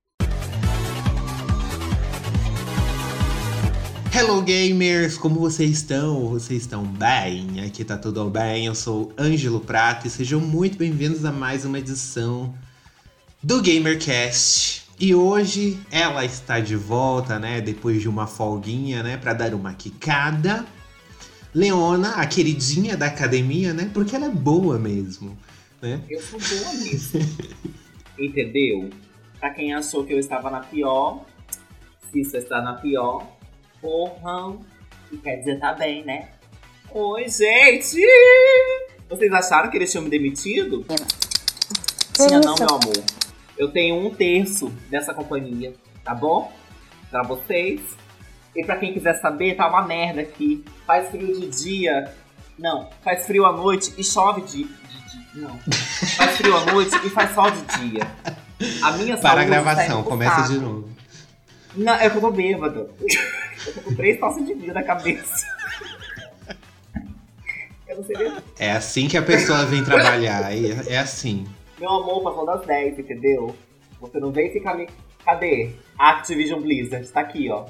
Hello 4.14 4.42
gamers, 4.42 5.16
como 5.16 5.40
vocês 5.40 5.70
estão? 5.70 6.28
Vocês 6.28 6.60
estão 6.60 6.84
bem? 6.84 7.64
Aqui 7.64 7.86
tá 7.86 7.96
tudo 7.96 8.28
bem. 8.28 8.66
Eu 8.66 8.74
sou 8.74 9.14
Ângelo 9.18 9.60
Prato 9.60 10.06
e 10.06 10.10
sejam 10.10 10.40
muito 10.40 10.76
bem-vindos 10.76 11.24
a 11.24 11.32
mais 11.32 11.64
uma 11.64 11.78
edição 11.78 12.52
do 13.42 13.60
GamerCast. 13.60 14.82
E 15.00 15.14
hoje 15.14 15.80
ela 15.90 16.24
está 16.24 16.60
de 16.60 16.76
volta, 16.76 17.38
né, 17.38 17.60
depois 17.60 18.00
de 18.00 18.08
uma 18.08 18.26
folguinha, 18.26 19.02
né, 19.02 19.16
para 19.16 19.32
dar 19.32 19.52
uma 19.52 19.74
quicada. 19.74 20.64
Leona, 21.54 22.14
a 22.14 22.26
queridinha 22.26 22.96
da 22.96 23.06
academia, 23.06 23.74
né? 23.74 23.90
Porque 23.92 24.16
ela 24.16 24.24
é 24.24 24.30
boa 24.30 24.78
mesmo, 24.78 25.36
né? 25.82 26.00
Eu 26.08 26.18
sou 26.22 26.40
boa 26.40 26.72
mesmo. 26.74 27.20
Entendeu? 28.18 28.88
Pra 29.38 29.50
quem 29.50 29.74
achou 29.74 30.02
que 30.04 30.14
eu 30.14 30.18
estava 30.18 30.50
na 30.50 30.60
pior, 30.60 31.26
se 32.10 32.20
isso 32.20 32.38
está 32.38 32.62
na 32.62 32.74
pior, 32.74 33.26
porra, 33.82 34.56
que 35.10 35.18
quer 35.18 35.36
dizer 35.36 35.58
tá 35.58 35.74
bem, 35.74 36.02
né? 36.04 36.28
Oi, 36.90 37.28
gente! 37.28 38.00
Vocês 39.10 39.30
acharam 39.30 39.70
que 39.70 39.76
eles 39.76 39.90
tinham 39.90 40.04
me 40.04 40.10
demitido? 40.10 40.86
Tinha 42.14 42.40
não, 42.40 42.54
meu 42.54 42.68
amor. 42.68 43.21
Eu 43.58 43.68
tenho 43.70 43.96
um 44.06 44.10
terço 44.14 44.68
dessa 44.90 45.12
companhia, 45.14 45.74
tá 46.04 46.14
bom? 46.14 46.52
Pra 47.10 47.22
vocês. 47.22 47.80
E 48.54 48.64
pra 48.64 48.76
quem 48.76 48.92
quiser 48.92 49.14
saber, 49.20 49.54
tá 49.56 49.68
uma 49.68 49.82
merda 49.86 50.20
aqui. 50.20 50.64
Faz 50.86 51.08
frio 51.10 51.40
de 51.40 51.48
dia. 51.48 52.12
Não, 52.58 52.88
faz 53.02 53.26
frio 53.26 53.46
à 53.46 53.52
noite 53.52 53.94
e 53.96 54.04
chove 54.04 54.42
de, 54.42 54.64
de, 54.64 54.68
de- 55.34 55.40
Não. 55.40 55.58
Faz 56.16 56.36
frio 56.36 56.56
à 56.56 56.64
noite 56.72 56.94
e 57.04 57.08
faz 57.10 57.34
sol 57.34 57.50
de 57.50 57.62
dia. 57.78 58.02
A 58.82 58.92
minha 58.92 59.16
Para 59.16 59.40
a 59.40 59.44
está 59.44 59.62
gravação, 59.62 60.02
começa 60.02 60.42
de 60.52 60.58
novo. 60.58 60.88
Não, 61.74 61.94
é 61.94 62.10
que 62.10 62.16
eu 62.16 62.20
tô 62.20 62.30
bêbado. 62.30 62.90
Eu 63.64 63.74
tô 63.74 63.80
com 63.82 63.94
três 63.94 64.18
taças 64.18 64.44
de 64.44 64.54
vinho 64.54 64.74
na 64.74 64.82
cabeça. 64.82 65.46
Eu 67.88 67.96
não 67.96 68.04
sei 68.04 68.16
nem. 68.16 68.36
É 68.58 68.72
assim 68.72 69.06
que 69.08 69.16
a 69.16 69.22
pessoa 69.22 69.64
vem 69.66 69.84
trabalhar, 69.84 70.52
é, 70.52 70.94
é 70.94 70.98
assim. 70.98 71.46
Meu 71.82 71.90
amor, 71.90 72.22
passou 72.22 72.46
das 72.46 72.64
10, 72.64 73.00
entendeu? 73.00 73.56
Você 74.00 74.20
não 74.20 74.30
vem 74.30 74.52
ficar 74.52 74.76
me. 74.76 74.88
Cadê? 75.24 75.72
Activision 75.98 76.60
Blizzard, 76.60 77.08
tá 77.08 77.22
aqui, 77.22 77.50
ó. 77.50 77.64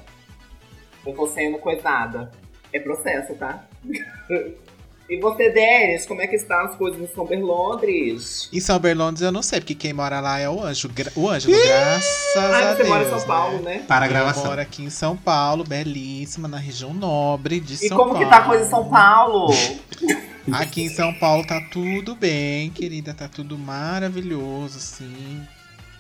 Eu 1.07 1.15
tô 1.15 1.27
sendo 1.27 1.57
coisada. 1.57 2.31
É 2.75 2.79
processo, 2.79 3.35
tá? 3.37 3.65
e 5.09 5.17
você, 5.19 5.49
Denis, 5.51 6.05
como 6.05 6.21
é 6.21 6.27
que 6.27 6.37
estão 6.37 6.59
as 6.61 6.77
coisas 6.77 7.01
em 7.01 7.07
São 7.15 7.25
Berlondres? 7.25 8.51
Em 8.53 8.61
São 8.61 8.79
Berlondes 8.79 9.23
eu 9.23 9.33
não 9.33 9.43
sei, 9.43 9.61
porque 9.61 9.75
quem 9.75 9.95
mora 9.95 10.21
lá 10.21 10.39
é 10.39 10.47
o 10.47 10.63
Anjo. 10.63 10.91
O 11.17 11.31
Ângelo, 11.31 11.55
graças 11.57 12.37
Ah, 12.37 12.59
a 12.59 12.71
você 12.73 12.77
Deus. 12.83 12.89
mora 12.91 13.05
em 13.05 13.09
São 13.09 13.19
né? 13.19 13.25
Paulo, 13.27 13.59
né? 13.63 13.85
Para 13.89 14.05
a 14.05 14.09
Eu 14.09 14.13
gravação. 14.13 14.45
moro 14.45 14.61
aqui 14.61 14.83
em 14.85 14.91
São 14.91 15.17
Paulo, 15.17 15.65
belíssima, 15.65 16.47
na 16.47 16.59
região 16.59 16.93
nobre 16.93 17.61
de 17.61 17.75
E 17.77 17.89
São 17.89 17.97
como 17.97 18.11
Paulo. 18.13 18.25
que 18.27 18.31
tá 18.31 18.43
a 18.43 18.45
coisa 18.47 18.67
em 18.67 18.69
São 18.69 18.87
Paulo? 18.91 19.47
Aqui 20.51 20.83
em 20.83 20.89
São 20.89 21.15
Paulo 21.15 21.47
tá 21.47 21.61
tudo 21.61 22.17
bem, 22.17 22.71
querida, 22.71 23.15
tá 23.15 23.29
tudo 23.29 23.57
maravilhoso, 23.57 24.81
sim. 24.81 25.41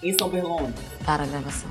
Em 0.02 0.16
São 0.18 0.28
Berlondres? 0.28 0.74
Para 1.04 1.22
a 1.22 1.26
gravação. 1.26 1.70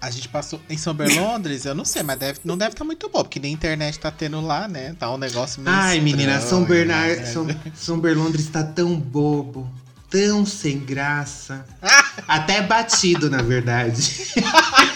A 0.00 0.10
gente 0.10 0.28
passou 0.28 0.60
em 0.68 0.76
São 0.76 0.92
Berlondres, 0.92 1.64
eu 1.64 1.74
não 1.74 1.84
sei, 1.84 2.02
mas 2.02 2.18
deve, 2.18 2.40
não 2.44 2.56
deve 2.56 2.72
estar 2.72 2.84
muito 2.84 3.08
bom, 3.08 3.22
porque 3.22 3.40
nem 3.40 3.52
internet 3.52 3.98
tá 3.98 4.10
tendo 4.10 4.40
lá, 4.40 4.68
né? 4.68 4.94
Tá 4.98 5.10
um 5.10 5.16
negócio 5.16 5.62
meio 5.62 5.74
Ai, 5.74 6.00
menina, 6.00 6.40
São 6.40 6.64
Bernardo, 6.64 7.20
né? 7.20 7.26
São, 7.26 7.46
São 7.74 7.98
Berlondres 7.98 8.44
está 8.44 8.62
tão 8.62 8.94
bobo, 8.94 9.68
tão 10.10 10.44
sem 10.44 10.78
graça. 10.78 11.64
Até 12.28 12.60
batido, 12.60 13.30
na 13.30 13.40
verdade. 13.42 14.32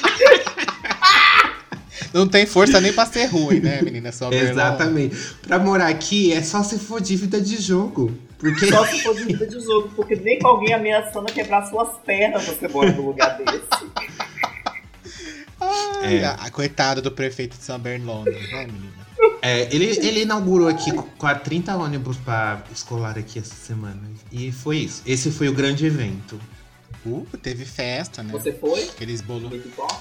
Não 2.13 2.27
tem 2.27 2.45
força 2.47 2.81
nem 2.81 2.93
pra 2.93 3.07
ser 3.07 3.27
ruim, 3.27 3.61
né, 3.61 3.81
menina? 3.83 4.11
São 4.13 4.31
Berlondres. 4.31 4.57
Exatamente. 4.57 5.17
Pra 5.47 5.59
morar 5.59 5.89
aqui 5.89 6.33
é 6.33 6.43
só 6.43 6.63
se 6.63 6.79
for 6.79 7.01
dívida 7.01 7.41
de 7.41 7.57
jogo. 7.61 8.13
Porque 8.39 8.67
Só 8.69 8.87
se 8.87 9.03
for 9.03 9.15
de 9.15 9.25
vida 9.25 9.47
de 9.47 9.61
jogo, 9.61 9.91
porque 9.95 10.17
nem 10.17 10.39
com 10.39 10.49
alguém 10.49 10.73
ameaçando 10.73 11.31
quebrar 11.33 11.67
suas 11.69 11.91
pernas 12.07 12.43
você 12.45 12.67
mora 12.69 12.91
num 12.91 13.07
lugar 13.07 13.37
desse. 13.37 13.61
Ai, 15.61 16.19
É. 16.19 16.25
a, 16.25 16.33
a 16.33 16.51
coitada 16.51 17.03
do 17.03 17.11
prefeito 17.13 17.57
de 17.59 17.63
São 17.65 17.79
Berlondres, 17.79 18.51
né, 18.51 18.67
menina? 18.67 19.01
é, 19.43 19.69
ele, 19.75 19.85
ele 20.07 20.23
inaugurou 20.23 20.69
aqui 20.69 20.91
com 20.93 21.35
30 21.35 21.77
ônibus 21.77 22.17
pra 22.17 22.63
escolar 22.73 23.19
aqui 23.19 23.39
essa 23.39 23.55
semana. 23.55 24.01
E 24.33 24.51
foi 24.51 24.79
isso. 24.79 25.03
Esse 25.07 25.31
foi 25.31 25.49
o 25.49 25.53
grande 25.53 25.85
evento. 25.85 26.41
Uh, 27.07 27.27
teve 27.43 27.65
festa, 27.65 28.23
né? 28.23 28.31
Você 28.31 28.53
foi? 28.53 28.83
Aqueles 28.85 29.21
bolos. 29.23 29.51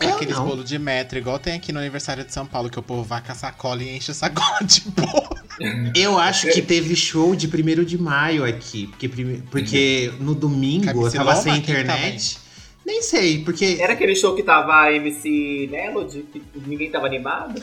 Aqueles 0.01 0.37
bolos 0.37 0.65
de 0.67 0.77
metro, 0.77 1.17
igual 1.17 1.39
tem 1.39 1.53
aqui 1.53 1.71
no 1.71 1.79
aniversário 1.79 2.25
de 2.25 2.33
São 2.33 2.45
Paulo, 2.45 2.69
que 2.69 2.77
o 2.77 2.83
povo 2.83 3.03
vai 3.03 3.21
com 3.23 3.31
a 3.31 3.35
sacola 3.35 3.81
e 3.81 3.95
enche 3.95 4.11
a 4.11 4.13
sacola 4.13 4.59
de 4.63 4.81
bolo. 4.89 5.29
Eu 5.95 6.17
acho 6.17 6.47
que 6.51 6.61
teve 6.61 6.95
show 6.95 7.35
de 7.35 7.47
1 7.47 7.83
de 7.83 7.97
maio 7.97 8.45
aqui. 8.45 8.87
Porque, 8.87 9.09
prime- 9.09 9.43
porque 9.51 10.11
no 10.19 10.33
domingo 10.33 11.05
eu 11.05 11.11
tava 11.11 11.35
sem 11.35 11.57
internet. 11.57 12.37
Nem 12.85 13.01
sei, 13.01 13.43
porque. 13.43 13.77
Era 13.79 13.93
aquele 13.93 14.15
show 14.15 14.35
que 14.35 14.41
tava 14.41 14.73
a 14.73 14.93
MC 14.93 15.67
Melody, 15.69 16.25
que 16.31 16.41
ninguém 16.65 16.89
tava 16.89 17.05
animado? 17.07 17.61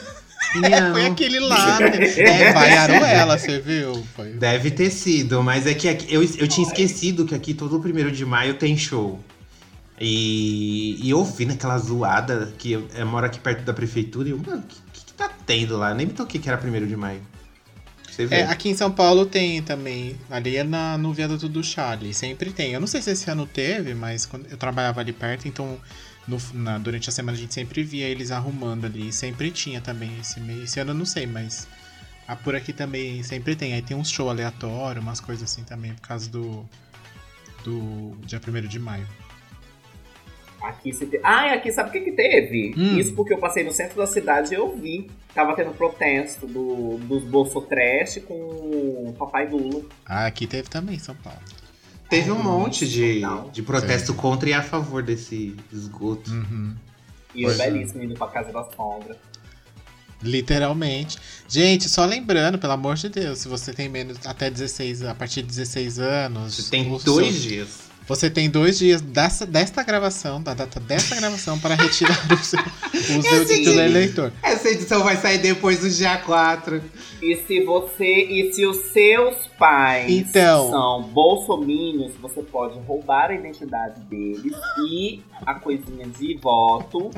Não. 0.55 0.93
Foi 0.93 1.07
aquele 1.07 1.41
lá, 1.41 1.81
né? 1.81 1.91
É, 2.17 2.53
vaiaram 2.53 3.05
ela, 3.05 3.39
você 3.39 3.59
viu? 3.59 4.07
Foi. 4.15 4.33
Deve 4.33 4.71
ter 4.71 4.91
sido, 4.91 5.43
mas 5.43 5.67
é 5.67 5.75
que 5.75 5.89
aqui, 5.89 6.13
eu, 6.13 6.23
eu 6.23 6.49
tinha 6.49 6.67
esquecido 6.67 7.27
que 7.27 7.35
aqui 7.35 7.53
todo 7.53 7.81
primeiro 7.81 8.11
de 8.11 8.25
maio 8.25 8.55
tem 8.55 8.77
show. 8.77 9.21
E, 10.01 10.99
e 11.03 11.11
eu 11.11 11.25
vi 11.25 11.47
naquela 11.47 11.79
zoada 11.79 12.53
que 12.59 12.73
eu, 12.73 12.87
eu 12.95 13.07
moro 13.07 13.25
aqui 13.27 13.39
perto 13.39 13.63
da 13.63 13.73
prefeitura 13.73 14.29
e 14.29 14.33
eu, 14.33 14.39
mano, 14.39 14.59
o 14.59 14.63
que, 14.63 14.77
que, 14.93 15.05
que 15.07 15.13
tá 15.15 15.31
tendo 15.47 15.77
lá? 15.77 15.91
Eu 15.91 15.95
nem 15.95 16.07
me 16.07 16.13
toquei 16.13 16.41
que 16.41 16.49
era 16.49 16.59
primeiro 16.59 16.87
de 16.87 16.97
maio. 16.97 17.23
Você 18.11 18.25
vê. 18.27 18.37
É, 18.37 18.43
aqui 18.45 18.71
em 18.71 18.75
São 18.75 18.91
Paulo 18.91 19.27
tem 19.27 19.63
também. 19.63 20.17
Ali 20.31 20.57
é 20.57 20.65
na, 20.65 20.97
no 20.97 21.13
viaduto 21.13 21.49
do 21.49 21.63
Charlie. 21.63 22.15
Sempre 22.15 22.51
tem. 22.51 22.73
Eu 22.73 22.81
não 22.81 22.87
sei 22.87 23.03
se 23.03 23.11
esse 23.11 23.31
ano 23.31 23.47
teve, 23.47 23.95
mas 23.95 24.25
quando 24.25 24.47
eu 24.51 24.57
trabalhava 24.57 25.01
ali 25.01 25.13
perto, 25.13 25.47
então 25.47 25.79
no- 26.27 26.39
na- 26.55 26.79
durante 26.79 27.09
a 27.09 27.13
semana 27.13 27.37
a 27.37 27.41
gente 27.41 27.55
sempre 27.55 27.83
via 27.83 28.07
eles 28.07 28.31
arrumando 28.31 28.85
ali. 28.87 29.13
Sempre 29.13 29.51
tinha 29.51 29.81
também 29.81 30.11
esse 30.21 30.41
mês. 30.41 30.65
Esse 30.65 30.81
ano 30.81 30.91
eu 30.91 30.95
não 30.95 31.05
sei, 31.07 31.27
mas 31.27 31.67
ah, 32.27 32.35
por 32.37 32.55
aqui 32.57 32.73
também 32.73 33.23
sempre 33.23 33.55
tem. 33.57 33.73
Aí 33.75 33.83
tem 33.83 33.97
uns 33.97 34.11
show 34.11 34.29
aleatório, 34.31 35.01
umas 35.01 35.21
coisas 35.21 35.51
assim 35.51 35.63
também, 35.65 35.93
por 35.95 36.07
causa 36.09 36.29
do. 36.31 36.65
Do 37.65 38.17
dia 38.25 38.41
1 38.47 38.69
de 38.69 38.79
maio. 38.79 39.07
Aqui 40.63 40.93
se 40.93 41.07
te... 41.07 41.21
Ah, 41.23 41.53
aqui 41.53 41.71
sabe 41.71 41.91
o 41.91 41.93
que 41.93 42.01
que 42.01 42.13
teve? 42.13 42.75
Hum. 42.77 42.99
Isso 42.99 43.13
porque 43.15 43.33
eu 43.35 43.39
passei 43.39 43.63
no 43.63 43.73
centro 43.73 43.97
da 43.97 44.07
cidade 44.07 44.53
e 44.53 44.57
eu 44.57 44.77
vi. 44.77 45.11
Tava 45.35 45.55
tendo 45.55 45.71
protesto 45.73 46.47
do, 46.47 46.97
dos 46.99 47.23
Bolso 47.25 47.61
Trash 47.61 48.19
com 48.27 48.35
o 48.35 49.15
Papai 49.19 49.47
Lula. 49.49 49.85
Ah, 50.07 50.27
aqui 50.27 50.47
teve 50.47 50.69
também 50.69 50.99
São 50.99 51.15
Paulo. 51.17 51.39
Teve 52.09 52.31
um 52.31 52.43
monte 52.43 52.87
de, 52.89 53.23
de 53.53 53.63
protesto 53.63 54.15
contra 54.15 54.49
e 54.49 54.53
a 54.53 54.63
favor 54.63 55.03
desse 55.03 55.57
esgoto. 55.73 56.31
Uhum. 56.31 56.75
E 57.35 57.43
Pois 57.43 57.59
é. 57.59 57.71
belíssimo 57.71 58.03
indo 58.05 58.15
pra 58.15 58.29
casa 58.29 58.53
da 58.53 58.65
sombra. 58.77 59.17
Literalmente. 60.23 61.19
Gente, 61.49 61.89
só 61.89 62.05
lembrando, 62.05 62.59
pelo 62.59 62.73
amor 62.73 62.95
de 62.97 63.09
Deus, 63.09 63.41
se 63.41 63.49
você 63.49 63.73
tem 63.73 63.89
menos 63.89 64.19
até 64.25 64.51
16, 64.51 65.03
a 65.03 65.15
partir 65.15 65.43
de 65.43 65.49
16 65.49 65.99
anos, 65.99 66.55
Você 66.55 66.71
tem 66.71 66.93
o 66.93 66.99
dois 66.99 67.35
seu- 67.35 67.43
dias. 67.51 67.69
Você 68.07 68.31
tem 68.31 68.49
dois 68.49 68.79
dias 68.79 69.01
dessa, 69.01 69.45
desta 69.45 69.83
gravação, 69.83 70.41
da 70.41 70.55
data 70.55 70.79
desta 70.79 71.17
gravação, 71.17 71.59
para 71.59 71.75
retirar 71.75 72.17
o 72.33 72.37
seu, 72.39 72.61
o 73.19 73.23
seu 73.23 73.47
título 73.47 73.81
eleitor. 73.81 74.33
Essa 74.43 74.69
edição 74.69 75.03
vai 75.03 75.17
sair 75.17 75.39
depois 75.39 75.81
do 75.81 75.91
dia 75.91 76.17
4. 76.19 76.81
E 77.21 77.37
se 77.47 77.65
você. 77.65 78.05
E 78.05 78.53
se 78.53 78.65
os 78.65 78.77
seus 78.93 79.49
pais 79.59 80.09
Então. 80.09 80.71
são 80.71 81.03
bolsominions, 81.03 82.13
você 82.21 82.43
pode 82.43 82.79
roubar 82.81 83.31
a 83.31 83.35
identidade 83.35 84.01
deles 84.03 84.55
e 84.89 85.21
a 85.45 85.55
coisinha 85.55 86.07
de 86.07 86.39
voto 86.41 87.11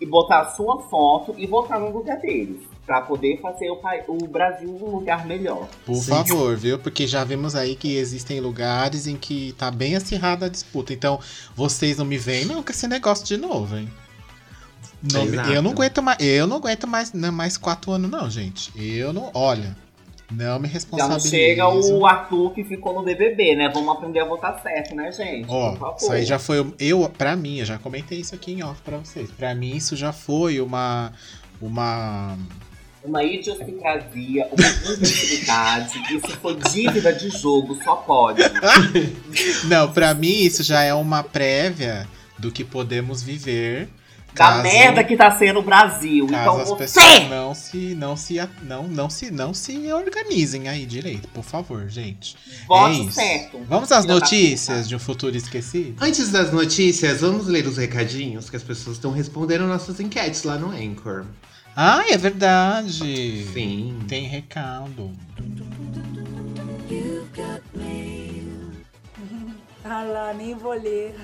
e 0.00 0.06
botar 0.06 0.40
a 0.40 0.50
sua 0.52 0.82
foto 0.88 1.34
e 1.36 1.46
votar 1.46 1.78
no 1.78 1.90
lugar 1.90 2.18
deles. 2.18 2.73
Pra 2.86 3.00
poder 3.00 3.40
fazer 3.40 3.70
o, 3.70 3.80
o 4.08 4.28
Brasil 4.28 4.68
um 4.68 4.96
lugar 4.96 5.24
melhor. 5.26 5.66
Por 5.86 5.94
Sim. 5.94 6.10
favor, 6.10 6.54
viu? 6.54 6.78
Porque 6.78 7.06
já 7.06 7.24
vimos 7.24 7.54
aí 7.54 7.74
que 7.76 7.96
existem 7.96 8.40
lugares 8.40 9.06
em 9.06 9.16
que 9.16 9.54
tá 9.56 9.70
bem 9.70 9.96
acirrada 9.96 10.46
a 10.46 10.48
disputa. 10.50 10.92
Então, 10.92 11.18
vocês 11.56 11.96
não 11.96 12.04
me 12.04 12.18
veem 12.18 12.44
não 12.44 12.62
com 12.62 12.70
esse 12.70 12.86
negócio 12.86 13.24
de 13.24 13.38
novo, 13.38 13.76
hein? 13.76 13.88
Não 15.12 15.24
eu 15.52 15.62
não 15.62 15.70
aguento 15.72 16.02
mais, 16.02 16.18
eu 16.20 16.46
não 16.46 16.56
aguento 16.56 16.86
mais, 16.86 17.12
não, 17.12 17.30
mais 17.32 17.56
quatro 17.58 17.92
anos, 17.92 18.10
não, 18.10 18.28
gente. 18.30 18.70
Eu 18.74 19.12
não. 19.12 19.30
Olha, 19.34 19.76
Não 20.30 20.58
me 20.58 20.66
Já 20.68 20.72
responsabilizo. 20.74 21.24
não 21.26 21.30
chega 21.30 21.68
o 21.68 22.06
Arthur 22.06 22.52
que 22.54 22.64
ficou 22.64 22.94
no 22.94 23.02
BBB, 23.02 23.54
né? 23.56 23.70
Vamos 23.72 23.94
aprender 23.96 24.20
a 24.20 24.24
votar 24.24 24.60
certo, 24.62 24.94
né, 24.94 25.12
gente? 25.12 25.46
Por 25.46 25.54
Ó, 25.54 25.76
favor. 25.76 25.96
isso 25.98 26.12
aí 26.12 26.24
já 26.24 26.38
foi. 26.38 26.74
Eu, 26.78 27.08
pra 27.16 27.36
mim, 27.36 27.58
eu 27.58 27.64
já 27.66 27.78
comentei 27.78 28.20
isso 28.20 28.34
aqui 28.34 28.52
em 28.52 28.62
off 28.62 28.80
pra 28.82 28.96
vocês. 28.98 29.30
Pra 29.30 29.54
mim, 29.54 29.74
isso 29.76 29.94
já 29.96 30.12
foi 30.12 30.60
uma. 30.60 31.12
Uma. 31.60 32.36
Uma 33.04 33.22
idiosincrasia, 33.22 34.48
uma 34.50 34.94
imbecilidade. 34.94 35.92
Isso 36.10 36.36
foi 36.40 36.56
dívida 36.56 37.12
de 37.12 37.28
jogo, 37.28 37.78
só 37.84 37.96
pode. 37.96 38.40
Não, 39.68 39.92
pra 39.92 40.14
mim, 40.14 40.32
isso 40.40 40.62
já 40.62 40.82
é 40.82 40.94
uma 40.94 41.22
prévia 41.22 42.08
do 42.38 42.50
que 42.50 42.64
podemos 42.64 43.22
viver. 43.22 43.88
Da 44.34 44.46
caso- 44.46 44.62
merda 44.62 45.04
que 45.04 45.16
tá 45.16 45.30
sendo 45.30 45.60
o 45.60 45.62
Brasil. 45.62 46.26
Caso 46.26 46.40
então 46.42 46.60
as 46.60 46.68
você. 46.68 46.76
pessoas 47.00 47.28
não 47.30 47.54
se, 47.54 47.76
não 47.94 48.16
se, 48.16 48.48
não, 48.62 48.82
não 48.88 49.08
se, 49.10 49.30
não 49.30 49.54
se 49.54 49.92
organizem 49.92 50.66
aí 50.68 50.84
direito, 50.84 51.28
por 51.28 51.44
favor, 51.44 51.88
gente. 51.88 52.36
Vote 52.66 52.96
é 53.00 53.02
isso. 53.04 53.12
certo. 53.12 53.60
Vamos 53.68 53.92
às 53.92 54.04
notícias 54.04 54.88
de 54.88 54.96
um 54.96 54.98
futuro 54.98 55.36
esquecido? 55.36 56.02
Antes 56.02 56.30
das 56.30 56.50
notícias, 56.52 57.20
vamos 57.20 57.46
ler 57.46 57.64
os 57.66 57.76
recadinhos 57.76 58.50
que 58.50 58.56
as 58.56 58.64
pessoas 58.64 58.96
estão 58.96 59.12
respondendo 59.12 59.68
nossas 59.68 60.00
enquetes 60.00 60.42
lá 60.42 60.56
no 60.58 60.70
Anchor. 60.70 61.26
Ah, 61.76 62.04
é 62.08 62.16
verdade. 62.16 63.44
Sim. 63.52 63.98
Tem 64.08 64.26
recado. 64.26 65.10
Ah 69.84 70.02
lá, 70.02 70.32
nem 70.32 70.54
vou 70.54 70.72
ler. 70.72 71.14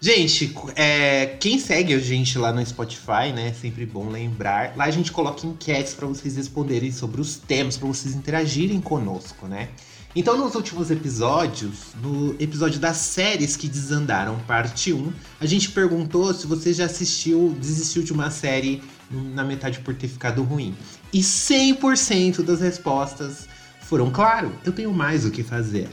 Gente, 0.00 0.54
é, 0.74 1.36
quem 1.38 1.58
segue 1.58 1.94
a 1.94 1.98
gente 1.98 2.36
lá 2.38 2.52
no 2.52 2.64
Spotify, 2.64 3.32
né? 3.34 3.48
É 3.48 3.52
sempre 3.52 3.86
bom 3.86 4.08
lembrar. 4.08 4.76
Lá 4.76 4.84
a 4.84 4.90
gente 4.90 5.12
coloca 5.12 5.46
enquetes 5.46 5.94
pra 5.94 6.06
vocês 6.06 6.36
responderem 6.36 6.90
sobre 6.90 7.20
os 7.20 7.36
temas, 7.36 7.76
pra 7.76 7.86
vocês 7.86 8.14
interagirem 8.14 8.80
conosco, 8.80 9.46
né? 9.46 9.68
Então, 10.16 10.38
nos 10.38 10.54
últimos 10.54 10.92
episódios, 10.92 11.92
no 12.00 12.36
episódio 12.38 12.78
das 12.78 12.98
séries 12.98 13.56
que 13.56 13.66
desandaram, 13.66 14.38
parte 14.46 14.92
1, 14.92 15.12
a 15.40 15.46
gente 15.46 15.72
perguntou 15.72 16.32
se 16.32 16.46
você 16.46 16.72
já 16.72 16.84
assistiu, 16.84 17.56
desistiu 17.60 18.04
de 18.04 18.12
uma 18.12 18.30
série 18.30 18.80
na 19.10 19.42
metade 19.42 19.80
por 19.80 19.92
ter 19.92 20.06
ficado 20.06 20.44
ruim. 20.44 20.76
E 21.12 21.18
100% 21.18 22.42
das 22.42 22.60
respostas 22.60 23.48
foram, 23.80 24.08
claro, 24.08 24.52
eu 24.64 24.72
tenho 24.72 24.92
mais 24.92 25.24
o 25.24 25.32
que 25.32 25.42
fazer. 25.42 25.88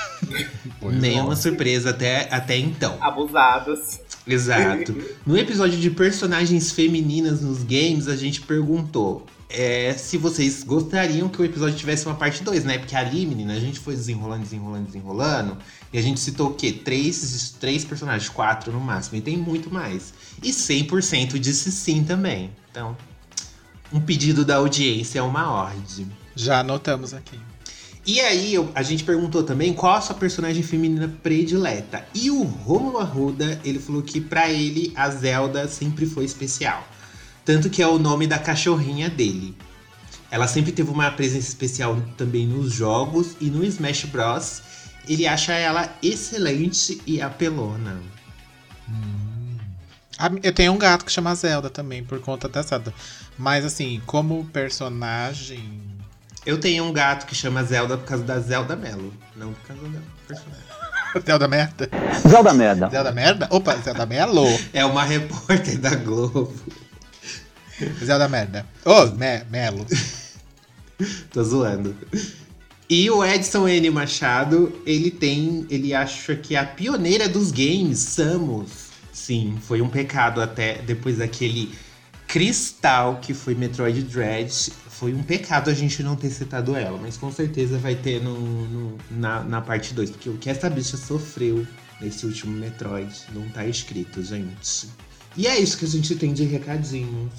Nenhuma 0.80 1.34
é. 1.34 1.36
surpresa 1.36 1.90
até, 1.90 2.34
até 2.34 2.56
então. 2.56 2.96
Abusados. 2.98 4.00
Exato. 4.26 4.96
No 5.26 5.36
episódio 5.36 5.78
de 5.78 5.90
personagens 5.90 6.72
femininas 6.72 7.42
nos 7.42 7.62
games, 7.62 8.08
a 8.08 8.16
gente 8.16 8.40
perguntou 8.40 9.26
é, 9.50 9.92
se 9.94 10.16
vocês 10.16 10.62
gostariam 10.62 11.28
que 11.28 11.40
o 11.40 11.44
episódio 11.44 11.76
tivesse 11.76 12.06
uma 12.06 12.14
parte 12.14 12.42
2, 12.42 12.64
né? 12.64 12.78
Porque 12.78 12.94
ali, 12.96 13.26
menina, 13.26 13.54
a 13.54 13.60
gente 13.60 13.78
foi 13.80 13.94
desenrolando, 13.94 14.42
desenrolando, 14.44 14.86
desenrolando. 14.86 15.58
E 15.92 15.98
a 15.98 16.02
gente 16.02 16.20
citou 16.20 16.50
o 16.50 16.54
quê? 16.54 16.72
Três, 16.72 17.54
três 17.58 17.84
personagens, 17.84 18.28
quatro 18.28 18.72
no 18.72 18.80
máximo. 18.80 19.16
E 19.18 19.20
tem 19.20 19.36
muito 19.36 19.72
mais. 19.72 20.14
E 20.42 20.50
100% 20.50 21.38
disse 21.38 21.70
sim 21.72 22.04
também. 22.04 22.50
Então, 22.70 22.96
um 23.92 24.00
pedido 24.00 24.44
da 24.44 24.56
audiência 24.56 25.18
é 25.18 25.22
uma 25.22 25.50
ordem. 25.50 26.06
Já 26.36 26.60
anotamos 26.60 27.12
aqui. 27.12 27.38
E 28.06 28.18
aí, 28.20 28.54
eu- 28.54 28.70
a 28.74 28.82
gente 28.82 29.04
perguntou 29.04 29.42
também 29.42 29.72
qual 29.74 29.96
a 29.96 30.00
sua 30.00 30.14
personagem 30.14 30.62
feminina 30.62 31.08
predileta. 31.22 32.06
E 32.14 32.30
o 32.30 32.42
Romulo 32.44 32.98
Arruda, 32.98 33.60
ele 33.64 33.78
falou 33.78 34.00
que 34.02 34.20
pra 34.20 34.48
ele 34.50 34.92
a 34.96 35.10
Zelda 35.10 35.68
sempre 35.68 36.06
foi 36.06 36.24
especial. 36.24 36.86
Tanto 37.50 37.68
que 37.68 37.82
é 37.82 37.86
o 37.88 37.98
nome 37.98 38.28
da 38.28 38.38
cachorrinha 38.38 39.10
dele. 39.10 39.56
Ela 40.30 40.46
sempre 40.46 40.70
teve 40.70 40.88
uma 40.88 41.10
presença 41.10 41.48
especial 41.48 42.00
também 42.16 42.46
nos 42.46 42.72
jogos 42.72 43.34
e 43.40 43.46
no 43.46 43.64
Smash 43.64 44.04
Bros. 44.04 44.62
Ele 45.08 45.26
acha 45.26 45.52
ela 45.54 45.92
excelente 46.00 47.02
e 47.04 47.20
apelona. 47.20 48.00
Ah, 50.16 50.30
Eu 50.44 50.52
tenho 50.52 50.72
um 50.72 50.78
gato 50.78 51.04
que 51.04 51.10
chama 51.10 51.34
Zelda 51.34 51.68
também, 51.68 52.04
por 52.04 52.20
conta 52.20 52.48
da 52.48 52.62
Zelda. 52.62 52.94
Mas 53.36 53.64
assim, 53.64 54.00
como 54.06 54.44
personagem. 54.52 55.82
Eu 56.46 56.60
tenho 56.60 56.84
um 56.84 56.92
gato 56.92 57.26
que 57.26 57.34
chama 57.34 57.64
Zelda 57.64 57.98
por 57.98 58.06
causa 58.06 58.22
da 58.22 58.38
Zelda 58.38 58.76
Mello, 58.76 59.12
não 59.34 59.52
por 59.54 59.62
causa 59.66 59.82
da 59.88 59.98
personagem. 60.28 60.70
Zelda 61.26 61.48
merda? 61.48 61.90
Zelda 62.28 62.54
merda. 62.54 62.88
Zelda 62.88 63.10
merda? 63.10 63.48
Opa, 63.50 63.76
Zelda 63.78 64.06
Melo. 64.06 64.46
É 64.72 64.84
uma 64.84 65.02
repórter 65.02 65.78
da 65.78 65.96
Globo. 65.96 66.54
Zelda 68.04 68.28
merda. 68.28 68.66
Ô, 68.84 69.06
me, 69.06 69.44
Melo. 69.50 69.86
Tô 71.32 71.42
zoando. 71.42 71.96
E 72.88 73.08
o 73.10 73.24
Edson 73.24 73.68
N. 73.68 73.90
Machado, 73.90 74.80
ele 74.84 75.10
tem. 75.10 75.66
Ele 75.70 75.94
acha 75.94 76.34
que 76.34 76.56
a 76.56 76.64
pioneira 76.64 77.28
dos 77.28 77.50
games, 77.50 77.98
Samus. 78.00 78.90
Sim, 79.12 79.58
foi 79.62 79.80
um 79.80 79.88
pecado 79.88 80.40
até 80.40 80.78
depois 80.82 81.18
daquele 81.18 81.72
cristal 82.26 83.18
que 83.20 83.32
foi 83.34 83.54
Metroid 83.54 84.02
Dread. 84.02 84.72
Foi 84.88 85.14
um 85.14 85.22
pecado 85.22 85.70
a 85.70 85.74
gente 85.74 86.02
não 86.02 86.14
ter 86.16 86.30
citado 86.30 86.76
ela, 86.76 86.98
mas 86.98 87.16
com 87.16 87.32
certeza 87.32 87.78
vai 87.78 87.94
ter 87.94 88.22
no, 88.22 88.38
no- 88.38 88.98
na, 89.10 89.42
na 89.42 89.60
parte 89.60 89.94
2, 89.94 90.10
porque 90.10 90.28
o 90.28 90.36
que 90.36 90.50
essa 90.50 90.68
bicha 90.68 90.96
sofreu 90.96 91.66
nesse 92.00 92.26
último 92.26 92.52
Metroid 92.56 93.10
não 93.34 93.48
tá 93.48 93.64
escrito, 93.66 94.22
gente. 94.22 94.88
E 95.36 95.46
é 95.46 95.58
isso 95.58 95.78
que 95.78 95.84
a 95.86 95.88
gente 95.88 96.14
tem 96.16 96.34
de 96.34 96.44
recadinhos. 96.44 97.30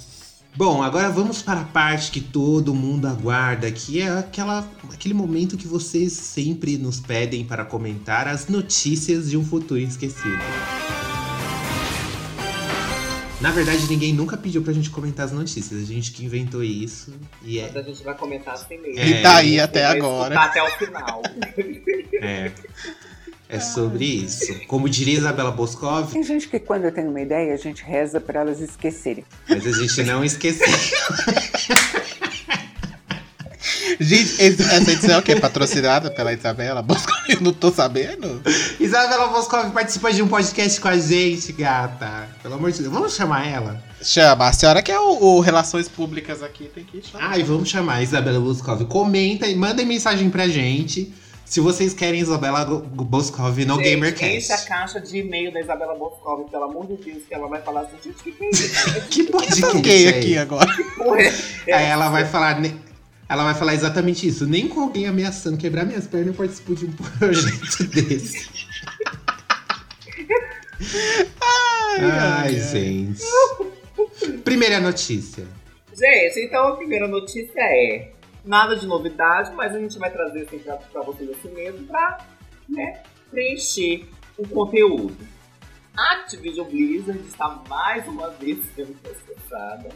Bom, 0.54 0.82
agora 0.82 1.08
vamos 1.08 1.40
para 1.40 1.62
a 1.62 1.64
parte 1.64 2.10
que 2.10 2.20
todo 2.20 2.74
mundo 2.74 3.08
aguarda, 3.08 3.72
que 3.72 4.02
é 4.02 4.10
aquela, 4.10 4.68
aquele 4.92 5.14
momento 5.14 5.56
que 5.56 5.66
vocês 5.66 6.12
sempre 6.12 6.76
nos 6.76 7.00
pedem 7.00 7.42
para 7.42 7.64
comentar 7.64 8.28
as 8.28 8.48
notícias 8.48 9.30
de 9.30 9.38
um 9.38 9.44
futuro 9.44 9.80
esquecido. 9.80 10.38
Na 13.40 13.50
verdade, 13.50 13.88
ninguém 13.88 14.12
nunca 14.12 14.36
pediu 14.36 14.62
pra 14.62 14.74
gente 14.74 14.90
comentar 14.90 15.24
as 15.24 15.32
notícias, 15.32 15.82
a 15.82 15.84
gente 15.86 16.12
que 16.12 16.22
inventou 16.22 16.62
isso 16.62 17.12
e 17.42 17.58
Mas 17.58 17.74
é, 17.74 17.78
a 17.78 17.82
gente 17.82 18.02
vai 18.04 18.14
comentar 18.14 18.54
assim 18.54 18.78
mesmo. 18.78 19.00
É. 19.00 19.08
E 19.08 19.22
tá 19.22 19.36
aí 19.36 19.54
Você 19.54 19.60
até 19.60 19.86
agora. 19.86 20.34
escutar 20.34 20.50
Até 20.50 20.62
o 20.62 20.70
final. 20.78 21.22
é, 22.22 22.52
é 23.52 23.60
sobre 23.60 24.06
isso. 24.06 24.54
Como 24.66 24.88
diria 24.88 25.18
Isabela 25.18 25.50
Boscov, 25.50 26.10
Tem 26.10 26.22
gente 26.22 26.48
que 26.48 26.58
quando 26.58 26.90
tem 26.90 27.06
uma 27.06 27.20
ideia, 27.20 27.52
a 27.52 27.56
gente 27.58 27.84
reza 27.84 28.18
para 28.18 28.40
elas 28.40 28.60
esquecerem. 28.60 29.24
mas 29.46 29.66
a 29.66 29.72
gente 29.72 30.02
não 30.04 30.24
esqueceu. 30.24 30.66
Gente, 34.00 34.42
essa 34.42 34.90
edição 34.90 35.14
é 35.14 35.18
o 35.18 35.22
quê? 35.22 35.36
Patrocinada 35.36 36.10
pela 36.10 36.32
Isabela? 36.32 36.82
Bosco? 36.82 37.12
Eu 37.28 37.40
não 37.40 37.52
tô 37.52 37.70
sabendo. 37.70 38.42
Isabela 38.80 39.28
Boscov 39.28 39.70
participa 39.70 40.12
de 40.12 40.22
um 40.22 40.26
podcast 40.26 40.80
com 40.80 40.88
a 40.88 40.98
gente, 40.98 41.52
gata. 41.52 42.28
Pelo 42.42 42.54
amor 42.54 42.72
de 42.72 42.80
Deus, 42.80 42.92
vamos 42.92 43.14
chamar 43.14 43.46
ela? 43.46 43.80
Chama, 44.02 44.48
a 44.48 44.52
senhora 44.52 44.82
que 44.82 44.90
é 44.90 44.98
o, 44.98 45.36
o 45.36 45.40
Relações 45.40 45.88
Públicas 45.88 46.42
aqui, 46.42 46.64
tem 46.74 46.84
que 46.84 47.06
chamar. 47.06 47.30
Ai, 47.30 47.42
vamos 47.44 47.68
chamar 47.68 47.96
a 47.96 48.02
Isabela 48.02 48.40
Boscov. 48.40 48.84
Comenta 48.86 49.46
e 49.46 49.54
mandem 49.54 49.86
mensagem 49.86 50.28
pra 50.28 50.48
gente 50.48 51.12
se 51.52 51.60
vocês 51.60 51.92
querem 51.92 52.18
Isabela 52.18 52.64
Boscov 52.64 53.62
no 53.66 53.74
Gente, 53.76 53.88
Enche 53.88 53.92
a 53.92 53.94
GamerCast. 53.94 54.66
caixa 54.66 54.98
de 54.98 55.18
e-mail 55.18 55.52
da 55.52 55.60
Isabela 55.60 55.94
Boscov, 55.94 56.50
pelo 56.50 56.64
amor 56.64 56.86
de 56.86 56.96
Deus, 56.96 57.24
que 57.28 57.34
ela 57.34 57.46
vai 57.46 57.60
falar 57.60 57.82
assim, 57.82 57.98
gente, 58.02 58.20
o 58.20 58.22
que, 58.22 58.32
que 58.32 58.42
é 58.42 58.48
isso? 58.48 59.00
Que 59.10 59.24
podcast 59.24 59.60
Tá 59.60 59.78
gay 59.80 60.06
é 60.06 60.08
aqui 60.08 60.38
agora. 60.38 60.66
Porra, 60.96 61.20
é 61.66 61.72
Aí 61.74 61.84
ela 61.84 62.08
vai 62.08 62.24
falar. 62.24 62.58
Ela 63.28 63.44
vai 63.44 63.54
falar 63.54 63.74
exatamente 63.74 64.26
isso. 64.26 64.46
Nem 64.46 64.66
com 64.66 64.80
alguém 64.80 65.06
ameaçando 65.06 65.58
quebrar 65.58 65.84
minhas 65.84 66.06
pernas 66.06 66.28
eu 66.28 66.34
participo 66.34 66.74
de 66.74 66.86
um 66.86 66.92
projeto 67.18 67.84
desse. 67.84 68.48
Ai, 72.00 72.58
gente. 72.58 73.22
Primeira 74.42 74.80
notícia. 74.80 75.44
Gente, 75.92 76.46
então 76.46 76.68
a 76.68 76.76
primeira 76.76 77.06
notícia 77.06 77.60
é 77.60 78.11
nada 78.44 78.76
de 78.76 78.86
novidade, 78.86 79.52
mas 79.54 79.74
a 79.74 79.78
gente 79.78 79.98
vai 79.98 80.10
trazer 80.10 80.42
assim 80.42 80.58
pra, 80.58 80.76
pra 80.76 81.02
vocês 81.02 81.30
assim 81.30 81.52
mesmo 81.52 81.86
pra 81.86 82.18
né, 82.68 83.02
preencher 83.30 84.08
o 84.36 84.46
conteúdo. 84.48 85.16
Activision 85.96 86.68
Blizzard 86.68 87.20
está 87.20 87.48
mais 87.68 88.06
uma 88.08 88.30
vez 88.30 88.64
sendo 88.74 88.94
processada 89.00 89.90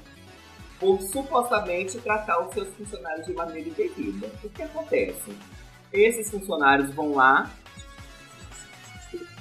por 0.78 1.00
supostamente 1.00 1.98
tratar 1.98 2.46
os 2.46 2.52
seus 2.52 2.68
funcionários 2.74 3.26
de 3.26 3.32
maneira 3.32 3.68
indevida. 3.68 4.30
O 4.44 4.48
que 4.50 4.62
acontece? 4.62 5.36
Esses 5.92 6.30
funcionários 6.30 6.92
vão 6.94 7.14
lá, 7.14 7.50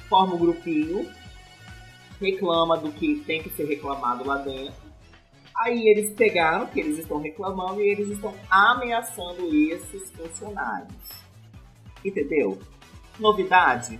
formam 0.07 0.38
um 0.38 0.39
grupinho, 0.39 1.12
reclama 2.21 2.77
do 2.77 2.91
que 2.91 3.21
tem 3.25 3.43
que 3.43 3.50
ser 3.50 3.65
reclamado 3.65 4.25
lá 4.25 4.38
dentro. 4.38 4.85
Aí 5.57 5.88
eles 5.88 6.12
pegaram 6.13 6.67
que 6.67 6.79
eles 6.79 7.00
estão 7.00 7.21
reclamando 7.21 7.81
e 7.81 7.89
eles 7.89 8.09
estão 8.09 8.33
ameaçando 8.50 9.47
esses 9.55 10.12
funcionários. 10.12 10.93
Entendeu? 12.03 12.59
Novidade? 13.19 14.00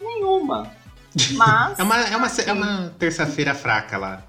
Nenhuma. 0.00 0.70
Mas 1.36 1.78
É 1.78 1.82
uma, 1.82 1.96
é 2.00 2.16
uma, 2.16 2.26
é 2.46 2.52
uma 2.52 2.94
terça-feira 2.98 3.54
fraca 3.54 3.98
lá. 3.98 4.22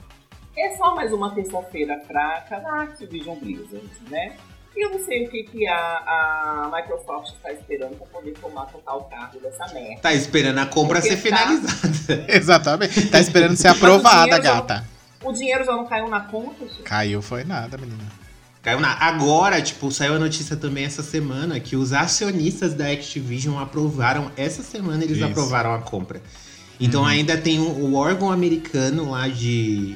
é 0.57 0.75
só 0.75 0.93
mais 0.95 1.11
uma 1.13 1.33
terça-feira 1.33 1.99
fraca 2.07 2.59
na 2.59 2.83
Activision 2.83 3.37
Blizzard, 3.37 3.87
né? 4.09 4.35
E 4.75 4.85
eu 4.85 4.89
não 4.89 5.03
sei 5.03 5.25
o 5.27 5.29
que, 5.29 5.43
que 5.43 5.67
a, 5.67 5.75
a 5.75 6.71
Microsoft 6.73 7.33
está 7.35 7.51
esperando 7.51 7.97
para 7.97 8.07
poder 8.07 8.31
tomar 8.39 8.65
total 8.67 9.03
cargo 9.11 9.39
dessa 9.39 9.65
merda. 9.73 10.01
Tá 10.01 10.13
esperando 10.13 10.59
a 10.59 10.65
compra 10.65 11.01
Porque 11.01 11.17
ser 11.17 11.29
tá- 11.29 11.37
finalizada. 11.37 12.25
Exatamente. 12.29 13.09
Tá 13.09 13.19
esperando 13.19 13.55
ser 13.57 13.67
aprovada, 13.67 14.23
dinheiro 14.39 14.43
já- 14.43 14.53
gata. 14.55 14.85
O 15.23 15.31
dinheiro 15.31 15.63
já 15.63 15.73
não 15.73 15.85
caiu 15.85 16.09
na 16.09 16.19
conta, 16.21 16.65
gente? 16.67 16.83
Caiu 16.83 17.21
foi 17.21 17.43
nada, 17.43 17.77
menina. 17.77 18.03
Caiu 18.61 18.79
na... 18.79 18.93
Agora, 18.93 19.61
tipo, 19.61 19.91
saiu 19.91 20.15
a 20.15 20.19
notícia 20.19 20.55
também 20.55 20.83
essa 20.85 21.01
semana 21.03 21.59
que 21.59 21.75
os 21.75 21.93
acionistas 21.93 22.73
da 22.73 22.87
Activision 22.91 23.57
aprovaram. 23.59 24.31
Essa 24.37 24.61
semana 24.63 25.03
eles 25.03 25.17
Isso. 25.17 25.25
aprovaram 25.25 25.73
a 25.73 25.79
compra. 25.79 26.21
Então 26.79 27.01
Uhum. 27.01 27.07
ainda 27.07 27.37
tem 27.37 27.59
o, 27.59 27.63
o 27.69 27.95
órgão 27.95 28.31
americano 28.31 29.11
lá 29.11 29.27
de, 29.27 29.95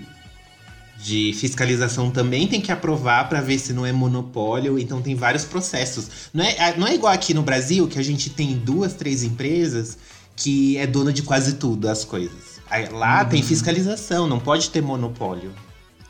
de 0.97 1.33
fiscalização 1.33 2.09
também 2.11 2.47
tem 2.47 2.61
que 2.61 2.71
aprovar 2.71 3.27
pra 3.29 3.41
ver 3.41 3.59
se 3.59 3.73
não 3.73 3.85
é 3.85 3.91
monopólio. 3.91 4.77
Então 4.79 5.01
tem 5.01 5.15
vários 5.15 5.45
processos. 5.45 6.29
Não 6.33 6.43
é, 6.43 6.75
não 6.77 6.87
é 6.87 6.95
igual 6.95 7.13
aqui 7.13 7.33
no 7.33 7.41
Brasil, 7.43 7.87
que 7.87 7.99
a 7.99 8.03
gente 8.03 8.29
tem 8.29 8.53
duas, 8.55 8.93
três 8.93 9.23
empresas 9.23 9.97
que 10.35 10.77
é 10.77 10.85
dona 10.87 11.13
de 11.13 11.21
quase 11.23 11.53
tudo 11.55 11.87
as 11.87 12.03
coisas. 12.03 12.54
Lá 12.91 13.23
Uhum. 13.23 13.29
tem 13.29 13.43
fiscalização, 13.43 14.27
não 14.27 14.39
pode 14.39 14.69
ter 14.69 14.81
monopólio. 14.81 15.51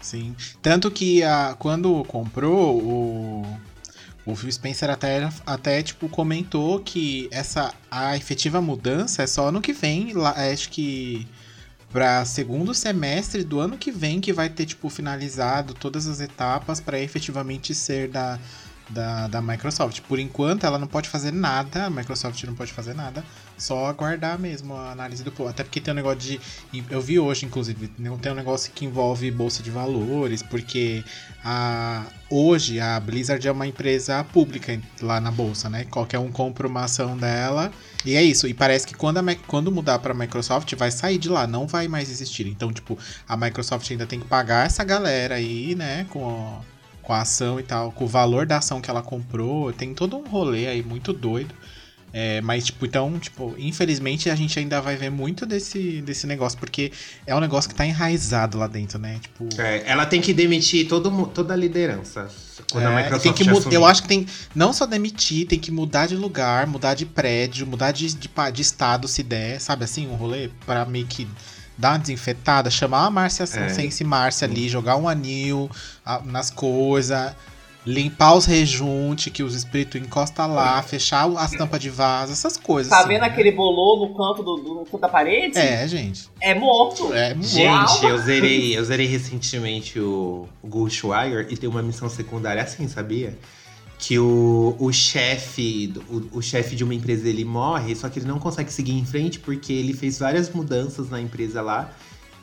Sim. 0.01 0.35
Tanto 0.61 0.91
que 0.91 1.23
a, 1.23 1.55
quando 1.57 2.03
comprou, 2.05 2.79
o, 2.79 3.59
o 4.25 4.35
Phil 4.35 4.51
Spencer 4.51 4.89
até, 4.89 5.29
até 5.45 5.81
tipo, 5.81 6.07
comentou 6.09 6.79
que 6.79 7.27
essa 7.31 7.73
a 7.89 8.15
efetiva 8.15 8.61
mudança 8.61 9.23
é 9.23 9.27
só 9.27 9.47
ano 9.49 9.61
que 9.61 9.73
vem. 9.73 10.13
Lá, 10.13 10.31
acho 10.51 10.69
que 10.69 11.27
para 11.91 12.25
segundo 12.25 12.73
semestre 12.73 13.43
do 13.43 13.59
ano 13.59 13.77
que 13.77 13.89
vem 13.91 14.19
que 14.19 14.33
vai 14.33 14.49
ter, 14.49 14.65
tipo, 14.65 14.89
finalizado 14.89 15.73
todas 15.73 16.07
as 16.07 16.19
etapas 16.19 16.79
para 16.81 16.99
efetivamente 16.99 17.73
ser 17.73 18.09
da, 18.09 18.37
da, 18.89 19.27
da 19.27 19.41
Microsoft. 19.41 20.01
Por 20.01 20.19
enquanto, 20.19 20.65
ela 20.65 20.77
não 20.77 20.87
pode 20.87 21.09
fazer 21.09 21.31
nada, 21.31 21.85
a 21.85 21.89
Microsoft 21.89 22.43
não 22.43 22.53
pode 22.53 22.71
fazer 22.71 22.93
nada, 22.93 23.23
só 23.57 23.87
aguardar 23.87 24.39
mesmo 24.39 24.75
a 24.75 24.91
análise 24.91 25.23
do 25.23 25.31
povo. 25.31 25.49
Até 25.49 25.63
porque 25.63 25.79
tem 25.79 25.91
um 25.93 25.95
negócio 25.95 26.19
de. 26.19 26.39
Eu 26.89 27.01
vi 27.01 27.19
hoje, 27.19 27.45
inclusive, 27.45 27.87
tem 27.87 28.31
um 28.31 28.35
negócio 28.35 28.71
que 28.73 28.85
envolve 28.85 29.29
bolsa 29.31 29.63
de 29.63 29.71
valores, 29.71 30.43
porque 30.43 31.03
a, 31.43 32.03
hoje 32.29 32.79
a 32.79 32.99
Blizzard 32.99 33.45
é 33.47 33.51
uma 33.51 33.67
empresa 33.67 34.23
pública 34.25 34.79
lá 35.01 35.19
na 35.19 35.31
bolsa, 35.31 35.69
né? 35.69 35.85
Qualquer 35.85 36.19
um 36.19 36.31
compra 36.31 36.67
uma 36.67 36.83
ação 36.83 37.17
dela. 37.17 37.71
E 38.05 38.15
é 38.15 38.23
isso. 38.23 38.47
E 38.47 38.53
parece 38.53 38.85
que 38.85 38.93
quando, 38.93 39.17
a, 39.17 39.35
quando 39.47 39.71
mudar 39.71 39.99
para 39.99 40.11
a 40.11 40.15
Microsoft, 40.15 40.73
vai 40.75 40.91
sair 40.91 41.17
de 41.17 41.29
lá, 41.29 41.47
não 41.47 41.65
vai 41.65 41.87
mais 41.87 42.09
existir. 42.09 42.47
Então, 42.47 42.71
tipo, 42.71 42.97
a 43.27 43.35
Microsoft 43.35 43.89
ainda 43.89 44.05
tem 44.05 44.19
que 44.19 44.27
pagar 44.27 44.65
essa 44.67 44.83
galera 44.83 45.35
aí, 45.35 45.75
né? 45.75 46.05
Com 46.09 46.61
com 47.05 47.13
a 47.13 47.21
ação 47.21 47.59
e 47.59 47.63
tal, 47.63 47.91
com 47.91 48.03
o 48.03 48.07
valor 48.07 48.45
da 48.45 48.57
ação 48.57 48.81
que 48.81 48.89
ela 48.89 49.01
comprou. 49.01 49.71
Tem 49.71 49.93
todo 49.93 50.17
um 50.17 50.27
rolê 50.27 50.67
aí 50.67 50.83
muito 50.83 51.13
doido. 51.13 51.53
É, 52.17 52.39
mas, 52.39 52.63
tipo, 52.65 52.85
então, 52.85 53.19
tipo, 53.19 53.53
infelizmente 53.57 54.29
a 54.29 54.35
gente 54.35 54.57
ainda 54.57 54.79
vai 54.79 54.95
ver 54.95 55.09
muito 55.09 55.45
desse, 55.45 56.01
desse 56.01 56.25
negócio, 56.25 56.57
porque 56.57 56.89
é 57.27 57.35
um 57.35 57.41
negócio 57.41 57.69
que 57.69 57.75
tá 57.75 57.85
enraizado 57.85 58.57
lá 58.57 58.67
dentro, 58.67 58.97
né? 58.97 59.19
Tipo. 59.21 59.49
É, 59.61 59.83
ela 59.85 60.05
tem 60.05 60.21
que 60.21 60.33
demitir 60.33 60.87
todo, 60.87 61.27
toda 61.27 61.53
a 61.53 61.57
liderança. 61.57 62.29
Quando 62.71 62.85
a 62.85 62.91
É, 62.91 63.03
Microsoft 63.03 63.37
tem 63.37 63.69
que 63.69 63.75
eu 63.75 63.85
acho 63.85 64.01
que 64.03 64.07
tem 64.07 64.25
não 64.55 64.71
só 64.71 64.85
demitir, 64.85 65.45
tem 65.45 65.59
que 65.59 65.71
mudar 65.71 66.07
de 66.07 66.15
lugar, 66.15 66.65
mudar 66.65 66.93
de 66.93 67.05
prédio, 67.05 67.67
mudar 67.67 67.91
de, 67.91 68.07
de, 68.15 68.29
de 68.53 68.61
estado 68.61 69.09
se 69.09 69.21
der, 69.21 69.59
sabe 69.59 69.83
assim, 69.83 70.07
um 70.07 70.15
rolê 70.15 70.49
pra 70.65 70.85
meio 70.85 71.05
que 71.05 71.27
dar 71.77 71.91
uma 71.93 71.99
desinfetada, 71.99 72.69
chamar 72.69 73.05
a 73.05 73.09
Márcia 73.09 73.43
É. 73.43 73.69
Sense 73.69 74.03
Márcia 74.03 74.47
ali, 74.47 74.69
jogar 74.69 74.95
um 74.97 75.07
anil 75.07 75.69
ah, 76.05 76.21
nas 76.23 76.49
coisas, 76.49 77.33
limpar 77.85 78.33
os 78.33 78.45
rejuntes 78.45 79.31
que 79.31 79.43
os 79.43 79.53
espíritos 79.53 80.01
encostam 80.01 80.53
lá, 80.53 80.81
fechar 80.81 81.27
as 81.37 81.51
tampas 81.51 81.79
de 81.79 81.89
vaso, 81.89 82.31
essas 82.33 82.57
coisas. 82.57 82.89
Tá 82.89 82.99
assim, 82.99 83.09
vendo 83.09 83.21
né? 83.21 83.27
aquele 83.27 83.51
bolô 83.51 84.07
no 84.07 84.15
canto, 84.15 84.41
do, 84.41 84.55
do- 84.55 84.73
no 84.75 84.85
canto 84.85 84.97
da 84.99 85.09
parede? 85.09 85.57
É, 85.57 85.87
gente. 85.87 86.27
É 86.41 86.55
morto. 86.55 87.13
É, 87.13 87.35
Gente, 87.39 88.03
eu 88.05 88.17
zerei, 88.17 88.75
eu 88.77 88.83
zerei 88.83 89.05
recentemente 89.05 89.99
o, 89.99 90.47
o 90.63 90.67
Ghostwire 90.67 91.45
e 91.51 91.57
tem 91.57 91.69
uma 91.69 91.83
missão 91.83 92.09
secundária 92.09 92.63
assim, 92.63 92.87
sabia? 92.87 93.37
Que 93.97 94.19
o, 94.19 94.75
o 94.77 94.91
chefe 94.91 95.93
o, 96.09 96.39
o 96.39 96.41
chefe 96.41 96.75
de 96.75 96.83
uma 96.83 96.93
empresa 96.93 97.27
ele 97.27 97.45
morre, 97.45 97.95
só 97.95 98.09
que 98.09 98.19
ele 98.19 98.27
não 98.27 98.39
consegue 98.39 98.71
seguir 98.71 98.93
em 98.93 99.05
frente 99.05 99.39
porque 99.39 99.71
ele 99.71 99.93
fez 99.93 100.19
várias 100.19 100.49
mudanças 100.49 101.09
na 101.09 101.19
empresa 101.19 101.61
lá 101.61 101.91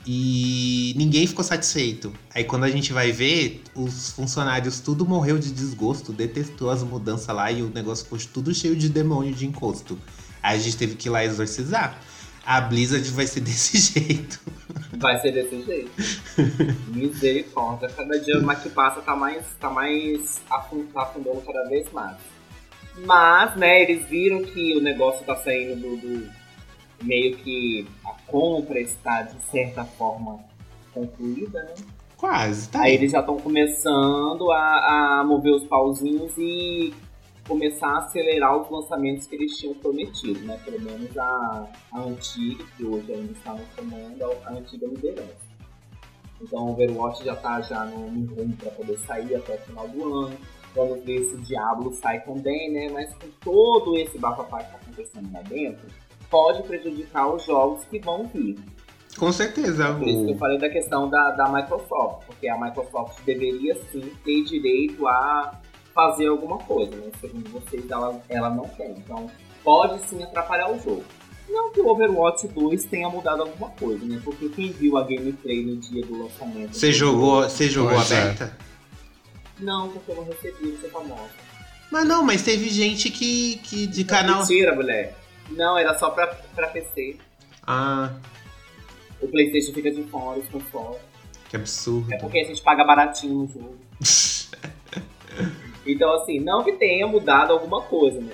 e 0.06 0.94
ninguém 0.96 1.26
ficou 1.26 1.44
satisfeito. 1.44 2.12
Aí 2.34 2.44
quando 2.44 2.64
a 2.64 2.70
gente 2.70 2.92
vai 2.92 3.12
ver, 3.12 3.62
os 3.74 4.10
funcionários 4.10 4.80
tudo 4.80 5.06
morreu 5.06 5.38
de 5.38 5.52
desgosto, 5.52 6.12
detestou 6.12 6.70
as 6.70 6.82
mudanças 6.82 7.34
lá 7.34 7.50
e 7.52 7.62
o 7.62 7.68
negócio 7.68 8.04
ficou 8.04 8.18
tudo 8.32 8.54
cheio 8.54 8.74
de 8.74 8.88
demônio 8.88 9.34
de 9.34 9.46
encosto. 9.46 9.98
Aí 10.42 10.58
a 10.58 10.60
gente 10.60 10.76
teve 10.76 10.96
que 10.96 11.08
ir 11.08 11.10
lá 11.10 11.24
exorcizar. 11.24 11.98
A 12.44 12.60
Blizzard 12.60 13.08
vai 13.10 13.26
ser 13.26 13.40
desse 13.42 13.78
jeito. 13.78 14.40
Vai 14.98 15.18
ser 15.20 15.32
desse 15.32 15.62
jeito. 15.62 15.90
Misericórdia. 16.94 17.88
Cada 17.88 18.18
dia 18.20 18.40
mais 18.40 18.62
que 18.62 18.68
passa 18.70 19.00
tá 19.00 19.16
mais, 19.16 19.44
tá 19.60 19.70
mais 19.70 20.40
afun- 20.50 20.86
afundando 20.94 21.40
cada 21.42 21.68
vez 21.68 21.90
mais. 21.92 22.16
Mas, 23.06 23.56
né, 23.56 23.82
eles 23.82 24.06
viram 24.06 24.42
que 24.42 24.76
o 24.76 24.80
negócio 24.82 25.24
tá 25.24 25.34
saindo 25.36 25.76
do, 25.80 25.96
do- 25.96 26.30
meio 27.02 27.36
que 27.38 27.86
a 28.04 28.10
compra 28.30 28.78
está 28.80 29.22
de 29.22 29.42
certa 29.50 29.84
forma 29.84 30.38
concluída, 30.92 31.62
né? 31.64 31.74
Quase, 32.16 32.68
tá 32.68 32.82
Aí 32.82 32.90
aí. 32.90 32.94
eles 32.94 33.10
já 33.12 33.18
estão 33.20 33.36
começando 33.38 34.52
a, 34.52 35.18
a 35.20 35.24
mover 35.24 35.52
os 35.54 35.64
pauzinhos 35.64 36.32
e 36.38 36.92
começar 37.52 37.88
a 37.88 37.98
acelerar 37.98 38.56
os 38.56 38.70
lançamentos 38.70 39.26
que 39.26 39.34
eles 39.34 39.58
tinham 39.58 39.74
prometido, 39.74 40.40
né? 40.40 40.58
Pelo 40.64 40.80
menos 40.80 41.16
a, 41.18 41.68
a 41.92 42.00
antiga, 42.00 42.64
que 42.74 42.82
hoje 42.82 43.12
ainda 43.12 43.32
está 43.32 43.52
no 43.52 43.62
comando, 43.76 44.22
a 44.46 44.52
antiga 44.52 44.86
liderança. 44.86 45.52
Então 46.40 46.68
o 46.68 46.72
Overwatch 46.72 47.22
já 47.22 47.34
está 47.34 47.60
já 47.60 47.84
no, 47.84 48.10
no 48.10 48.34
rumo 48.34 48.56
para 48.56 48.70
poder 48.70 48.98
sair 49.00 49.34
até 49.34 49.54
o 49.54 49.58
final 49.58 49.86
do 49.86 50.14
ano. 50.14 50.36
Vamos 50.74 51.04
ver 51.04 51.24
se 51.24 51.34
o 51.34 51.40
Diablo 51.42 51.92
sai 51.92 52.24
também, 52.24 52.72
né? 52.72 52.88
Mas 52.90 53.12
com 53.16 53.28
todo 53.42 53.98
esse 53.98 54.18
bafafá 54.18 54.58
que 54.58 54.64
está 54.64 54.78
acontecendo 54.78 55.30
lá 55.30 55.42
dentro, 55.42 55.86
pode 56.30 56.62
prejudicar 56.62 57.34
os 57.34 57.44
jogos 57.44 57.84
que 57.84 57.98
vão 57.98 58.26
vir. 58.28 58.58
Com 59.18 59.30
certeza. 59.30 59.92
Por 59.92 60.08
isso 60.08 60.24
que 60.24 60.32
eu 60.32 60.38
falei 60.38 60.58
da 60.58 60.70
questão 60.70 61.10
da, 61.10 61.32
da 61.32 61.52
Microsoft, 61.52 62.24
porque 62.24 62.48
a 62.48 62.58
Microsoft 62.58 63.22
deveria 63.26 63.74
sim 63.92 64.10
ter 64.24 64.42
direito 64.44 65.06
a 65.06 65.60
fazer 65.94 66.26
alguma 66.26 66.58
coisa, 66.58 66.94
né? 66.96 67.10
Segundo 67.20 67.48
vocês, 67.50 67.90
ela, 67.90 68.20
ela 68.28 68.50
não 68.50 68.68
tem. 68.68 68.90
Então, 68.92 69.30
pode 69.62 70.02
sim 70.06 70.22
atrapalhar 70.22 70.70
o 70.70 70.78
jogo. 70.78 71.04
Não 71.48 71.70
que 71.72 71.80
o 71.80 71.88
Overwatch 71.88 72.48
2 72.48 72.84
tenha 72.86 73.08
mudado 73.08 73.42
alguma 73.42 73.70
coisa, 73.70 74.04
né? 74.04 74.20
Porque 74.24 74.48
quem 74.48 74.72
viu 74.72 74.96
a 74.96 75.02
gameplay 75.02 75.64
no 75.64 75.76
dia 75.76 76.04
do 76.04 76.22
lançamento. 76.22 76.74
Você 76.74 76.92
jogou, 76.92 77.42
você 77.42 77.68
jogou 77.68 77.92
é. 77.92 78.00
aberta? 78.00 78.56
Não, 79.58 79.90
porque 79.90 80.10
eu 80.10 80.16
não 80.16 80.24
recebi 80.24 80.70
você 80.72 80.88
famosa. 80.88 81.30
Mas 81.90 82.06
não, 82.06 82.24
mas 82.24 82.42
teve 82.42 82.70
gente 82.70 83.10
que, 83.10 83.56
que 83.58 83.86
de 83.86 84.04
canal. 84.04 84.40
Mentira, 84.40 84.74
mulher. 84.74 85.14
Não, 85.50 85.76
era 85.76 85.98
só 85.98 86.10
pra, 86.10 86.26
pra 86.54 86.68
PC. 86.68 87.18
Ah, 87.66 88.12
O 89.20 89.28
Playstation 89.28 89.72
fica 89.74 89.90
de 89.90 90.02
fora, 90.04 90.38
os 90.40 90.48
consoles. 90.48 91.00
que 91.50 91.56
absurdo. 91.56 92.12
É 92.12 92.16
porque 92.16 92.38
a 92.38 92.44
gente 92.44 92.62
paga 92.62 92.82
baratinho 92.82 93.34
no 93.34 93.46
jogo. 93.48 93.78
Então, 95.86 96.12
assim, 96.14 96.40
não 96.40 96.62
que 96.62 96.72
tenha 96.72 97.06
mudado 97.06 97.52
alguma 97.52 97.82
coisa, 97.82 98.20
né? 98.20 98.32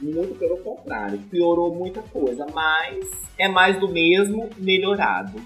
Muito 0.00 0.38
pelo 0.38 0.58
contrário, 0.58 1.18
piorou 1.30 1.74
muita 1.74 2.00
coisa, 2.02 2.46
mas 2.54 3.04
é 3.36 3.48
mais 3.48 3.78
do 3.80 3.88
mesmo 3.88 4.48
melhorado. 4.56 5.40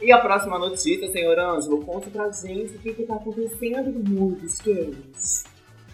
E 0.00 0.12
a 0.12 0.18
próxima 0.18 0.58
notícia, 0.58 1.10
senhor 1.10 1.38
Ângelo, 1.38 1.84
conta 1.84 2.10
pra 2.10 2.30
gente 2.30 2.76
o 2.76 2.78
que, 2.78 2.92
que 2.92 3.02
tá 3.04 3.16
acontecendo 3.16 3.90
no 3.90 4.10
mundo 4.10 4.40
dos. 4.40 5.44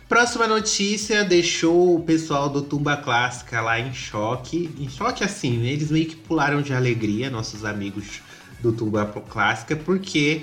Próxima 0.08 0.46
notícia 0.46 1.24
deixou 1.24 1.96
o 1.96 2.02
pessoal 2.02 2.50
do 2.50 2.60
Tumba 2.60 2.96
Clássica 2.96 3.62
lá 3.62 3.80
em 3.80 3.94
choque. 3.94 4.68
Em 4.78 4.88
choque 4.88 5.24
assim, 5.24 5.56
né? 5.56 5.68
eles 5.68 5.90
meio 5.90 6.04
que 6.06 6.16
pularam 6.16 6.60
de 6.60 6.74
alegria, 6.74 7.30
nossos 7.30 7.64
amigos 7.64 8.20
do 8.60 8.72
Tumba 8.72 9.06
Clássica, 9.06 9.74
porque 9.74 10.42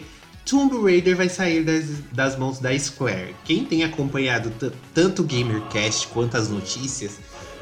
Tomb 0.49 0.81
Raider 0.83 1.15
vai 1.15 1.29
sair 1.29 1.63
das, 1.63 1.85
das 2.11 2.35
mãos 2.37 2.59
da 2.59 2.77
Square. 2.77 3.35
Quem 3.45 3.63
tem 3.65 3.83
acompanhado 3.83 4.51
tanto 4.93 5.21
o 5.21 5.25
GamerCast 5.25 6.07
quanto 6.07 6.37
as 6.37 6.49
notícias, 6.49 7.19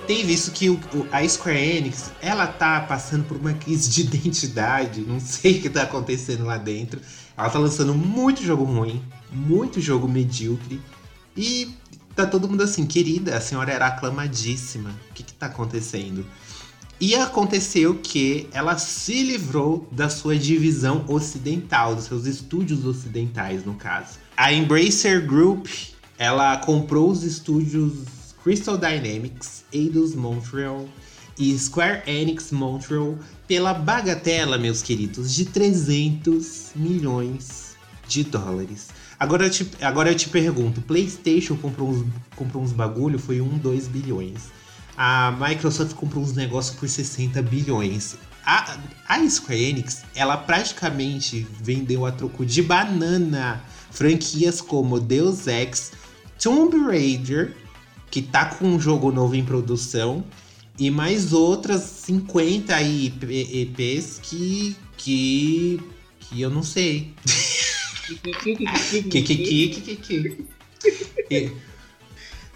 tem 0.08 0.26
visto 0.26 0.52
que 0.52 0.70
o- 0.70 0.80
o- 0.94 1.06
a 1.12 1.28
Square 1.28 1.58
Enix, 1.60 2.12
ela 2.22 2.48
tá 2.48 2.80
passando 2.80 3.26
por 3.26 3.36
uma 3.36 3.54
crise 3.54 3.90
de 3.90 4.02
identidade, 4.08 5.02
não 5.02 5.20
sei 5.20 5.58
o 5.58 5.62
que 5.62 5.70
tá 5.70 5.84
acontecendo 5.84 6.46
lá 6.46 6.58
dentro. 6.58 7.02
Ela 7.38 7.50
tá 7.50 7.60
lançando 7.60 7.94
muito 7.94 8.42
jogo 8.42 8.64
ruim, 8.64 9.04
muito 9.32 9.82
jogo 9.82 10.08
medíocre, 10.08 10.80
e 11.36 11.76
tá 12.16 12.26
todo 12.26 12.48
mundo 12.48 12.64
assim, 12.64 12.86
querida, 12.86 13.36
a 13.36 13.42
senhora 13.42 13.72
era 13.72 13.88
aclamadíssima. 13.88 14.90
O 15.12 15.14
que 15.14 15.24
que 15.24 15.34
tá 15.34 15.48
acontecendo? 15.48 16.26
E 17.00 17.14
aconteceu 17.14 17.96
que 17.96 18.50
ela 18.52 18.78
se 18.78 19.22
livrou 19.22 19.88
da 19.92 20.10
sua 20.10 20.36
divisão 20.36 21.06
ocidental, 21.08 21.94
dos 21.94 22.06
seus 22.06 22.26
estúdios 22.26 22.86
ocidentais, 22.86 23.64
no 23.64 23.76
caso. 23.76 24.18
A 24.36 24.52
Embracer 24.52 25.26
Group 25.26 25.68
ela 26.18 26.58
comprou 26.58 27.12
os 27.12 27.24
estúdios 27.24 27.94
Crystal 28.44 28.78
Dynamics, 28.78 29.64
Eidos 29.72 30.16
Montreal 30.16 30.88
e 31.38 31.56
Square 31.58 32.02
Enix 32.08 32.52
Montreal 32.52 33.16
pela 33.48 33.74
bagatela, 33.74 34.58
meus 34.58 34.82
queridos, 34.82 35.34
de 35.34 35.46
300 35.46 36.72
milhões 36.76 37.76
de 38.08 38.24
dólares. 38.24 38.88
Agora 39.20 39.46
eu 39.46 39.50
te, 39.52 39.70
agora 39.82 40.10
eu 40.12 40.16
te 40.16 40.30
pergunto, 40.30 40.82
PlayStation 40.82 41.56
comprou 41.56 41.90
uns, 41.90 42.06
comprou 42.36 42.64
uns 42.64 42.72
bagulho, 42.72 43.20
foi 43.20 43.40
1, 43.40 43.58
2 43.60 43.88
bilhões. 43.88 44.57
A 44.98 45.32
Microsoft 45.32 45.94
comprou 45.94 46.24
uns 46.24 46.34
negócios 46.34 46.76
por 46.76 46.90
60 46.90 47.40
bilhões. 47.44 48.18
A, 48.44 48.78
a 49.08 49.30
Square 49.30 49.64
Enix, 49.64 50.04
ela 50.16 50.36
praticamente 50.38 51.46
vendeu 51.62 52.06
a 52.06 52.12
troco 52.12 52.44
de 52.44 52.64
banana 52.64 53.62
franquias 53.92 54.60
como 54.60 55.00
Deus 55.00 55.46
Ex, 55.46 55.92
Tomb 56.42 56.76
Raider, 56.86 57.56
que 58.10 58.22
tá 58.22 58.46
com 58.46 58.66
um 58.66 58.80
jogo 58.80 59.12
novo 59.12 59.36
em 59.36 59.46
produção, 59.46 60.24
e 60.80 60.90
mais 60.90 61.34
outras 61.34 61.82
50 61.82 62.74
EPs 62.82 64.20
que, 64.24 64.76
que, 64.96 65.80
que 66.20 66.42
eu 66.42 66.50
não 66.50 66.64
sei. 66.64 67.14
que, 68.08 68.16
que, 68.16 68.56
que, 68.56 69.24
que, 69.24 69.96
que, 69.96 70.38
que. 71.28 71.58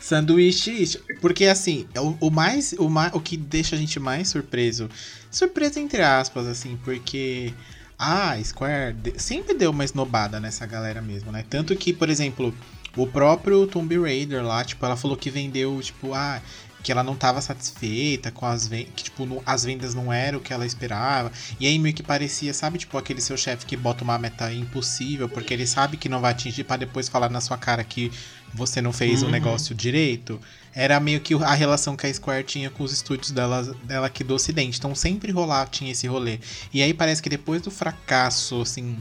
Sanduíche, 0.02 1.00
porque 1.22 1.46
assim, 1.46 1.88
o, 1.96 2.28
o 2.28 2.32
mais, 2.32 2.74
o 2.74 2.90
o 3.14 3.22
que 3.22 3.38
deixa 3.38 3.76
a 3.76 3.80
gente 3.80 4.00
mais 4.00 4.30
surpreso, 4.30 4.90
surpreso 5.30 5.80
entre 5.80 6.02
aspas, 6.02 6.48
assim, 6.48 6.78
porque 6.84 7.54
a 7.98 8.36
Square 8.44 8.96
sempre 9.18 9.54
deu 9.54 9.70
uma 9.70 9.86
esnobada 9.86 10.40
nessa 10.40 10.66
galera 10.66 11.04
mesmo, 11.04 11.32
né? 11.32 11.46
Tanto 11.48 11.76
que, 11.76 11.94
por 11.94 12.10
exemplo, 12.10 12.52
o 12.98 13.06
próprio 13.06 13.68
Tomb 13.68 13.96
Raider 14.00 14.44
lá, 14.44 14.64
tipo, 14.64 14.84
ela 14.84 14.98
falou 14.98 15.16
que 15.16 15.30
vendeu, 15.30 15.80
tipo, 15.82 16.12
ah, 16.16 16.42
que 16.82 16.92
ela 16.92 17.04
não 17.04 17.14
estava 17.14 17.40
satisfeita 17.42 18.32
com 18.32 18.46
as 18.46 18.68
vendas, 18.68 18.92
que 18.96 19.04
tipo, 19.04 19.44
as 19.46 19.64
vendas 19.64 19.94
não 19.94 20.12
eram 20.12 20.40
o 20.40 20.42
que 20.42 20.52
ela 20.52 20.66
esperava. 20.66 21.32
E 21.60 21.68
aí 21.68 21.78
meio 21.78 21.94
que 21.94 22.04
parecia, 22.04 22.54
sabe, 22.54 22.80
tipo 22.80 22.98
aquele 22.98 23.22
seu 23.22 23.38
chefe 23.38 23.66
que 23.66 23.78
bota 23.78 24.04
uma 24.04 24.18
meta 24.18 24.52
impossível 24.52 25.30
porque 25.30 25.54
ele 25.54 25.68
sabe 25.68 25.98
que 25.98 26.10
não 26.10 26.20
vai 26.20 26.32
atingir 26.32 26.64
para 26.64 26.78
depois 26.78 27.08
falar 27.08 27.30
na 27.30 27.42
sua 27.42 27.58
cara 27.58 27.84
que 27.84 28.12
você 28.54 28.82
não 28.82 28.92
fez 28.92 29.22
o 29.22 29.26
uhum. 29.26 29.32
negócio 29.32 29.74
direito. 29.76 30.40
Era 30.74 31.00
meio 31.00 31.20
que 31.20 31.34
a 31.34 31.54
relação 31.54 31.98
que 31.98 32.08
a 32.08 32.14
Square 32.14 32.44
tinha 32.44 32.70
com 32.70 32.84
os 32.84 32.94
estúdios 32.94 33.32
dela, 33.32 33.76
dela 33.84 34.08
aqui 34.08 34.24
do 34.24 34.34
ocidente. 34.34 34.78
Então 34.78 34.96
sempre 34.96 35.32
rolava, 35.32 35.70
tinha 35.70 35.92
esse 35.92 36.08
rolê. 36.08 36.40
E 36.74 36.82
aí 36.82 36.94
parece 36.94 37.22
que 37.22 37.30
depois 37.30 37.62
do 37.62 37.70
fracasso, 37.70 38.62
assim, 38.62 38.98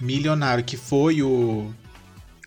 milionário 0.00 0.64
que 0.64 0.76
foi 0.76 1.22
o 1.22 1.72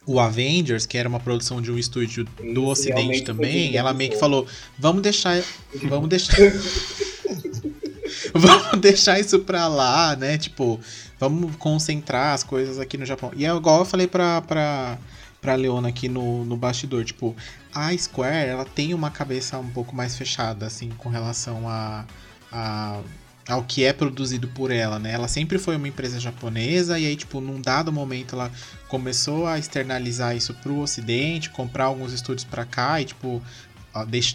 o 0.05 0.19
Avengers, 0.19 0.85
que 0.85 0.97
era 0.97 1.07
uma 1.07 1.19
produção 1.19 1.61
de 1.61 1.71
um 1.71 1.77
estúdio 1.77 2.25
do 2.25 2.43
Isso, 2.43 2.59
Ocidente 2.61 3.21
também, 3.21 3.75
ela 3.75 3.93
meio 3.93 4.11
que 4.11 4.19
falou: 4.19 4.45
vamos 4.77 5.01
deixar. 5.01 5.41
Vamos 5.83 6.09
deixar. 6.09 6.35
vamos 8.33 8.79
deixar 8.79 9.19
isso 9.19 9.39
pra 9.39 9.67
lá, 9.67 10.15
né? 10.15 10.37
Tipo, 10.37 10.79
vamos 11.19 11.55
concentrar 11.55 12.33
as 12.33 12.43
coisas 12.43 12.79
aqui 12.79 12.97
no 12.97 13.05
Japão. 13.05 13.31
E 13.35 13.45
é 13.45 13.55
igual 13.55 13.79
eu 13.79 13.85
falei 13.85 14.07
pra, 14.07 14.41
pra, 14.41 14.97
pra 15.43 15.55
Leona 15.55 15.89
aqui 15.89 16.07
no, 16.07 16.45
no 16.45 16.55
bastidor, 16.55 17.03
tipo, 17.03 17.35
a 17.75 17.95
Square, 17.95 18.47
ela 18.47 18.63
tem 18.63 18.93
uma 18.93 19.11
cabeça 19.11 19.59
um 19.59 19.69
pouco 19.69 19.93
mais 19.93 20.15
fechada, 20.15 20.65
assim, 20.65 20.89
com 20.97 21.09
relação 21.09 21.67
a, 21.67 22.05
a 22.49 23.01
ao 23.49 23.61
que 23.61 23.83
é 23.83 23.91
produzido 23.91 24.47
por 24.47 24.71
ela, 24.71 24.97
né? 24.97 25.11
Ela 25.11 25.27
sempre 25.27 25.57
foi 25.57 25.75
uma 25.75 25.89
empresa 25.89 26.17
japonesa 26.17 26.97
e 26.97 27.05
aí, 27.05 27.13
tipo, 27.13 27.41
num 27.41 27.59
dado 27.59 27.91
momento 27.91 28.35
ela 28.35 28.49
começou 28.87 29.45
a 29.45 29.59
externalizar 29.59 30.33
isso 30.33 30.53
pro 30.53 30.79
ocidente, 30.79 31.49
comprar 31.49 31.85
alguns 31.85 32.13
estúdios 32.13 32.45
para 32.45 32.63
cá 32.63 33.01
e, 33.01 33.05
tipo, 33.05 33.41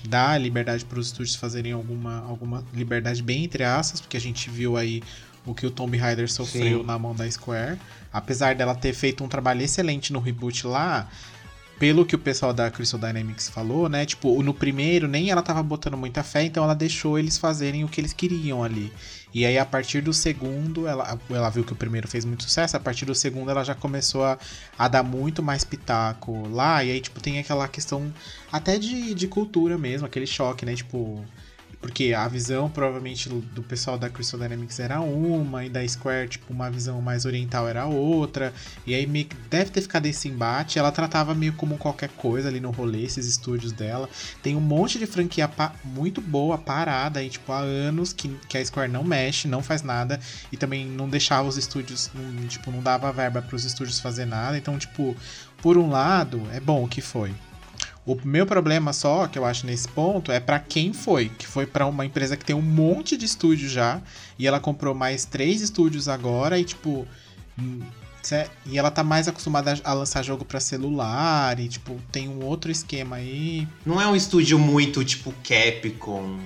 dar 0.06 0.38
liberdade 0.38 0.84
para 0.84 0.98
os 0.98 1.06
estúdios 1.06 1.36
fazerem 1.36 1.72
alguma, 1.72 2.18
alguma 2.20 2.62
liberdade 2.74 3.22
bem 3.22 3.44
entre 3.44 3.64
aspas, 3.64 3.98
porque 3.98 4.18
a 4.18 4.20
gente 4.20 4.50
viu 4.50 4.76
aí 4.76 5.02
o 5.50 5.54
que 5.54 5.66
o 5.66 5.70
Tomb 5.70 5.96
Raider 5.96 6.30
sofreu 6.30 6.80
Sim. 6.80 6.86
na 6.86 6.98
mão 6.98 7.14
da 7.14 7.30
Square. 7.30 7.78
Apesar 8.12 8.54
dela 8.54 8.74
ter 8.74 8.92
feito 8.92 9.22
um 9.22 9.28
trabalho 9.28 9.62
excelente 9.62 10.12
no 10.12 10.18
reboot 10.18 10.66
lá, 10.66 11.08
pelo 11.78 12.04
que 12.04 12.16
o 12.16 12.18
pessoal 12.18 12.52
da 12.52 12.70
Crystal 12.70 12.98
Dynamics 12.98 13.48
falou, 13.48 13.88
né? 13.88 14.04
Tipo, 14.04 14.42
no 14.42 14.52
primeiro 14.52 15.06
nem 15.06 15.30
ela 15.30 15.42
tava 15.42 15.62
botando 15.62 15.96
muita 15.96 16.22
fé, 16.22 16.42
então 16.42 16.64
ela 16.64 16.74
deixou 16.74 17.18
eles 17.18 17.38
fazerem 17.38 17.84
o 17.84 17.88
que 17.88 18.00
eles 18.00 18.12
queriam 18.12 18.64
ali. 18.64 18.92
E 19.32 19.44
aí, 19.44 19.58
a 19.58 19.64
partir 19.64 20.00
do 20.00 20.12
segundo, 20.12 20.86
ela, 20.86 21.18
ela 21.30 21.50
viu 21.50 21.62
que 21.62 21.72
o 21.72 21.76
primeiro 21.76 22.08
fez 22.08 22.24
muito 22.24 22.42
sucesso, 22.44 22.76
a 22.76 22.80
partir 22.80 23.04
do 23.04 23.14
segundo 23.14 23.50
ela 23.50 23.62
já 23.62 23.74
começou 23.74 24.24
a, 24.24 24.38
a 24.76 24.88
dar 24.88 25.02
muito 25.02 25.42
mais 25.42 25.64
pitaco 25.64 26.48
lá. 26.48 26.82
E 26.82 26.90
aí, 26.90 27.00
tipo, 27.00 27.20
tem 27.20 27.38
aquela 27.38 27.68
questão 27.68 28.12
até 28.50 28.78
de, 28.78 29.14
de 29.14 29.28
cultura 29.28 29.76
mesmo, 29.78 30.06
aquele 30.06 30.26
choque, 30.26 30.64
né? 30.64 30.74
Tipo, 30.74 31.24
porque 31.80 32.12
a 32.12 32.26
visão, 32.26 32.68
provavelmente, 32.68 33.28
do 33.28 33.62
pessoal 33.62 33.96
da 33.96 34.10
Crystal 34.10 34.40
Dynamics 34.40 34.80
era 34.80 35.00
uma, 35.00 35.64
e 35.64 35.70
da 35.70 35.86
Square, 35.86 36.28
tipo, 36.28 36.52
uma 36.52 36.68
visão 36.68 37.00
mais 37.00 37.24
oriental 37.24 37.68
era 37.68 37.86
outra. 37.86 38.52
E 38.84 38.94
aí 38.94 39.06
meio 39.06 39.26
que 39.26 39.36
deve 39.48 39.70
ter 39.70 39.80
ficado 39.80 40.06
esse 40.06 40.28
embate. 40.28 40.78
Ela 40.78 40.90
tratava 40.90 41.34
meio 41.34 41.52
como 41.52 41.78
qualquer 41.78 42.08
coisa 42.10 42.48
ali 42.48 42.58
no 42.58 42.72
rolê, 42.72 43.04
esses 43.04 43.26
estúdios 43.26 43.70
dela. 43.70 44.08
Tem 44.42 44.56
um 44.56 44.60
monte 44.60 44.98
de 44.98 45.06
franquia 45.06 45.48
muito 45.84 46.20
boa, 46.20 46.58
parada 46.58 47.20
aí, 47.20 47.30
tipo, 47.30 47.52
há 47.52 47.60
anos 47.60 48.12
que, 48.12 48.28
que 48.48 48.58
a 48.58 48.64
Square 48.64 48.90
não 48.90 49.04
mexe, 49.04 49.46
não 49.46 49.62
faz 49.62 49.82
nada. 49.82 50.18
E 50.50 50.56
também 50.56 50.84
não 50.84 51.08
deixava 51.08 51.48
os 51.48 51.56
estúdios, 51.56 52.10
não, 52.12 52.46
tipo, 52.48 52.72
não 52.72 52.82
dava 52.82 53.12
verba 53.12 53.40
para 53.40 53.54
os 53.54 53.64
estúdios 53.64 54.00
fazer 54.00 54.26
nada. 54.26 54.58
Então, 54.58 54.76
tipo, 54.78 55.16
por 55.62 55.78
um 55.78 55.88
lado, 55.88 56.42
é 56.52 56.58
bom 56.58 56.82
o 56.84 56.88
que 56.88 57.00
foi. 57.00 57.32
O 58.08 58.18
meu 58.24 58.46
problema 58.46 58.94
só, 58.94 59.26
que 59.26 59.38
eu 59.38 59.44
acho 59.44 59.66
nesse 59.66 59.86
ponto, 59.86 60.32
é 60.32 60.40
para 60.40 60.58
quem 60.58 60.94
foi. 60.94 61.28
Que 61.28 61.46
foi 61.46 61.66
para 61.66 61.84
uma 61.84 62.06
empresa 62.06 62.38
que 62.38 62.44
tem 62.44 62.56
um 62.56 62.62
monte 62.62 63.18
de 63.18 63.26
estúdio 63.26 63.68
já. 63.68 64.00
E 64.38 64.46
ela 64.46 64.58
comprou 64.58 64.94
mais 64.94 65.26
três 65.26 65.60
estúdios 65.60 66.08
agora 66.08 66.58
e, 66.58 66.64
tipo. 66.64 67.06
Hum, 67.60 67.82
e 68.64 68.78
ela 68.78 68.90
tá 68.90 69.04
mais 69.04 69.28
acostumada 69.28 69.78
a 69.84 69.92
lançar 69.92 70.22
jogo 70.22 70.42
para 70.42 70.58
celular 70.58 71.60
e, 71.60 71.68
tipo, 71.68 72.00
tem 72.10 72.28
um 72.28 72.42
outro 72.46 72.70
esquema 72.70 73.16
aí. 73.16 73.68
Não 73.84 74.00
é 74.00 74.06
um 74.06 74.16
estúdio 74.16 74.58
muito, 74.58 75.04
tipo, 75.04 75.30
Capcom. 75.46 76.38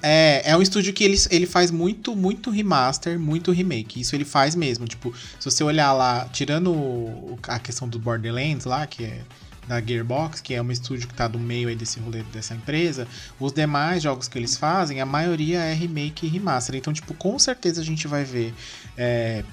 É, 0.00 0.42
é 0.44 0.56
um 0.56 0.62
estúdio 0.62 0.92
que 0.92 1.02
ele, 1.02 1.16
ele 1.30 1.46
faz 1.46 1.72
muito, 1.72 2.14
muito 2.14 2.50
remaster, 2.50 3.18
muito 3.18 3.50
remake. 3.50 4.00
Isso 4.00 4.14
ele 4.14 4.24
faz 4.24 4.54
mesmo. 4.54 4.86
Tipo, 4.86 5.12
se 5.40 5.50
você 5.50 5.64
olhar 5.64 5.92
lá, 5.92 6.28
tirando 6.32 7.36
a 7.48 7.58
questão 7.58 7.88
do 7.88 7.98
Borderlands 7.98 8.64
lá, 8.64 8.86
que 8.86 9.04
é 9.04 9.22
da 9.66 9.80
Gearbox, 9.80 10.40
que 10.40 10.54
é 10.54 10.62
um 10.62 10.70
estúdio 10.70 11.06
que 11.06 11.14
está 11.14 11.28
no 11.28 11.38
meio 11.38 11.68
aí 11.68 11.74
desse 11.74 11.98
rolê 12.00 12.22
dessa 12.32 12.54
empresa, 12.54 13.06
os 13.40 13.52
demais 13.52 14.02
jogos 14.02 14.28
que 14.28 14.38
eles 14.38 14.56
fazem, 14.56 15.00
a 15.00 15.06
maioria 15.06 15.60
é 15.60 15.72
remake 15.72 16.26
e 16.26 16.28
remaster. 16.28 16.74
Então, 16.74 16.92
tipo, 16.92 17.14
com 17.14 17.38
certeza 17.38 17.80
a 17.80 17.84
gente 17.84 18.06
vai 18.06 18.24
ver 18.24 18.54
é, 18.96 19.44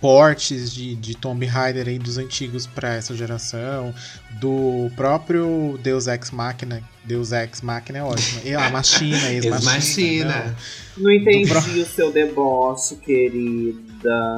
portes 0.00 0.72
de, 0.72 0.94
de 0.94 1.16
Tomb 1.16 1.44
Raider 1.44 1.88
aí 1.88 1.98
dos 1.98 2.18
antigos 2.18 2.66
para 2.66 2.94
essa 2.94 3.14
geração, 3.16 3.94
do 4.40 4.90
próprio 4.94 5.78
Deus 5.82 6.06
Ex 6.06 6.30
Machina. 6.30 6.82
Deus 7.04 7.32
Ex 7.32 7.62
Machina 7.62 7.98
é 7.98 8.02
ótimo. 8.02 8.40
E 8.44 8.54
a 8.54 8.68
Machina, 8.70 9.32
Ex-Machina. 9.32 10.56
Não. 10.96 11.04
não 11.04 11.10
entendi 11.10 11.48
pro... 11.48 11.60
o 11.60 11.86
seu 11.86 12.12
deboche, 12.12 12.96
querida. 12.96 13.87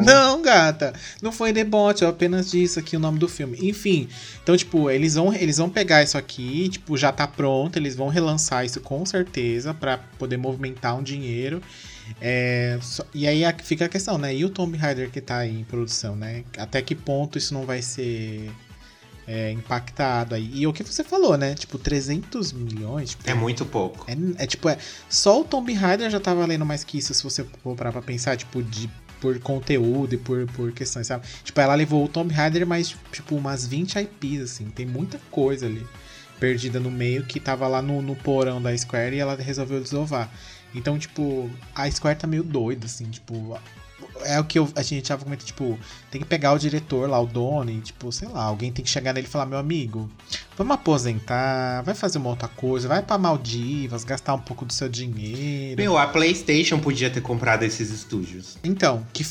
Não, 0.04 0.42
gata. 0.42 0.92
Não 1.20 1.32
foi 1.32 1.52
deboche, 1.52 2.02
eu 2.02 2.08
apenas 2.08 2.50
disse 2.50 2.78
aqui 2.78 2.96
o 2.96 3.00
nome 3.00 3.18
do 3.18 3.28
filme. 3.28 3.58
Enfim, 3.62 4.08
então, 4.42 4.56
tipo, 4.56 4.90
eles 4.90 5.14
vão, 5.14 5.34
eles 5.34 5.58
vão 5.58 5.68
pegar 5.68 6.02
isso 6.02 6.16
aqui, 6.16 6.68
tipo, 6.68 6.96
já 6.96 7.12
tá 7.12 7.26
pronto, 7.26 7.76
eles 7.76 7.94
vão 7.94 8.08
relançar 8.08 8.64
isso 8.64 8.80
com 8.80 9.04
certeza 9.04 9.74
para 9.74 9.98
poder 10.18 10.36
movimentar 10.36 10.96
um 10.96 11.02
dinheiro. 11.02 11.62
É, 12.20 12.78
e 13.14 13.26
aí 13.26 13.42
fica 13.62 13.84
a 13.84 13.88
questão, 13.88 14.18
né? 14.18 14.34
E 14.34 14.44
o 14.44 14.50
Tomb 14.50 14.76
Raider 14.76 15.10
que 15.10 15.20
tá 15.20 15.38
aí 15.38 15.60
em 15.60 15.64
produção, 15.64 16.16
né? 16.16 16.44
Até 16.56 16.80
que 16.82 16.94
ponto 16.94 17.38
isso 17.38 17.54
não 17.54 17.64
vai 17.64 17.82
ser 17.82 18.50
é, 19.26 19.52
impactado 19.52 20.34
aí? 20.34 20.50
E 20.54 20.66
o 20.66 20.72
que 20.72 20.82
você 20.82 21.04
falou, 21.04 21.36
né? 21.36 21.54
Tipo, 21.54 21.78
300 21.78 22.52
milhões. 22.52 23.10
Tipo, 23.10 23.30
é 23.30 23.34
muito 23.34 23.64
pouco. 23.64 24.06
É, 24.08 24.42
é, 24.42 24.46
tipo, 24.46 24.68
é, 24.68 24.78
só 25.08 25.40
o 25.40 25.44
Tomb 25.44 25.72
Raider 25.72 26.10
já 26.10 26.18
tá 26.18 26.34
valendo 26.34 26.66
mais 26.66 26.82
que 26.82 26.98
isso, 26.98 27.14
se 27.14 27.22
você 27.22 27.44
for 27.62 27.76
parar 27.76 27.92
pra 27.92 28.02
pensar, 28.02 28.36
tipo, 28.36 28.62
de 28.62 28.90
por 29.20 29.38
conteúdo 29.40 30.14
e 30.14 30.18
por, 30.18 30.46
por 30.48 30.72
questões, 30.72 31.06
sabe? 31.06 31.26
Tipo, 31.44 31.60
ela 31.60 31.74
levou 31.74 32.04
o 32.04 32.08
Tomb 32.08 32.32
Raider 32.32 32.66
mais, 32.66 32.96
tipo, 33.12 33.36
umas 33.36 33.66
20 33.66 33.96
IPs, 33.96 34.42
assim. 34.42 34.64
Tem 34.70 34.86
muita 34.86 35.20
coisa 35.30 35.66
ali 35.66 35.86
perdida 36.38 36.80
no 36.80 36.90
meio 36.90 37.24
que 37.24 37.38
tava 37.38 37.68
lá 37.68 37.82
no, 37.82 38.00
no 38.00 38.16
porão 38.16 38.60
da 38.60 38.76
Square 38.76 39.14
e 39.14 39.18
ela 39.18 39.36
resolveu 39.36 39.80
desovar. 39.80 40.30
Então, 40.74 40.98
tipo, 40.98 41.50
a 41.74 41.90
Square 41.90 42.18
tá 42.18 42.26
meio 42.26 42.42
doida, 42.42 42.86
assim, 42.86 43.04
tipo. 43.04 43.58
É 44.24 44.38
o 44.40 44.44
que 44.44 44.58
eu, 44.58 44.68
a 44.74 44.82
gente 44.82 45.06
tava 45.06 45.24
comentando, 45.24 45.46
tipo, 45.46 45.78
tem 46.10 46.20
que 46.20 46.26
pegar 46.26 46.52
o 46.52 46.58
diretor 46.58 47.08
lá, 47.08 47.20
o 47.20 47.26
dono, 47.26 47.70
e, 47.70 47.80
tipo, 47.80 48.10
sei 48.12 48.28
lá, 48.28 48.44
alguém 48.44 48.72
tem 48.72 48.84
que 48.84 48.90
chegar 48.90 49.12
nele 49.12 49.26
e 49.26 49.30
falar, 49.30 49.46
meu 49.46 49.58
amigo, 49.58 50.10
vamos 50.56 50.74
aposentar, 50.74 51.82
vai 51.82 51.94
fazer 51.94 52.18
uma 52.18 52.30
outra 52.30 52.48
coisa, 52.48 52.88
vai 52.88 53.02
pra 53.02 53.18
Maldivas, 53.18 54.04
gastar 54.04 54.34
um 54.34 54.40
pouco 54.40 54.64
do 54.64 54.72
seu 54.72 54.88
dinheiro. 54.88 55.80
Meu, 55.80 55.96
a 55.98 56.06
Playstation 56.06 56.78
podia 56.78 57.10
ter 57.10 57.20
comprado 57.20 57.62
esses 57.62 57.90
estúdios. 57.90 58.58
Então, 58.62 59.06
que 59.12 59.24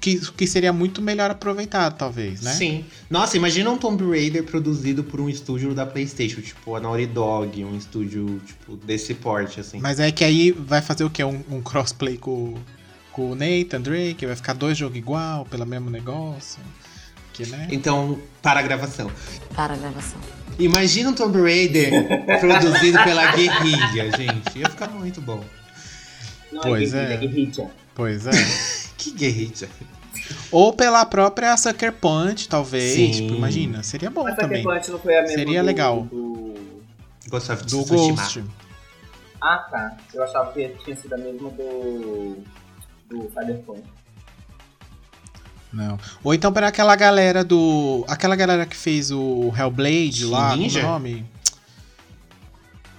que, 0.00 0.18
que 0.32 0.46
seria 0.46 0.72
muito 0.72 1.00
melhor 1.00 1.30
aproveitado, 1.30 1.96
talvez, 1.96 2.40
né? 2.40 2.52
Sim. 2.52 2.84
Nossa, 3.08 3.36
imagina 3.36 3.70
um 3.70 3.76
Tomb 3.76 4.02
Raider 4.04 4.42
produzido 4.44 5.04
por 5.04 5.20
um 5.20 5.28
estúdio 5.28 5.74
da 5.74 5.86
PlayStation, 5.86 6.40
tipo 6.40 6.74
a 6.74 6.80
Naughty 6.80 7.06
Dog, 7.06 7.64
um 7.64 7.76
estúdio 7.76 8.40
tipo 8.46 8.76
desse 8.76 9.14
porte 9.14 9.60
assim. 9.60 9.78
Mas 9.80 10.00
é 10.00 10.10
que 10.10 10.24
aí 10.24 10.52
vai 10.52 10.80
fazer 10.80 11.04
o 11.04 11.10
quê? 11.10 11.22
Um, 11.22 11.42
um 11.50 11.60
crossplay 11.60 12.16
com, 12.16 12.54
com 13.18 13.32
o 13.32 13.34
Nathan 13.34 13.80
Drake, 13.80 14.24
vai 14.24 14.36
ficar 14.36 14.52
dois 14.52 14.78
jogos 14.78 14.96
igual, 14.96 15.44
pelo 15.46 15.66
mesmo 15.66 15.90
negócio. 15.90 16.60
Que, 17.32 17.44
né? 17.46 17.66
Então, 17.68 18.16
para 18.40 18.60
a 18.60 18.62
gravação. 18.62 19.10
Para 19.56 19.74
a 19.74 19.76
gravação. 19.76 20.20
Imagina 20.56 21.10
um 21.10 21.12
Tomb 21.12 21.36
Raider 21.42 21.90
produzido 22.38 23.02
pela 23.02 23.32
guerrilha, 23.32 24.16
gente. 24.16 24.56
Ia 24.60 24.70
ficar 24.70 24.88
muito 24.90 25.20
bom. 25.20 25.42
Não 26.52 26.60
Pois 26.62 26.94
é. 26.94 27.14
é. 27.14 27.16
guerrilha, 27.16 27.62
é 27.64 27.68
Pois 27.92 28.24
é. 28.28 28.30
Que 28.96 29.10
guerrilha. 29.10 29.68
Ou 30.52 30.72
pela 30.72 31.04
própria 31.04 31.56
Sucker 31.56 31.92
Punch, 31.92 32.48
talvez. 32.48 32.94
Sim. 32.94 33.10
Tipo, 33.10 33.34
imagina. 33.34 33.82
Seria 33.82 34.10
bom 34.10 34.22
Mas 34.22 34.36
também. 34.36 34.62
Sucker 34.62 34.78
Punch 34.78 34.90
não 34.92 34.98
foi 35.00 35.16
a 35.18 35.22
mesma 35.22 35.36
Seria 35.36 35.60
do- 35.60 35.66
legal. 35.66 36.02
Do... 36.04 36.54
Ghost 37.28 37.50
of 37.50 37.64
Do. 37.64 37.84
Ghost. 37.84 38.44
Ah, 39.40 39.58
tá. 39.70 39.96
Eu 40.14 40.22
achava 40.22 40.52
que 40.52 40.68
tinha 40.84 40.94
sido 40.96 41.14
a 41.14 41.18
mesma 41.18 41.50
do... 41.50 42.38
Do 43.08 43.28
Cyberpunk. 43.30 43.82
Não. 45.72 45.98
Ou 46.24 46.32
então 46.34 46.52
para 46.52 46.68
aquela 46.68 46.96
galera 46.96 47.44
do. 47.44 48.04
Aquela 48.08 48.34
galera 48.36 48.64
que 48.66 48.76
fez 48.76 49.10
o 49.10 49.52
Hellblade 49.56 50.20
Team 50.20 50.30
lá, 50.30 50.56
Ninja? 50.56 50.80
como 50.80 50.86
é 50.86 50.88
o 50.88 50.92
nome? 50.92 51.26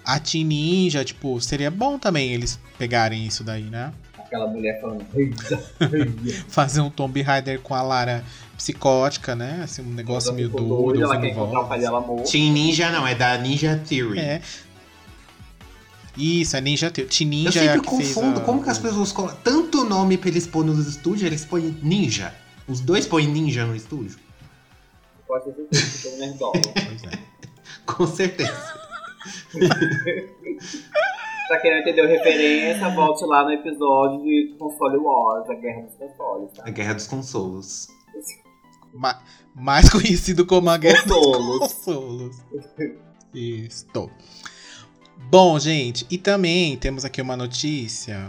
A 0.05 0.19
Team 0.19 0.45
Ninja, 0.45 1.03
tipo, 1.03 1.39
seria 1.41 1.69
bom 1.69 1.97
também 1.99 2.31
eles 2.31 2.59
pegarem 2.77 3.25
isso 3.25 3.43
daí, 3.43 3.63
né? 3.63 3.91
Aquela 4.17 4.47
mulher 4.47 4.79
falando... 4.79 5.05
Fazer 6.47 6.81
um 6.81 6.89
Tomb 6.89 7.21
Raider 7.21 7.59
com 7.59 7.73
a 7.75 7.81
Lara 7.81 8.23
psicótica, 8.57 9.35
né? 9.35 9.61
Assim, 9.63 9.81
um 9.81 9.93
negócio 9.93 10.33
meio 10.33 10.49
doido, 10.49 11.01
Ela 11.01 11.13
ouvindo 11.15 11.21
quer 11.21 11.29
encontrar 11.31 11.61
o 11.61 11.67
pai 11.67 11.79
voz. 11.79 11.81
dela 11.81 12.01
morto. 12.01 12.31
Team 12.31 12.51
Ninja 12.53 12.91
não, 12.91 13.07
é 13.07 13.15
da 13.15 13.37
Ninja 13.37 13.81
Theory. 13.87 14.19
É. 14.19 14.41
Isso, 16.19 16.55
é 16.57 16.61
Ninja 16.61 16.91
Theory. 16.91 17.09
Eu 17.21 17.27
Ninja 17.27 17.59
é 17.63 17.69
a 17.69 17.73
sempre 17.73 17.89
fez 17.97 18.13
confundo 18.13 18.39
a- 18.39 18.43
como 18.43 18.61
que 18.63 18.69
as 18.69 18.77
pessoas 18.77 19.11
colocam 19.11 19.37
tanto 19.43 19.83
nome 19.85 20.17
pra 20.17 20.29
eles 20.29 20.45
pôr 20.45 20.63
nos 20.65 20.85
estúdios, 20.87 21.23
eles 21.23 21.45
põem 21.45 21.77
Ninja. 21.81 22.33
Os 22.67 22.79
dois 22.81 23.07
põem 23.07 23.27
Ninja 23.27 23.65
no 23.65 23.75
estúdio? 23.75 24.17
Pode 25.27 25.45
certeza 25.45 26.01
que 26.01 26.07
eu 26.07 26.11
tô 26.11 26.17
nerdola. 26.19 26.61
Pois 26.73 27.03
é. 27.13 27.19
Com 27.85 28.05
certeza. 28.07 28.73
pra 31.47 31.59
quem 31.59 31.71
não 31.71 31.79
entendeu 31.79 32.07
referência, 32.07 32.89
volte 32.89 33.25
lá 33.25 33.43
no 33.43 33.51
episódio 33.51 34.21
de 34.23 34.55
Console 34.59 34.97
Wars, 34.97 35.49
a 35.49 35.55
Guerra 35.55 35.81
dos 35.83 35.95
Consoles, 35.95 36.51
tá? 36.53 36.63
A 36.65 36.69
Guerra 36.69 36.93
dos 36.93 37.07
Consolos. 37.07 37.87
Ma- 38.93 39.21
mais 39.55 39.89
conhecido 39.89 40.45
como 40.45 40.69
a 40.69 40.77
Guerra 40.77 41.03
dos 41.05 41.15
Consolos. 41.15 41.59
Consolos. 41.59 42.35
Bom, 45.29 45.59
gente, 45.59 46.05
e 46.09 46.17
também 46.17 46.75
temos 46.75 47.05
aqui 47.05 47.21
uma 47.21 47.37
notícia 47.37 48.27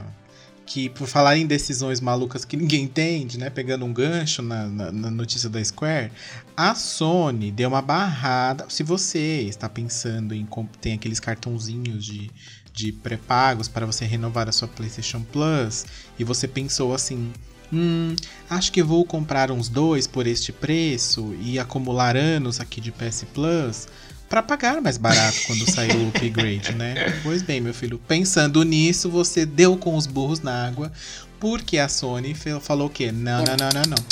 que, 0.67 0.89
por 0.91 1.09
falar 1.09 1.37
em 1.37 1.47
decisões 1.47 2.01
malucas 2.01 2.45
que 2.45 2.57
ninguém 2.57 2.85
entende, 2.85 3.39
né? 3.39 3.49
Pegando 3.51 3.85
um 3.85 3.93
gancho 3.93 4.43
na, 4.43 4.67
na- 4.67 4.93
na 4.93 5.11
notícia 5.11 5.49
da 5.49 5.65
Square, 5.65 6.13
a 6.57 6.75
Sony 6.75 7.51
deu 7.51 7.69
uma 7.71 7.81
barrada. 7.83 8.67
Se 8.69 8.83
você 8.83 9.43
está 9.49 9.69
pensando 9.69 10.35
em 10.35 10.47
tem 10.81 10.93
aqueles 10.95 11.19
cartãozinhos 11.19 12.05
de, 12.05 12.31
de 12.73 12.93
pré-pagos 12.93 13.67
para 13.67 13.87
você 13.87 14.05
renovar 14.05 14.49
a 14.49 14.53
sua 14.53 14.69
PlayStation 14.69 15.23
Plus 15.23 15.87
e 16.19 16.25
você 16.25 16.47
pensou 16.47 16.95
assim. 16.95 17.33
Hum, 17.73 18.17
acho 18.49 18.73
que 18.73 18.83
vou 18.83 19.05
comprar 19.05 19.51
uns 19.53 19.69
dois 19.69 20.07
por 20.07 20.27
este 20.27 20.51
preço 20.53 21.33
e 21.41 21.57
acumular 21.59 22.17
anos 22.17 22.59
aqui 22.61 22.81
de 22.81 22.91
PS 22.91 23.25
Plus 23.33 23.87
para 24.31 24.45
pagar 24.45 24.81
mais 24.81 24.97
barato 24.97 25.39
quando 25.49 25.69
sair 25.69 25.97
o 25.97 26.09
upgrade, 26.09 26.73
né? 26.77 27.19
Pois 27.25 27.43
bem, 27.43 27.61
meu 27.61 27.75
filho, 27.75 27.99
pensando 28.07 28.63
nisso, 28.63 29.11
você 29.11 29.45
deu 29.45 29.77
com 29.77 29.97
os 29.97 30.07
burros 30.07 30.41
na 30.41 30.69
água, 30.69 30.93
porque 31.41 31.79
a 31.79 31.89
Sony 31.89 32.33
falou 32.61 32.87
o 32.87 32.91
quê? 32.91 33.11
Não, 33.11 33.43
não, 33.43 33.57
não, 33.57 33.69
não, 33.75 33.83
não. 33.91 34.05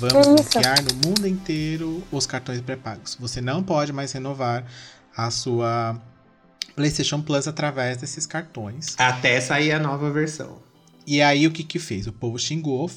Vamos 0.00 0.28
bloquear 0.28 0.78
no 0.82 1.06
mundo 1.06 1.28
inteiro 1.28 2.02
os 2.10 2.26
cartões 2.26 2.62
pré-pagos. 2.62 3.18
Você 3.20 3.42
não 3.42 3.62
pode 3.62 3.92
mais 3.92 4.10
renovar 4.12 4.64
a 5.14 5.30
sua 5.30 6.00
PlayStation 6.74 7.20
Plus 7.20 7.46
através 7.46 7.98
desses 7.98 8.26
cartões. 8.26 8.94
Até 8.96 9.38
sair 9.42 9.72
a 9.72 9.78
nova 9.78 10.10
versão. 10.10 10.58
E 11.06 11.20
aí 11.20 11.46
o 11.46 11.52
que 11.52 11.62
que 11.62 11.78
fez? 11.78 12.06
O 12.06 12.12
povo 12.12 12.38
xingou 12.38 12.90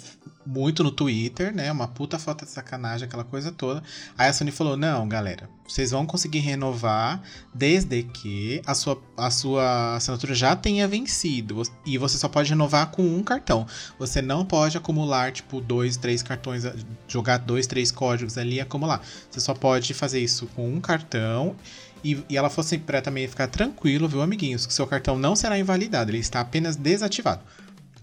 muito 0.50 0.84
no 0.84 0.90
Twitter, 0.90 1.54
né? 1.54 1.72
Uma 1.72 1.88
puta 1.88 2.18
falta 2.18 2.44
de 2.44 2.52
sacanagem, 2.52 3.08
aquela 3.08 3.24
coisa 3.24 3.52
toda. 3.52 3.84
Aí 4.18 4.28
a 4.28 4.34
Sony 4.34 4.50
falou: 4.50 4.76
"Não, 4.76 5.08
galera, 5.08 5.48
vocês 5.68 5.92
vão 5.92 6.08
conseguir 6.08 6.40
renovar 6.40 7.22
desde 7.54 8.02
que 8.02 8.60
a 8.66 8.74
sua, 8.74 9.00
a 9.16 9.30
sua 9.30 9.96
assinatura 9.96 10.34
já 10.34 10.56
tenha 10.56 10.88
vencido 10.88 11.62
e 11.86 11.98
você 12.00 12.18
só 12.18 12.28
pode 12.28 12.50
renovar 12.50 12.88
com 12.88 13.04
um 13.04 13.22
cartão. 13.24 13.68
Você 14.00 14.22
não 14.24 14.44
pode 14.44 14.76
acumular 14.76 15.32
tipo 15.32 15.62
dois, 15.62 15.98
três 15.98 16.24
cartões, 16.24 16.64
jogar 17.08 17.38
dois, 17.38 17.68
três 17.68 17.92
códigos 17.92 18.36
ali 18.38 18.56
e 18.56 18.62
acumular. 18.62 19.02
Você 19.30 19.40
só 19.40 19.54
pode 19.54 19.94
fazer 19.94 20.20
isso 20.20 20.48
com 20.56 20.68
um 20.68 20.82
cartão." 20.82 21.56
E, 22.02 22.24
e 22.30 22.38
ela 22.38 22.50
falou 22.50 22.66
assim 22.66 22.80
pra 22.80 23.02
também 23.02 23.28
ficar 23.28 23.48
tranquilo, 23.48 24.08
viu, 24.08 24.22
amiguinhos, 24.22 24.66
que 24.66 24.74
seu 24.74 24.88
cartão 24.88 25.20
não 25.20 25.36
será 25.36 25.60
invalidado, 25.60 26.10
ele 26.10 26.20
está 26.20 26.40
apenas 26.40 26.78
desativado 26.78 27.42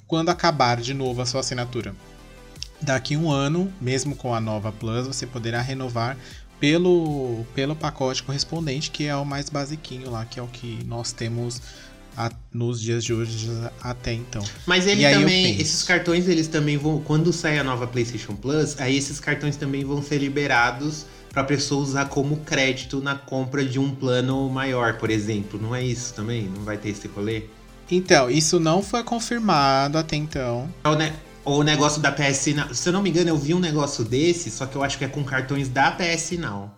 quando 0.06 0.28
acabar 0.28 0.80
de 0.80 0.92
novo 0.94 1.22
a 1.22 1.26
sua 1.26 1.40
assinatura. 1.40 1.94
Daqui 2.80 3.16
um 3.16 3.30
ano, 3.30 3.72
mesmo 3.80 4.14
com 4.14 4.34
a 4.34 4.40
nova 4.40 4.70
Plus, 4.70 5.06
você 5.06 5.26
poderá 5.26 5.60
renovar 5.60 6.16
pelo, 6.60 7.44
pelo 7.54 7.74
pacote 7.76 8.22
correspondente, 8.22 8.90
que 8.90 9.04
é 9.06 9.14
o 9.16 9.24
mais 9.24 9.48
basiquinho 9.50 10.10
lá, 10.10 10.24
que 10.24 10.38
é 10.38 10.42
o 10.42 10.46
que 10.46 10.78
nós 10.86 11.12
temos 11.12 11.60
a- 12.16 12.30
nos 12.52 12.80
dias 12.80 13.04
de 13.04 13.12
hoje 13.12 13.50
até 13.82 14.12
então. 14.12 14.42
Mas 14.66 14.86
ele 14.86 15.02
também, 15.20 15.44
esses 15.60 15.82
cartões, 15.82 16.28
eles 16.28 16.48
também 16.48 16.76
vão, 16.78 16.98
quando 17.00 17.32
sair 17.32 17.58
a 17.58 17.64
nova 17.64 17.86
PlayStation 17.86 18.34
Plus, 18.34 18.78
aí 18.80 18.96
esses 18.96 19.20
cartões 19.20 19.56
também 19.56 19.84
vão 19.84 20.02
ser 20.02 20.18
liberados 20.18 21.04
pra 21.30 21.44
pessoa 21.44 21.82
usar 21.82 22.06
como 22.06 22.38
crédito 22.38 23.02
na 23.02 23.14
compra 23.14 23.62
de 23.62 23.78
um 23.78 23.94
plano 23.94 24.48
maior, 24.48 24.96
por 24.96 25.10
exemplo. 25.10 25.60
Não 25.60 25.74
é 25.74 25.82
isso 25.84 26.14
também? 26.14 26.44
Não 26.48 26.62
vai 26.62 26.78
ter 26.78 26.88
esse 26.88 27.06
rolê? 27.08 27.42
Então, 27.90 28.30
isso 28.30 28.58
não 28.58 28.82
foi 28.82 29.04
confirmado 29.04 29.98
até 29.98 30.16
então. 30.16 30.68
Ou, 30.84 30.96
né, 30.96 31.12
ou 31.46 31.60
o 31.60 31.62
negócio 31.62 32.02
da 32.02 32.10
PS 32.10 32.48
Now. 32.48 32.74
Se 32.74 32.88
eu 32.88 32.92
não 32.92 33.00
me 33.00 33.08
engano, 33.08 33.30
eu 33.30 33.38
vi 33.38 33.54
um 33.54 33.60
negócio 33.60 34.04
desse, 34.04 34.50
só 34.50 34.66
que 34.66 34.74
eu 34.76 34.82
acho 34.82 34.98
que 34.98 35.04
é 35.04 35.08
com 35.08 35.22
cartões 35.22 35.68
da 35.68 35.92
PS 35.92 36.32
Now. 36.32 36.70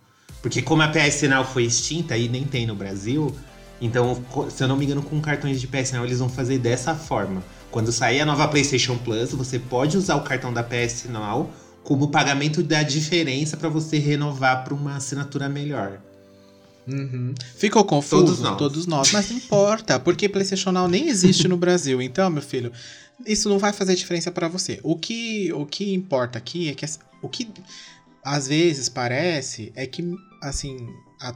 Porque 0.43 0.61
como 0.61 0.83
a 0.83 0.87
PS 0.87 1.23
Now 1.23 1.43
foi 1.43 1.65
extinta 1.65 2.15
e 2.15 2.29
nem 2.29 2.43
tem 2.45 2.67
no 2.67 2.75
Brasil, 2.75 3.35
então, 3.81 4.23
se 4.49 4.63
eu 4.63 4.67
não 4.67 4.77
me 4.77 4.85
engano, 4.85 5.01
com 5.01 5.19
cartões 5.19 5.59
de 5.59 5.67
PS 5.67 5.91
Now 5.93 6.05
eles 6.05 6.19
vão 6.19 6.29
fazer 6.29 6.59
dessa 6.59 6.93
forma. 6.93 7.43
Quando 7.71 7.91
sair 7.91 8.21
a 8.21 8.25
nova 8.25 8.47
PlayStation 8.47 8.95
Plus, 8.97 9.31
você 9.31 9.57
pode 9.57 9.97
usar 9.97 10.15
o 10.15 10.21
cartão 10.21 10.53
da 10.53 10.63
PS 10.63 11.05
Now 11.09 11.49
como 11.83 12.09
pagamento 12.09 12.61
da 12.61 12.83
diferença 12.83 13.57
para 13.57 13.69
você 13.69 13.97
renovar 13.97 14.63
para 14.63 14.73
uma 14.75 14.97
assinatura 14.97 15.49
melhor. 15.49 15.99
Uhum. 16.87 17.33
Ficou 17.55 17.83
confuso? 17.83 18.25
Todos 18.25 18.39
nós. 18.39 18.57
Todos 18.57 18.85
nós, 18.85 19.11
mas 19.11 19.29
não 19.29 19.37
importa, 19.37 19.99
porque 19.99 20.29
PlayStation 20.29 20.71
Now 20.71 20.87
nem 20.87 21.07
existe 21.07 21.47
no 21.47 21.57
Brasil. 21.57 22.01
Então, 22.01 22.29
meu 22.29 22.41
filho, 22.41 22.71
isso 23.25 23.49
não 23.49 23.59
vai 23.59 23.73
fazer 23.73 23.95
diferença 23.95 24.31
pra 24.31 24.47
você. 24.47 24.79
O 24.83 24.95
que, 24.97 25.51
o 25.53 25.65
que 25.65 25.93
importa 25.93 26.37
aqui 26.37 26.69
é 26.69 26.73
que 26.75 26.85
assim, 26.85 26.99
o 27.21 27.29
que 27.29 27.51
às 28.23 28.47
vezes 28.47 28.89
parece 28.89 29.71
é 29.75 29.85
que 29.85 30.03
assim, 30.41 30.77
a- 31.21 31.35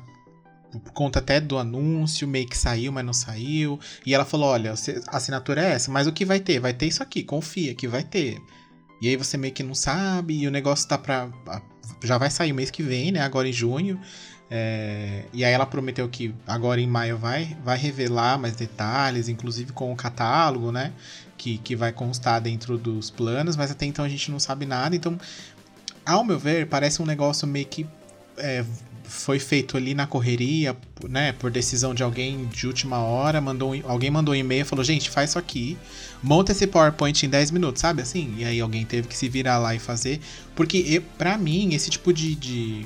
por 0.71 0.91
conta 0.93 1.19
até 1.19 1.39
do 1.39 1.57
anúncio, 1.57 2.27
meio 2.27 2.47
que 2.47 2.57
saiu, 2.57 2.91
mas 2.91 3.05
não 3.05 3.13
saiu. 3.13 3.79
E 4.05 4.13
ela 4.13 4.25
falou: 4.25 4.49
olha, 4.49 4.71
a 5.07 5.17
assinatura 5.17 5.61
é 5.63 5.71
essa, 5.73 5.91
mas 5.91 6.07
o 6.07 6.11
que 6.13 6.25
vai 6.25 6.39
ter? 6.39 6.59
Vai 6.59 6.73
ter 6.73 6.87
isso 6.87 7.03
aqui, 7.03 7.23
confia 7.23 7.75
que 7.75 7.87
vai 7.87 8.03
ter. 8.03 8.41
E 9.01 9.07
aí 9.09 9.15
você 9.17 9.37
meio 9.37 9.53
que 9.53 9.63
não 9.63 9.75
sabe, 9.75 10.35
e 10.39 10.47
o 10.47 10.51
negócio 10.51 10.87
tá 10.87 10.97
pra. 10.97 11.29
Já 12.03 12.17
vai 12.17 12.29
sair 12.31 12.53
mês 12.53 12.71
que 12.71 12.81
vem, 12.83 13.11
né? 13.11 13.21
Agora 13.21 13.47
em 13.47 13.53
junho. 13.53 13.99
É, 14.49 15.25
e 15.33 15.43
aí 15.43 15.51
ela 15.51 15.65
prometeu 15.65 16.07
que 16.09 16.33
agora 16.45 16.79
em 16.79 16.85
maio 16.87 17.17
vai, 17.17 17.57
vai 17.63 17.77
revelar 17.77 18.37
mais 18.37 18.55
detalhes, 18.55 19.27
inclusive 19.27 19.71
com 19.73 19.91
o 19.91 19.95
catálogo, 19.95 20.71
né? 20.71 20.93
Que, 21.37 21.57
que 21.57 21.75
vai 21.75 21.91
constar 21.91 22.39
dentro 22.39 22.77
dos 22.77 23.09
planos, 23.09 23.55
mas 23.55 23.71
até 23.71 23.85
então 23.85 24.05
a 24.05 24.09
gente 24.09 24.31
não 24.31 24.39
sabe 24.39 24.65
nada. 24.65 24.95
Então, 24.95 25.17
ao 26.05 26.23
meu 26.23 26.39
ver, 26.39 26.67
parece 26.67 27.01
um 27.01 27.05
negócio 27.05 27.47
meio 27.47 27.65
que 27.65 27.85
é, 28.37 28.63
foi 29.03 29.39
feito 29.39 29.77
ali 29.77 29.93
na 29.93 30.07
correria, 30.07 30.75
né? 31.07 31.33
Por 31.33 31.51
decisão 31.51 31.93
de 31.93 32.03
alguém 32.03 32.45
de 32.45 32.65
última 32.67 32.97
hora, 32.99 33.39
mandou 33.39 33.73
alguém 33.83 34.09
mandou 34.09 34.33
um 34.33 34.37
e-mail 34.37 34.61
e 34.61 34.65
falou: 34.65 34.83
gente, 34.83 35.09
faz 35.09 35.31
isso 35.31 35.39
aqui, 35.39 35.77
monta 36.21 36.51
esse 36.51 36.65
PowerPoint 36.65 37.25
em 37.25 37.29
10 37.29 37.51
minutos, 37.51 37.81
sabe 37.81 38.01
assim? 38.01 38.33
E 38.37 38.45
aí 38.45 38.59
alguém 38.59 38.85
teve 38.85 39.07
que 39.07 39.15
se 39.15 39.29
virar 39.29 39.59
lá 39.59 39.75
e 39.75 39.79
fazer. 39.79 40.19
Porque 40.55 41.01
pra 41.17 41.37
mim, 41.37 41.73
esse 41.73 41.89
tipo 41.89 42.11
de, 42.11 42.35
de, 42.35 42.85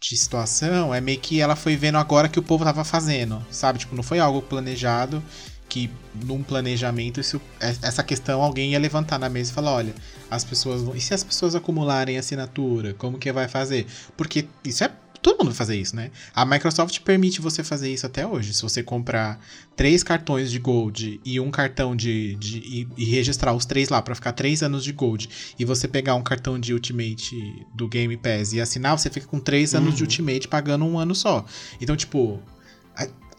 de 0.00 0.16
situação 0.16 0.94
é 0.94 1.00
meio 1.00 1.18
que 1.18 1.40
ela 1.40 1.56
foi 1.56 1.76
vendo 1.76 1.98
agora 1.98 2.28
que 2.28 2.38
o 2.38 2.42
povo 2.42 2.64
tava 2.64 2.84
fazendo, 2.84 3.44
sabe? 3.50 3.78
Tipo, 3.80 3.96
não 3.96 4.02
foi 4.02 4.18
algo 4.20 4.42
planejado 4.42 5.22
que 5.68 5.90
num 6.24 6.42
planejamento 6.42 7.20
isso, 7.20 7.40
é, 7.60 7.68
essa 7.82 8.02
questão 8.02 8.42
alguém 8.42 8.72
ia 8.72 8.78
levantar 8.78 9.18
na 9.18 9.28
mesa 9.28 9.50
e 9.50 9.54
falar, 9.54 9.72
olha, 9.72 9.94
as 10.30 10.44
pessoas 10.44 10.82
vão, 10.82 10.96
e 10.96 11.00
se 11.00 11.12
as 11.14 11.22
pessoas 11.22 11.54
acumularem 11.54 12.18
assinatura, 12.18 12.94
como 12.94 13.18
que 13.18 13.30
vai 13.32 13.48
fazer? 13.48 13.86
Porque 14.16 14.46
isso 14.64 14.84
é 14.84 14.90
todo 15.20 15.38
mundo 15.38 15.48
vai 15.48 15.54
fazer 15.54 15.76
isso, 15.76 15.94
né? 15.94 16.10
A 16.34 16.44
Microsoft 16.44 17.00
permite 17.00 17.40
você 17.40 17.62
fazer 17.62 17.92
isso 17.92 18.06
até 18.06 18.26
hoje. 18.26 18.54
Se 18.54 18.62
você 18.62 18.82
comprar 18.82 19.40
três 19.76 20.02
cartões 20.02 20.50
de 20.50 20.58
Gold 20.58 21.20
e 21.24 21.40
um 21.40 21.50
cartão 21.50 21.94
de. 21.94 22.36
de 22.36 22.58
e, 22.58 22.88
e 22.96 23.04
registrar 23.04 23.52
os 23.52 23.64
três 23.66 23.88
lá 23.88 24.00
para 24.00 24.14
ficar 24.14 24.32
três 24.32 24.62
anos 24.62 24.84
de 24.84 24.92
Gold, 24.92 25.28
e 25.58 25.64
você 25.64 25.86
pegar 25.88 26.14
um 26.14 26.22
cartão 26.22 26.58
de 26.58 26.72
Ultimate 26.72 27.66
do 27.74 27.88
Game 27.88 28.16
Pass 28.16 28.52
e 28.52 28.60
assinar, 28.60 28.98
você 28.98 29.10
fica 29.10 29.26
com 29.26 29.40
três 29.40 29.74
anos 29.74 29.94
de 29.94 30.02
Uhum. 30.02 30.08
Ultimate 30.08 30.48
pagando 30.48 30.84
um 30.84 30.98
ano 30.98 31.14
só. 31.14 31.44
Então, 31.80 31.96
tipo. 31.96 32.40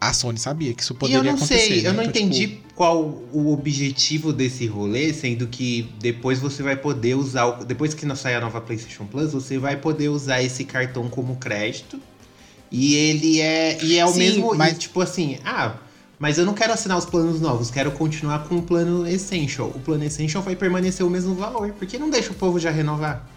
A, 0.02 0.14
Sony 0.14 0.40
sabia 0.40 0.74
que 0.74 0.82
isso 0.82 0.94
E 0.94 0.96
poderia 0.96 1.20
eu 1.20 1.24
não 1.24 1.32
acontecer. 1.34 1.60
sei, 1.68 1.80
eu 1.80 1.92
né? 1.92 1.98
não 1.98 2.04
Então, 2.04 2.22
entendi 2.22 2.48
tipo, 2.48 2.74
qual 2.74 3.02
o 3.34 3.52
objetivo 3.52 4.32
desse 4.32 4.66
rolê, 4.66 5.14
sendo 5.14 5.46
que 5.48 5.90
depois 6.00 6.40
você 6.40 6.64
vai 6.64 6.76
poder 6.78 7.16
usar, 7.16 7.46
o- 7.48 7.66
depois 7.66 7.94
que 7.94 8.06
não 8.06 8.16
sair 8.16 8.36
a 8.36 8.42
nova 8.42 8.62
PlayStation 8.62 9.06
Plus, 9.06 9.34
você 9.34 9.58
vai 9.58 9.76
poder 9.76 10.08
usar 10.10 10.42
esse 10.42 10.64
cartão 10.64 11.10
como 11.10 11.36
crédito. 11.36 12.00
E 12.72 12.96
ele 12.96 13.42
é, 13.42 13.84
e 13.84 13.98
é 13.98 14.06
o 14.06 14.10
Sim, 14.14 14.20
mesmo, 14.20 14.56
mas- 14.56 14.74
e, 14.76 14.80
tipo 14.80 15.02
assim, 15.02 15.38
ah, 15.44 15.76
mas 16.20 16.38
eu 16.38 16.46
não 16.46 16.54
quero 16.54 16.72
assinar 16.72 16.98
os 16.98 17.06
planos 17.06 17.42
novos, 17.42 17.70
quero 17.72 17.92
continuar 17.92 18.48
com 18.48 18.58
o 18.58 18.62
plano 18.62 19.06
Essential. 19.08 19.68
O 19.70 19.80
plano 19.80 20.04
Essential 20.06 20.42
vai 20.44 20.56
permanecer 20.56 21.06
o 21.06 21.10
mesmo 21.10 21.34
valor, 21.36 21.72
por 21.74 21.86
que 21.88 21.98
não 21.98 22.10
deixa 22.10 22.32
o 22.32 22.36
povo 22.36 22.60
já 22.60 22.70
renovar? 22.72 23.28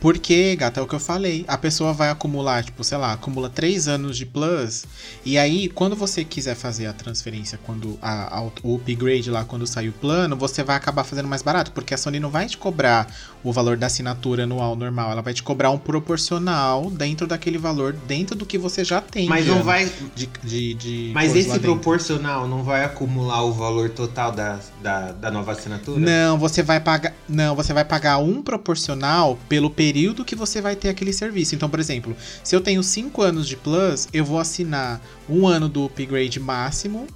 Porque, 0.00 0.56
gata, 0.56 0.80
é 0.80 0.82
o 0.82 0.86
que 0.86 0.94
eu 0.94 1.00
falei. 1.00 1.44
A 1.46 1.58
pessoa 1.58 1.92
vai 1.92 2.08
acumular, 2.08 2.64
tipo, 2.64 2.82
sei 2.82 2.96
lá, 2.96 3.12
acumula 3.12 3.50
três 3.50 3.86
anos 3.86 4.16
de 4.16 4.24
plus. 4.24 4.86
E 5.26 5.36
aí, 5.36 5.68
quando 5.68 5.94
você 5.94 6.24
quiser 6.24 6.54
fazer 6.54 6.86
a 6.86 6.92
transferência, 6.94 7.60
quando 7.64 7.98
a, 8.00 8.38
a- 8.38 8.42
o 8.62 8.76
upgrade 8.76 9.30
lá, 9.30 9.44
quando 9.44 9.66
sair 9.66 9.90
o 9.90 9.92
plano, 9.92 10.34
você 10.36 10.62
vai 10.62 10.74
acabar 10.76 11.04
fazendo 11.04 11.28
mais 11.28 11.42
barato. 11.42 11.70
Porque 11.72 11.92
a 11.92 11.98
Sony 11.98 12.18
não 12.18 12.30
vai 12.30 12.46
te 12.46 12.56
cobrar 12.56 13.14
o 13.44 13.52
valor 13.52 13.76
da 13.76 13.86
assinatura 13.88 14.44
anual 14.44 14.74
normal. 14.74 15.10
Ela 15.12 15.20
vai 15.20 15.34
te 15.34 15.42
cobrar 15.42 15.70
um 15.70 15.78
proporcional 15.78 16.90
dentro 16.90 17.26
daquele 17.26 17.58
valor, 17.58 17.92
dentro 17.92 18.34
do 18.34 18.46
que 18.46 18.56
você 18.56 18.82
já 18.84 19.02
tem. 19.02 19.28
Mas 19.28 19.46
não 19.46 19.56
ano 19.56 19.64
vai, 19.64 19.90
De, 20.16 20.26
de, 20.42 20.74
de 20.74 21.10
mas 21.12 21.36
esse 21.36 21.58
proporcional 21.60 22.48
não 22.48 22.62
vai 22.62 22.84
acumular 22.84 23.42
o 23.42 23.52
valor 23.52 23.90
total 23.90 24.32
da, 24.32 24.58
da, 24.82 25.12
da 25.12 25.30
nova 25.30 25.52
assinatura? 25.52 26.00
Não, 26.00 26.38
você 26.38 26.62
vai 26.62 26.80
pagar. 26.80 27.12
Não, 27.28 27.54
você 27.54 27.74
vai 27.74 27.84
pagar 27.84 28.16
um 28.18 28.40
proporcional 28.42 29.38
pelo 29.46 29.68
período 29.68 29.89
que 30.24 30.34
você 30.36 30.60
vai 30.60 30.76
ter 30.76 30.88
aquele 30.88 31.12
serviço. 31.12 31.54
Então, 31.54 31.68
por 31.68 31.80
exemplo, 31.80 32.16
se 32.44 32.54
eu 32.54 32.60
tenho 32.60 32.82
5 32.82 33.22
anos 33.22 33.46
de 33.48 33.56
Plus, 33.56 34.08
eu 34.12 34.24
vou 34.24 34.38
assinar 34.38 35.00
um 35.28 35.46
ano 35.46 35.68
do 35.68 35.84
upgrade 35.84 36.38
máximo. 36.40 37.06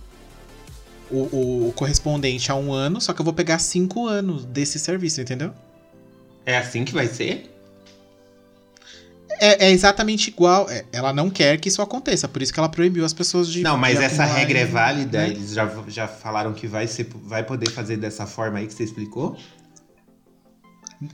O, 1.11 1.69
o- 1.69 1.73
correspondente 1.77 2.51
a 2.51 2.55
um 2.55 2.73
ano, 2.73 3.01
só 3.01 3.13
que 3.13 3.21
eu 3.21 3.25
vou 3.25 3.35
pegar 3.35 3.59
5 3.59 4.07
anos 4.07 4.45
desse 4.47 4.79
serviço, 4.79 5.21
entendeu? 5.21 5.53
É 6.47 6.57
assim 6.57 6.85
que 6.85 6.93
vai 6.95 7.07
ser? 7.07 7.51
É, 9.41 9.67
é 9.67 9.71
exatamente 9.71 10.29
igual. 10.29 10.69
é, 10.71 10.85
ela 10.93 11.13
não 11.13 11.29
quer 11.29 11.59
que 11.59 11.69
isso 11.69 11.83
aconteça, 11.83 12.27
por 12.29 12.41
isso 12.43 12.53
que 12.53 12.59
ela 12.59 12.69
proibiu 12.69 13.05
as 13.05 13.13
pessoas 13.13 13.49
de. 13.49 13.63
Não, 13.63 13.77
mas 13.77 14.01
essa 14.01 14.25
regra 14.25 14.59
é 14.61 14.65
válida? 14.67 15.19
né? 15.19 15.29
Eles 15.29 15.51
já, 15.53 15.71
já 15.89 16.07
falaram 16.09 16.53
que 16.53 16.67
vai, 16.67 16.87
ser, 16.87 17.07
vai 17.23 17.43
poder 17.45 17.71
fazer 17.71 17.97
dessa 17.97 18.27
forma 18.27 18.59
aí 18.59 18.67
que 18.67 18.75
você 18.75 18.85
explicou? 18.85 19.37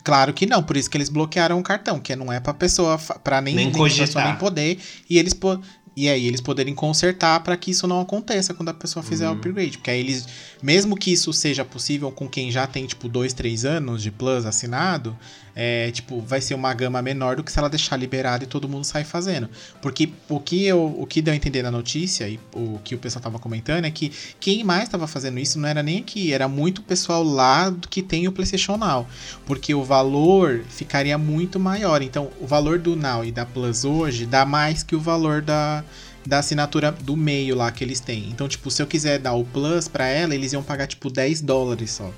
Claro 0.04 0.32
que 0.32 0.46
não, 0.46 0.62
por 0.62 0.76
isso 0.76 0.88
que 0.90 0.96
eles 0.96 1.08
bloquearam 1.08 1.58
o 1.58 1.62
cartão, 1.62 1.98
que 1.98 2.14
não 2.14 2.32
é 2.32 2.38
pra 2.40 2.54
pessoa, 2.54 2.98
pra 3.24 3.40
nem, 3.40 3.54
Nem 3.54 3.66
nem, 3.66 3.74
cogitar. 3.74 4.26
nem 4.26 4.36
poder, 4.36 4.78
e 5.08 5.18
eles 5.18 5.34
po- 5.34 5.60
e 5.96 6.08
aí 6.08 6.26
eles 6.26 6.40
poderem 6.40 6.74
consertar 6.74 7.40
pra 7.40 7.56
que 7.56 7.72
isso 7.72 7.86
não 7.86 8.00
aconteça 8.00 8.54
quando 8.54 8.68
a 8.68 8.74
pessoa 8.74 9.02
fizer 9.02 9.26
o 9.26 9.32
Uhum. 9.32 9.36
upgrade, 9.36 9.76
porque 9.78 9.90
aí 9.90 9.98
eles, 10.00 10.26
mesmo 10.62 10.96
que 10.96 11.12
isso 11.12 11.32
seja 11.32 11.64
possível 11.64 12.10
com 12.12 12.28
quem 12.28 12.50
já 12.50 12.66
tem 12.66 12.86
tipo 12.86 13.08
dois, 13.08 13.32
três 13.32 13.64
anos 13.64 14.02
de 14.02 14.10
plus 14.10 14.46
assinado, 14.46 15.18
é 15.62 15.90
tipo 15.90 16.20
vai 16.22 16.40
ser 16.40 16.54
uma 16.54 16.72
gama 16.72 17.02
menor 17.02 17.36
do 17.36 17.44
que 17.44 17.52
se 17.52 17.58
ela 17.58 17.68
deixar 17.68 17.96
liberado 17.96 18.44
e 18.44 18.46
todo 18.46 18.66
mundo 18.66 18.84
sair 18.84 19.04
fazendo, 19.04 19.48
porque 19.82 20.10
o 20.28 20.40
que 20.40 20.64
eu, 20.64 20.96
o 20.98 21.06
que 21.06 21.20
deu 21.20 21.34
a 21.34 21.36
entender 21.36 21.62
na 21.62 21.70
notícia 21.70 22.26
e 22.26 22.40
o 22.54 22.78
que 22.82 22.94
o 22.94 22.98
pessoal 22.98 23.22
tava 23.22 23.38
comentando 23.38 23.84
é 23.84 23.90
que 23.90 24.10
quem 24.38 24.64
mais 24.64 24.88
tava 24.88 25.06
fazendo 25.06 25.38
isso 25.38 25.58
não 25.58 25.68
era 25.68 25.82
nem 25.82 25.98
aqui, 25.98 26.32
era 26.32 26.48
muito 26.48 26.82
pessoal 26.82 27.22
lá 27.22 27.74
que 27.90 28.02
tem 28.02 28.26
o 28.26 28.32
PlayStation 28.32 28.78
Now 28.78 29.06
porque 29.44 29.74
o 29.74 29.84
valor 29.84 30.64
ficaria 30.68 31.18
muito 31.18 31.58
maior. 31.58 32.02
Então, 32.02 32.30
o 32.40 32.46
valor 32.46 32.78
do 32.78 32.96
Now 32.96 33.24
e 33.24 33.32
da 33.32 33.44
Plus 33.44 33.84
hoje 33.84 34.26
dá 34.26 34.44
mais 34.44 34.82
que 34.82 34.94
o 34.94 35.00
valor 35.00 35.42
da, 35.42 35.84
da 36.26 36.38
assinatura 36.38 36.92
do 36.92 37.16
meio 37.16 37.56
lá 37.56 37.70
que 37.70 37.82
eles 37.84 38.00
têm. 38.00 38.28
Então, 38.30 38.48
tipo, 38.48 38.70
se 38.70 38.82
eu 38.82 38.86
quiser 38.86 39.18
dar 39.18 39.34
o 39.34 39.44
Plus 39.44 39.88
pra 39.88 40.06
ela, 40.06 40.34
eles 40.34 40.52
iam 40.52 40.62
pagar 40.62 40.86
tipo 40.86 41.10
10 41.10 41.40
dólares 41.40 41.90
só. 41.90 42.12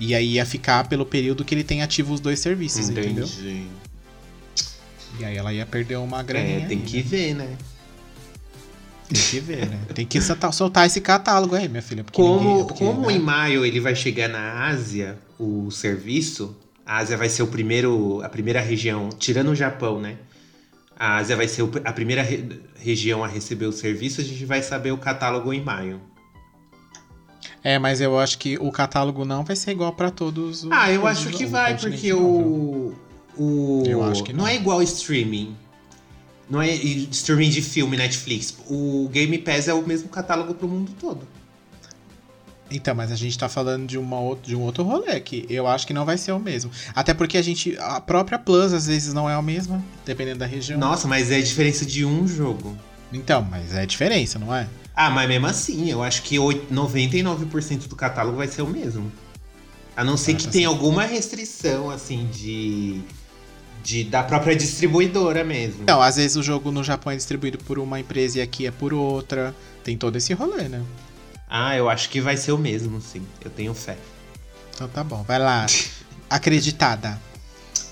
E 0.00 0.14
aí 0.14 0.32
ia 0.32 0.46
ficar 0.46 0.88
pelo 0.88 1.04
período 1.04 1.44
que 1.44 1.54
ele 1.54 1.62
tem 1.62 1.82
ativo 1.82 2.12
os 2.14 2.20
dois 2.20 2.40
serviços, 2.40 2.88
entendeu? 2.88 3.24
Entendi. 3.26 3.66
E 5.18 5.24
aí 5.24 5.36
ela 5.36 5.52
ia 5.52 5.66
perder 5.66 5.96
uma 5.96 6.22
graninha. 6.22 6.56
É, 6.58 6.66
tem 6.66 6.78
aí, 6.78 6.84
que 6.84 6.96
né? 6.96 7.02
ver, 7.02 7.34
né? 7.34 7.56
Tem 9.08 9.22
que 9.22 9.40
ver, 9.40 9.68
né? 9.68 9.80
Tem 9.94 10.06
que 10.06 10.20
soltar, 10.52 10.86
esse 10.86 11.00
catálogo 11.00 11.54
aí, 11.54 11.68
minha 11.68 11.82
filha. 11.82 12.02
Porque 12.04 12.22
Como, 12.22 12.40
ninguém- 12.40 12.64
porque, 12.64 12.84
como 12.84 13.06
né? 13.08 13.12
em 13.14 13.18
maio 13.18 13.64
ele 13.66 13.80
vai 13.80 13.94
chegar 13.94 14.28
na 14.28 14.66
Ásia, 14.68 15.18
o 15.38 15.70
serviço, 15.70 16.56
a 16.86 16.96
Ásia 16.98 17.16
vai 17.16 17.28
ser 17.28 17.42
o 17.42 17.46
primeiro, 17.48 18.22
a 18.22 18.28
primeira 18.28 18.60
região, 18.60 19.08
tirando 19.10 19.50
o 19.50 19.54
Japão, 19.54 20.00
né? 20.00 20.16
A 20.98 21.16
Ásia 21.16 21.34
vai 21.36 21.48
ser 21.48 21.62
a 21.84 21.92
primeira 21.92 22.22
re- 22.22 22.60
região 22.78 23.24
a 23.24 23.26
receber 23.28 23.66
o 23.66 23.72
serviço, 23.72 24.20
a 24.20 24.24
gente 24.24 24.44
vai 24.46 24.62
saber 24.62 24.92
o 24.92 24.98
catálogo 24.98 25.52
em 25.52 25.62
maio. 25.62 26.00
É, 27.62 27.78
mas 27.78 28.00
eu 28.00 28.18
acho 28.18 28.38
que 28.38 28.56
o 28.58 28.72
catálogo 28.72 29.24
não 29.24 29.44
vai 29.44 29.54
ser 29.54 29.72
igual 29.72 29.92
pra 29.92 30.10
todos 30.10 30.64
os. 30.64 30.72
Ah, 30.72 30.90
eu 30.90 31.02
todos 31.02 31.18
acho 31.18 31.28
que 31.30 31.46
vai, 31.46 31.76
porque 31.76 32.12
o. 32.12 32.94
O. 33.36 33.82
Eu 33.86 34.02
acho 34.02 34.24
que 34.24 34.32
não. 34.32 34.40
não. 34.40 34.48
é 34.48 34.56
igual 34.56 34.82
streaming. 34.82 35.54
Não 36.48 36.60
é 36.60 36.74
streaming 36.74 37.50
de 37.50 37.62
filme, 37.62 37.96
Netflix. 37.96 38.56
O 38.68 39.08
Game 39.12 39.38
Pass 39.38 39.68
é 39.68 39.74
o 39.74 39.86
mesmo 39.86 40.08
catálogo 40.08 40.54
pro 40.54 40.66
mundo 40.66 40.92
todo. 40.98 41.26
Então, 42.70 42.94
mas 42.94 43.10
a 43.10 43.16
gente 43.16 43.36
tá 43.36 43.48
falando 43.48 43.86
de, 43.86 43.98
uma 43.98 44.18
de 44.42 44.54
um 44.54 44.62
outro 44.62 44.84
rolê 44.84 45.20
que 45.20 45.44
eu 45.48 45.66
acho 45.66 45.86
que 45.86 45.92
não 45.92 46.04
vai 46.04 46.16
ser 46.16 46.32
o 46.32 46.38
mesmo. 46.38 46.70
Até 46.94 47.12
porque 47.12 47.36
a 47.36 47.42
gente. 47.42 47.76
A 47.78 48.00
própria 48.00 48.38
Plus 48.38 48.72
às 48.72 48.86
vezes 48.86 49.12
não 49.12 49.28
é 49.28 49.34
a 49.34 49.42
mesma, 49.42 49.82
dependendo 50.04 50.38
da 50.38 50.46
região. 50.46 50.78
Nossa, 50.78 51.06
mas 51.06 51.30
é 51.30 51.36
a 51.36 51.42
diferença 51.42 51.84
de 51.84 52.04
um 52.04 52.26
jogo. 52.26 52.76
Então, 53.12 53.42
mas 53.42 53.74
é 53.74 53.84
diferença, 53.84 54.38
não 54.38 54.54
é? 54.54 54.68
Ah, 55.02 55.08
mas 55.08 55.26
mesmo 55.26 55.46
assim, 55.46 55.90
eu 55.90 56.02
acho 56.02 56.20
que 56.22 56.38
oit- 56.38 56.66
99% 56.70 57.88
do 57.88 57.96
catálogo 57.96 58.36
vai 58.36 58.46
ser 58.46 58.60
o 58.60 58.66
mesmo. 58.66 59.10
A 59.96 60.04
não 60.04 60.14
ser 60.14 60.32
Ah, 60.32 60.34
que 60.34 60.44
tá 60.44 60.50
tenha 60.50 60.68
alguma 60.68 61.04
restrição, 61.06 61.88
assim, 61.90 62.26
de, 62.30 63.00
de. 63.82 64.04
da 64.04 64.22
própria 64.22 64.54
distribuidora 64.54 65.42
mesmo. 65.42 65.84
Então, 65.84 66.02
às 66.02 66.16
vezes 66.16 66.36
o 66.36 66.42
jogo 66.42 66.70
no 66.70 66.84
Japão 66.84 67.12
é 67.12 67.16
distribuído 67.16 67.56
por 67.58 67.78
uma 67.78 67.98
empresa 67.98 68.38
e 68.38 68.42
aqui 68.42 68.66
é 68.66 68.70
por 68.70 68.92
outra. 68.92 69.54
Tem 69.82 69.96
todo 69.96 70.16
esse 70.16 70.34
rolê, 70.34 70.68
né? 70.68 70.82
Ah, 71.48 71.74
eu 71.74 71.88
acho 71.88 72.10
que 72.10 72.20
vai 72.20 72.36
ser 72.36 72.52
o 72.52 72.58
mesmo, 72.58 73.00
sim. 73.00 73.22
Eu 73.42 73.50
tenho 73.50 73.72
fé. 73.72 73.96
Então 74.74 74.86
tá 74.86 75.02
bom, 75.02 75.22
vai 75.22 75.38
lá. 75.38 75.64
Acreditada. 76.28 77.18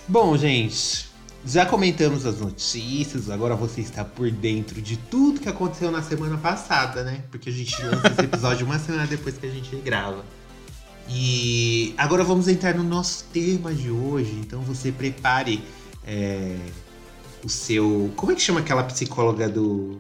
Bom, 0.06 0.36
gente, 0.36 1.07
já 1.44 1.64
comentamos 1.64 2.26
as 2.26 2.40
notícias, 2.40 3.30
agora 3.30 3.54
você 3.54 3.80
está 3.80 4.04
por 4.04 4.30
dentro 4.30 4.80
de 4.82 4.96
tudo 4.96 5.40
que 5.40 5.48
aconteceu 5.48 5.90
na 5.90 6.02
semana 6.02 6.36
passada, 6.36 7.04
né? 7.04 7.24
Porque 7.30 7.48
a 7.48 7.52
gente 7.52 7.80
lança 7.82 8.08
esse 8.08 8.20
episódio 8.20 8.66
uma 8.66 8.78
semana 8.78 9.06
depois 9.06 9.38
que 9.38 9.46
a 9.46 9.50
gente 9.50 9.74
grava. 9.76 10.24
E 11.08 11.94
agora 11.96 12.22
vamos 12.22 12.48
entrar 12.48 12.74
no 12.74 12.84
nosso 12.84 13.24
tema 13.32 13.72
de 13.72 13.90
hoje, 13.90 14.32
então 14.40 14.60
você 14.60 14.92
prepare 14.92 15.62
é, 16.06 16.56
o 17.42 17.48
seu. 17.48 18.12
Como 18.16 18.32
é 18.32 18.34
que 18.34 18.42
chama 18.42 18.60
aquela 18.60 18.82
psicóloga 18.84 19.48
do 19.48 19.98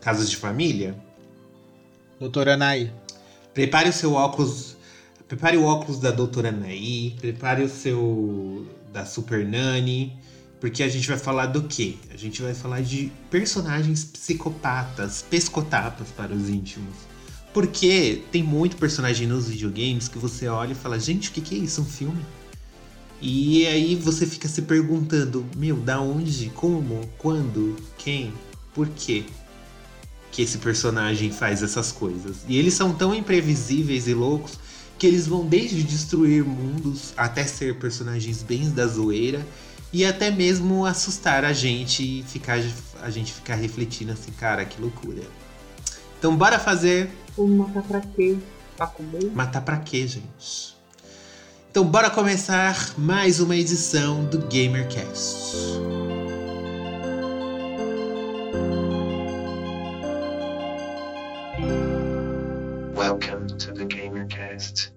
Casas 0.00 0.30
de 0.30 0.36
Família? 0.36 0.96
Doutora 2.18 2.54
Anaí. 2.54 2.90
Prepare 3.52 3.90
o 3.90 3.92
seu 3.92 4.14
óculos. 4.14 4.76
Prepare 5.28 5.56
o 5.56 5.64
óculos 5.64 5.98
da 5.98 6.10
doutora 6.10 6.50
Naí. 6.52 7.16
Prepare 7.20 7.62
o 7.62 7.68
seu. 7.68 8.66
da 8.92 9.04
Super 9.04 9.44
Nani. 9.46 10.16
Porque 10.62 10.84
a 10.84 10.88
gente 10.88 11.08
vai 11.08 11.18
falar 11.18 11.46
do 11.46 11.64
quê? 11.64 11.96
A 12.14 12.16
gente 12.16 12.40
vai 12.40 12.54
falar 12.54 12.82
de 12.82 13.10
personagens 13.28 14.04
psicopatas, 14.04 15.20
pescotapas 15.28 16.06
para 16.16 16.32
os 16.32 16.48
íntimos. 16.48 16.94
Porque 17.52 18.22
tem 18.30 18.44
muito 18.44 18.76
personagem 18.76 19.26
nos 19.26 19.48
videogames 19.48 20.06
que 20.06 20.18
você 20.18 20.46
olha 20.46 20.70
e 20.70 20.76
fala, 20.76 21.00
gente, 21.00 21.30
o 21.30 21.32
que, 21.32 21.56
é 21.56 21.58
isso? 21.58 21.82
Um 21.82 21.84
filme? 21.84 22.24
E 23.20 23.66
aí 23.66 23.96
você 23.96 24.24
fica 24.24 24.46
se 24.46 24.62
perguntando, 24.62 25.44
meu, 25.56 25.78
da 25.78 26.00
onde, 26.00 26.48
como, 26.50 27.10
quando, 27.18 27.74
quem, 27.98 28.32
por 28.72 28.88
quê? 28.88 29.24
que 30.30 30.42
esse 30.42 30.58
personagem 30.58 31.32
faz 31.32 31.60
essas 31.60 31.90
coisas. 31.90 32.36
E 32.48 32.56
eles 32.56 32.72
são 32.74 32.94
tão 32.94 33.12
imprevisíveis 33.12 34.06
e 34.06 34.14
loucos 34.14 34.58
que 34.96 35.08
eles 35.08 35.26
vão 35.26 35.44
desde 35.44 35.82
destruir 35.82 36.44
mundos 36.44 37.12
até 37.16 37.44
ser 37.44 37.80
personagens 37.80 38.44
bem 38.44 38.70
da 38.70 38.86
zoeira 38.86 39.44
e 39.92 40.04
até 40.04 40.30
mesmo 40.30 40.86
assustar 40.86 41.44
a 41.44 41.52
gente 41.52 42.20
e 42.20 42.22
ficar 42.22 42.58
a 43.02 43.10
gente 43.10 43.32
ficar 43.32 43.56
refletindo 43.56 44.12
assim, 44.12 44.30
cara, 44.32 44.64
que 44.64 44.80
loucura. 44.80 45.22
Então 46.18 46.36
bora 46.36 46.58
fazer 46.58 47.10
Vamos 47.36 47.58
matar 47.66 47.82
pra 47.82 48.00
quê? 48.00 48.36
Pra 48.76 48.86
comer? 48.86 49.30
Matar 49.32 49.62
pra 49.62 49.76
quê, 49.78 50.06
gente? 50.06 50.76
Então 51.70 51.84
bora 51.84 52.10
começar 52.10 52.92
mais 52.98 53.40
uma 53.40 53.56
edição 53.56 54.24
do 54.26 54.38
GamerCast. 54.40 55.56
Welcome 62.94 63.46
to 63.56 63.72
the 63.72 63.86
GamerCast. 63.86 64.92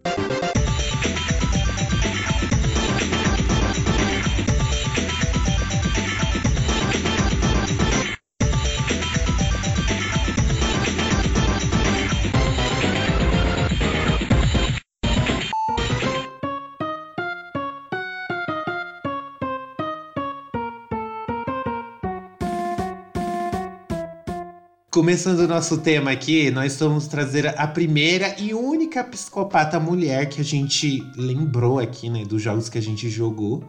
Começando 24.96 25.40
o 25.40 25.48
nosso 25.48 25.80
tema 25.80 26.12
aqui, 26.12 26.50
nós 26.50 26.80
vamos 26.80 27.06
trazer 27.06 27.48
a 27.60 27.68
primeira 27.68 28.34
e 28.40 28.54
única 28.54 29.04
psicopata 29.04 29.78
mulher 29.78 30.30
que 30.30 30.40
a 30.40 30.44
gente 30.44 31.06
lembrou 31.18 31.80
aqui, 31.80 32.10
né, 32.10 32.24
dos 32.24 32.42
jogos 32.42 32.70
que 32.70 32.78
a 32.78 32.82
gente 32.82 33.10
jogou. 33.10 33.62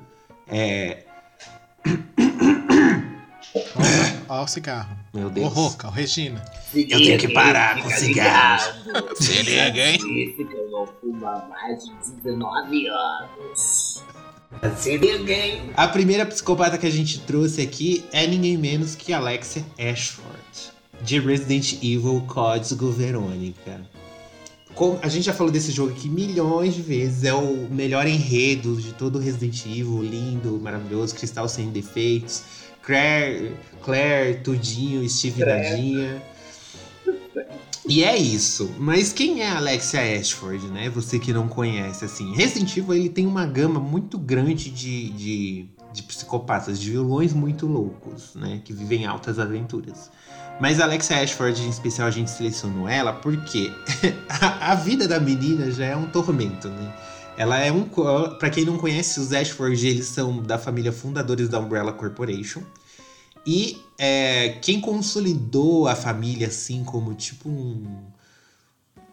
É. 0.46 1.02
Ó, 4.28 4.44
o 4.44 4.46
cigarro. 4.46 4.96
Meu 5.12 5.26
Ô, 5.26 5.30
Deus. 5.30 5.52
Roca, 5.52 5.88
o 5.88 5.90
Regina. 5.90 6.44
Eu 6.72 6.96
tenho 6.96 7.18
que 7.18 7.32
parar 7.32 7.82
com 7.82 7.90
cigarro. 7.90 8.72
Se 9.16 9.42
liga, 9.42 9.84
hein? 9.84 9.98
Disse 9.98 10.44
que 10.44 10.54
eu 10.54 10.70
não 10.70 10.86
fumo 10.86 11.26
há 11.26 11.44
mais 11.48 11.84
de 11.84 11.92
19 12.22 12.86
anos. 12.86 14.04
Se 14.76 14.96
liga, 14.96 15.32
hein? 15.32 15.70
A 15.76 15.88
primeira 15.88 16.24
psicopata 16.24 16.78
que 16.78 16.86
a 16.86 16.90
gente 16.90 17.18
trouxe 17.18 17.62
aqui 17.62 18.04
é 18.12 18.28
ninguém 18.28 18.56
menos 18.56 18.94
que 18.94 19.12
Alexia 19.12 19.64
Ashford, 19.76 20.75
de 21.02 21.18
Resident 21.18 21.74
Evil 21.82 22.22
Código 22.26 22.90
Verônica. 22.90 23.80
Com- 24.74 24.98
a 25.00 25.08
gente 25.08 25.24
já 25.24 25.32
falou 25.32 25.50
desse 25.50 25.72
jogo 25.72 25.92
aqui 25.92 26.08
milhões 26.08 26.74
de 26.74 26.82
vezes, 26.82 27.24
é 27.24 27.32
o 27.32 27.66
melhor 27.70 28.06
enredo 28.06 28.76
de 28.76 28.92
todo 28.92 29.18
Resident 29.18 29.64
Evil, 29.64 30.02
lindo, 30.02 30.60
maravilhoso, 30.60 31.14
cristal 31.14 31.48
sem 31.48 31.70
defeitos, 31.70 32.42
Claire, 32.82 33.54
Claire 33.82 34.40
tudinho, 34.40 35.08
Steve. 35.08 35.44
Dadinha. 35.44 36.22
E 37.88 38.02
é 38.02 38.16
isso. 38.16 38.74
Mas 38.78 39.12
quem 39.12 39.42
é 39.42 39.48
a 39.48 39.58
Alexia 39.58 40.00
Ashford, 40.18 40.66
né? 40.66 40.90
Você 40.90 41.18
que 41.18 41.32
não 41.32 41.46
conhece, 41.48 42.04
assim. 42.04 42.34
Resident 42.34 42.76
Evil, 42.76 42.94
ele 42.94 43.08
tem 43.08 43.26
uma 43.26 43.46
gama 43.46 43.78
muito 43.80 44.18
grande 44.18 44.70
de, 44.70 45.10
de, 45.10 45.66
de 45.92 46.02
psicopatas, 46.02 46.80
de 46.80 46.90
vilões 46.90 47.32
muito 47.32 47.66
loucos, 47.66 48.34
né? 48.34 48.60
Que 48.64 48.72
vivem 48.72 49.06
altas 49.06 49.38
aventuras. 49.38 50.10
Mas 50.60 50.80
a 50.80 50.84
Alexia 50.84 51.20
Ashford, 51.20 51.62
em 51.62 51.68
especial, 51.68 52.08
a 52.08 52.10
gente 52.10 52.30
selecionou 52.30 52.88
ela 52.88 53.12
porque 53.12 53.72
a, 54.28 54.74
vida 54.74 55.06
da 55.06 55.20
menina 55.20 55.70
já 55.70 55.84
é 55.86 55.96
um 55.96 56.06
tormento, 56.06 56.68
né? 56.68 56.94
Ela 57.36 57.58
é 57.58 57.70
um... 57.70 57.86
Pra 58.38 58.48
quem 58.48 58.64
não 58.64 58.78
conhece, 58.78 59.20
os 59.20 59.32
Ashford, 59.32 59.86
eles 59.86 60.06
são 60.06 60.42
da 60.42 60.56
família 60.58 60.92
fundadores 60.92 61.48
da 61.50 61.58
Umbrella 61.60 61.92
Corporation. 61.92 62.62
E 63.46 63.78
é, 63.98 64.58
quem 64.62 64.80
consolidou 64.80 65.86
a 65.86 65.94
família 65.94 66.48
assim 66.48 66.82
como 66.82 67.14
tipo 67.14 67.48
um, 67.48 67.84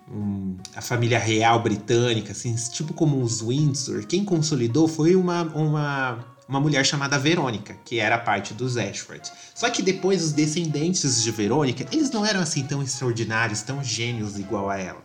um- 0.09 0.57
a 0.75 0.81
família 0.81 1.19
real 1.19 1.61
britânica, 1.61 2.31
assim, 2.31 2.55
tipo 2.71 2.93
como 2.93 3.21
os 3.21 3.41
Windsor, 3.41 4.07
quem 4.07 4.25
consolidou 4.25 4.87
foi 4.87 5.15
uma, 5.15 5.43
uma, 5.43 6.25
uma 6.47 6.59
mulher 6.59 6.85
chamada 6.85 7.17
Verônica, 7.17 7.77
que 7.85 7.99
era 7.99 8.17
parte 8.17 8.53
dos 8.53 8.77
Ashford. 8.77 9.31
Só 9.55 9.69
que 9.69 9.81
depois 9.81 10.23
os 10.23 10.31
descendentes 10.31 11.23
de 11.23 11.31
Verônica, 11.31 11.85
eles 11.91 12.11
não 12.11 12.25
eram 12.25 12.41
assim 12.41 12.63
tão 12.63 12.81
extraordinários, 12.81 13.61
tão 13.61 13.83
gênios 13.83 14.37
igual 14.37 14.69
a 14.69 14.77
ela. 14.77 15.03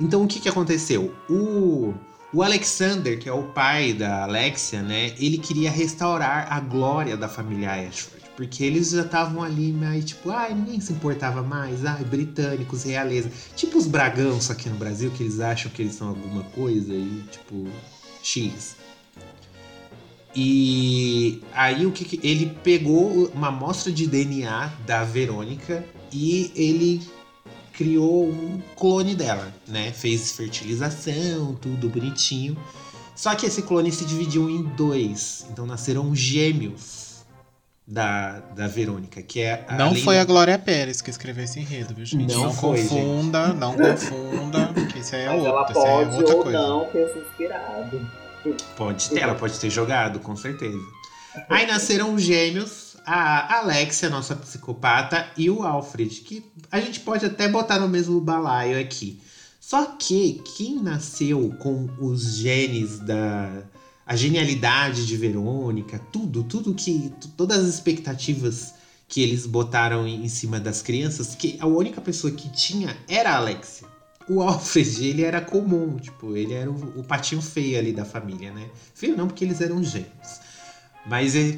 Então 0.00 0.22
o 0.22 0.28
que, 0.28 0.40
que 0.40 0.48
aconteceu? 0.48 1.14
O, 1.28 1.92
o 2.32 2.42
Alexander, 2.42 3.18
que 3.18 3.28
é 3.28 3.32
o 3.32 3.44
pai 3.44 3.92
da 3.92 4.22
Alexia, 4.22 4.80
né? 4.82 5.14
Ele 5.18 5.38
queria 5.38 5.70
restaurar 5.70 6.52
a 6.52 6.60
glória 6.60 7.16
da 7.16 7.28
família 7.28 7.72
Ashford. 7.72 8.18
Porque 8.36 8.62
eles 8.62 8.90
já 8.90 9.02
estavam 9.02 9.42
ali, 9.42 9.72
mas 9.72 10.04
tipo, 10.04 10.30
ai, 10.30 10.54
ninguém 10.54 10.80
se 10.80 10.92
importava 10.92 11.42
mais. 11.42 11.84
Ai, 11.84 12.04
britânicos, 12.04 12.84
realeza. 12.84 13.28
Tipo 13.56 13.76
os 13.76 13.88
bragãos 13.88 14.48
aqui 14.48 14.68
no 14.68 14.76
Brasil, 14.76 15.10
que 15.10 15.24
eles 15.24 15.40
acham 15.40 15.68
que 15.72 15.82
eles 15.82 15.96
são 15.96 16.10
alguma 16.10 16.44
coisa 16.44 16.94
e, 16.94 17.24
tipo, 17.32 17.66
X. 18.22 18.76
E 20.40 21.42
aí 21.52 21.84
o 21.84 21.90
que, 21.90 22.04
que 22.04 22.20
ele 22.24 22.56
pegou 22.62 23.28
uma 23.34 23.48
amostra 23.48 23.90
de 23.90 24.06
DNA 24.06 24.72
da 24.86 25.02
Verônica 25.02 25.84
e 26.12 26.52
ele 26.54 27.02
criou 27.72 28.28
um 28.28 28.62
clone 28.76 29.16
dela, 29.16 29.52
né? 29.66 29.90
Fez 29.90 30.30
fertilização, 30.30 31.56
tudo 31.60 31.88
bonitinho. 31.88 32.56
Só 33.16 33.34
que 33.34 33.46
esse 33.46 33.62
clone 33.62 33.90
se 33.90 34.04
dividiu 34.04 34.48
em 34.48 34.62
dois. 34.62 35.44
Então 35.50 35.66
nasceram 35.66 36.14
gêmeos 36.14 37.24
da, 37.84 38.38
da 38.54 38.68
Verônica, 38.68 39.20
que 39.20 39.40
é 39.40 39.66
Não 39.76 39.88
além 39.88 40.04
foi 40.04 40.20
a 40.20 40.24
Glória 40.24 40.56
Pérez 40.56 41.00
que 41.00 41.10
escreveu 41.10 41.42
esse 41.42 41.58
enredo, 41.58 41.94
viu, 41.96 42.06
gente? 42.06 42.32
Não 42.32 42.44
Não, 42.44 42.52
foi, 42.52 42.80
confunda, 42.82 43.48
não 43.54 43.74
confunda, 43.74 44.72
que 44.92 45.00
isso 45.00 45.16
aí 45.16 45.22
é 45.22 45.30
Mas 45.30 45.44
outro, 45.44 45.72
isso 45.72 45.84
aí 45.84 45.94
é 45.94 46.04
pode 46.04 46.16
outra 46.16 46.36
ou 46.36 46.42
coisa. 46.44 46.58
não 46.60 46.84
ter 46.84 47.12
se 47.12 47.18
inspirado. 47.18 48.27
Pode 48.76 49.10
ter, 49.10 49.20
ela 49.20 49.34
pode 49.34 49.58
ter 49.58 49.70
jogado, 49.70 50.20
com 50.20 50.36
certeza. 50.36 50.78
Aí 51.48 51.66
nasceram 51.66 52.14
os 52.14 52.22
gêmeos, 52.22 52.96
a 53.04 53.58
Alexia, 53.58 54.10
nossa 54.10 54.34
psicopata, 54.34 55.30
e 55.36 55.48
o 55.48 55.62
Alfred, 55.62 56.20
que 56.20 56.44
a 56.70 56.80
gente 56.80 57.00
pode 57.00 57.24
até 57.24 57.48
botar 57.48 57.78
no 57.78 57.88
mesmo 57.88 58.20
balaio 58.20 58.80
aqui. 58.80 59.20
Só 59.60 59.84
que 59.84 60.42
quem 60.56 60.82
nasceu 60.82 61.54
com 61.58 61.88
os 62.00 62.36
genes 62.36 62.98
da. 63.00 63.62
a 64.06 64.16
genialidade 64.16 65.06
de 65.06 65.16
Verônica, 65.16 65.98
tudo, 66.12 66.42
tudo 66.42 66.74
que. 66.74 67.12
todas 67.36 67.58
as 67.58 67.74
expectativas 67.74 68.74
que 69.06 69.22
eles 69.22 69.46
botaram 69.46 70.06
em 70.06 70.24
em 70.24 70.28
cima 70.28 70.60
das 70.60 70.82
crianças, 70.82 71.34
que 71.34 71.56
a 71.60 71.66
única 71.66 72.00
pessoa 72.00 72.32
que 72.32 72.50
tinha 72.50 72.96
era 73.08 73.32
a 73.32 73.36
Alexia. 73.36 73.97
O 74.28 74.42
Alfred, 74.42 75.06
ele 75.06 75.22
era 75.22 75.40
comum, 75.40 75.96
tipo, 75.96 76.36
ele 76.36 76.52
era 76.52 76.70
o, 76.70 77.00
o 77.00 77.04
patinho 77.04 77.40
feio 77.40 77.78
ali 77.78 77.92
da 77.92 78.04
família, 78.04 78.52
né? 78.52 78.68
Feio 78.94 79.16
não, 79.16 79.26
porque 79.26 79.44
eles 79.44 79.60
eram 79.60 79.82
gêmeos. 79.82 80.40
Mas 81.06 81.34
é, 81.34 81.56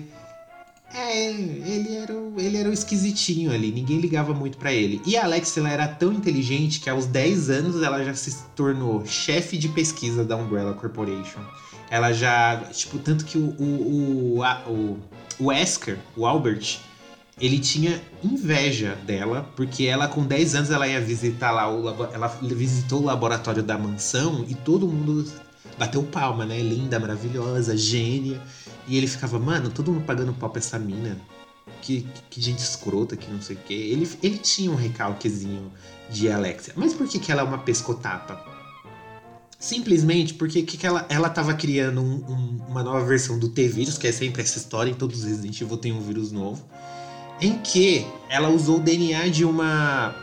é, 0.95 1.31
ele 1.31 1.97
era, 1.97 2.13
o- 2.15 2.35
ele 2.39 2.57
era 2.57 2.69
o 2.69 2.73
esquisitinho 2.73 3.53
ali, 3.53 3.73
ninguém 3.73 3.99
ligava 4.01 4.33
muito 4.35 4.57
pra 4.59 4.73
ele. 4.73 5.01
E 5.05 5.17
a 5.17 5.25
Alex, 5.25 5.57
ela 5.57 5.69
era 5.71 5.89
tão 5.89 6.13
inteligente 6.13 6.81
que 6.81 6.89
aos 6.91 7.07
10 7.07 7.51
anos 7.51 7.83
ela 7.83 8.05
já 8.05 8.15
se 8.15 8.37
tornou 8.55 9.05
chefe 9.07 9.57
de 9.59 9.69
pesquisa 9.69 10.25
da 10.25 10.37
Umbrella 10.37 10.73
Corporation. 10.75 11.41
Ela 11.91 12.13
já, 12.13 12.57
tipo, 12.73 12.99
tanto 12.99 13.25
que 13.25 13.37
o, 13.39 13.51
o, 13.59 14.37
o, 14.39 14.43
a- 14.45 14.63
o, 14.69 14.99
o 15.41 15.47
Wesker, 15.47 15.99
o 16.17 16.25
Albert, 16.27 16.79
ele 17.41 17.59
tinha 17.59 18.01
inveja 18.23 18.95
dela, 19.07 19.51
porque 19.57 19.85
ela 19.85 20.07
com 20.07 20.25
10 20.27 20.55
anos 20.55 20.71
ela 20.71 20.87
ia 20.87 21.01
visitar 21.01 21.51
lá 21.51 21.71
o 21.73 21.89
ela 22.13 22.29
visitou 22.43 23.01
o 23.01 23.05
laboratório 23.05 23.63
da 23.63 23.79
mansão 23.79 24.45
e 24.49 24.55
todo 24.55 24.87
mundo 24.87 25.25
bateu 25.79 26.03
palma, 26.03 26.45
né? 26.45 26.61
Linda, 26.61 27.01
maravilhosa, 27.01 27.77
gênia. 27.77 28.41
E 28.87 28.97
ele 28.97 29.07
ficava, 29.07 29.39
mano, 29.39 29.71
todo 29.71 29.91
mundo 29.93 30.05
pagando 30.05 30.33
pau 30.35 30.51
pra 30.51 30.59
essa 30.61 30.79
mina. 30.79 31.17
Que, 31.81 32.07
que 32.29 32.41
gente 32.43 32.59
escrota, 32.59 33.17
que 33.17 33.31
não 33.31 33.41
sei 33.41 33.57
o 33.57 33.59
quê. 33.67 33.73
Ele, 33.75 34.07
ele 34.23 34.37
tinha 34.37 34.71
um 34.71 34.75
recalquezinho 34.75 35.73
de 36.11 36.31
Alexia. 36.31 36.75
Mas 36.77 36.93
por 36.93 37.09
que, 37.09 37.19
que 37.19 37.33
ela 37.33 37.41
é 37.41 37.45
uma 37.45 37.59
pescotapa? 37.59 38.45
Simplesmente 39.59 40.35
porque 40.35 40.63
que 40.63 40.77
que 40.77 40.87
ela, 40.87 41.07
ela 41.09 41.29
tava 41.29 41.53
criando 41.55 42.01
um- 42.01 42.25
um- 42.29 42.61
uma 42.69 42.83
nova 42.83 43.05
versão 43.05 43.39
do 43.39 43.49
T-Vírus, 43.49 43.99
que 43.99 44.07
é 44.07 44.13
sempre 44.13 44.43
essa 44.43 44.59
história, 44.59 44.91
em 44.91 44.95
todos 44.95 45.19
os 45.21 45.25
Resident 45.25 45.61
Evil 45.61 45.77
tem 45.77 45.93
um 45.93 46.01
vírus 46.01 46.33
novo, 46.33 46.65
em 47.41 47.59
que 47.59 48.07
ela 48.29 48.49
usou 48.49 48.77
o 48.77 48.81
DNA 48.81 49.29
de 49.29 49.45
uma 49.45 50.15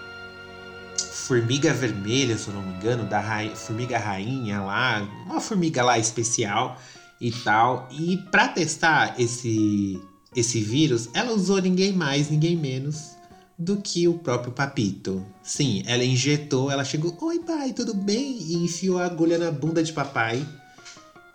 formiga 0.98 1.74
vermelha, 1.74 2.38
se 2.38 2.48
eu 2.48 2.54
não 2.54 2.62
me 2.62 2.76
engano, 2.76 3.04
da 3.06 3.20
rai- 3.20 3.54
formiga 3.56 3.98
rainha 3.98 4.62
lá, 4.62 5.08
uma 5.26 5.42
formiga 5.42 5.84
lá 5.84 5.98
especial 6.00 6.78
e 7.20 7.32
tal. 7.32 7.88
E 7.92 8.18
para 8.32 8.48
testar 8.48 9.16
esse 9.20 10.02
esse 10.36 10.62
vírus, 10.62 11.10
ela 11.14 11.32
usou 11.34 11.60
ninguém 11.60 11.92
mais, 11.94 12.30
ninguém 12.30 12.56
menos 12.56 13.16
do 13.58 13.78
que 13.78 14.08
o 14.08 14.20
próprio 14.20 14.52
Papito. 14.52 15.26
Sim, 15.42 15.82
ela 15.88 16.04
injetou, 16.04 16.70
ela 16.70 16.84
chegou, 16.86 17.18
oi 17.22 17.40
pai, 17.40 17.74
tudo 17.74 17.96
bem? 17.96 18.38
E 18.40 18.54
enfiou 18.64 19.00
a 19.00 19.06
agulha 19.06 19.40
na 19.40 19.50
bunda 19.52 19.82
de 19.82 19.92
papai. 19.92 20.46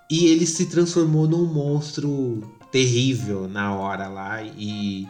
E 0.08 0.26
ele 0.26 0.46
se 0.46 0.66
transformou 0.66 1.26
num 1.26 1.46
monstro 1.52 2.48
terrível 2.70 3.48
na 3.48 3.74
hora 3.74 4.06
lá 4.06 4.40
e 4.42 5.08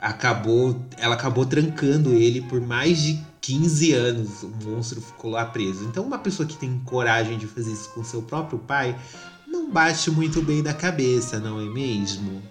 acabou, 0.00 0.80
ela 0.96 1.14
acabou 1.14 1.44
trancando 1.44 2.12
ele 2.14 2.40
por 2.40 2.60
mais 2.60 2.98
de 3.02 3.20
15 3.40 3.92
anos 3.92 4.42
o 4.42 4.48
monstro 4.64 5.00
ficou 5.00 5.30
lá 5.30 5.44
preso. 5.44 5.84
Então, 5.84 6.04
uma 6.04 6.18
pessoa 6.18 6.46
que 6.46 6.56
tem 6.56 6.80
coragem 6.84 7.38
de 7.38 7.46
fazer 7.46 7.72
isso 7.72 7.90
com 7.90 8.02
seu 8.04 8.22
próprio 8.22 8.58
pai 8.58 8.96
não 9.46 9.70
bate 9.70 10.10
muito 10.10 10.40
bem 10.42 10.62
da 10.62 10.72
cabeça, 10.72 11.38
não 11.38 11.60
é 11.60 11.64
mesmo? 11.64 12.42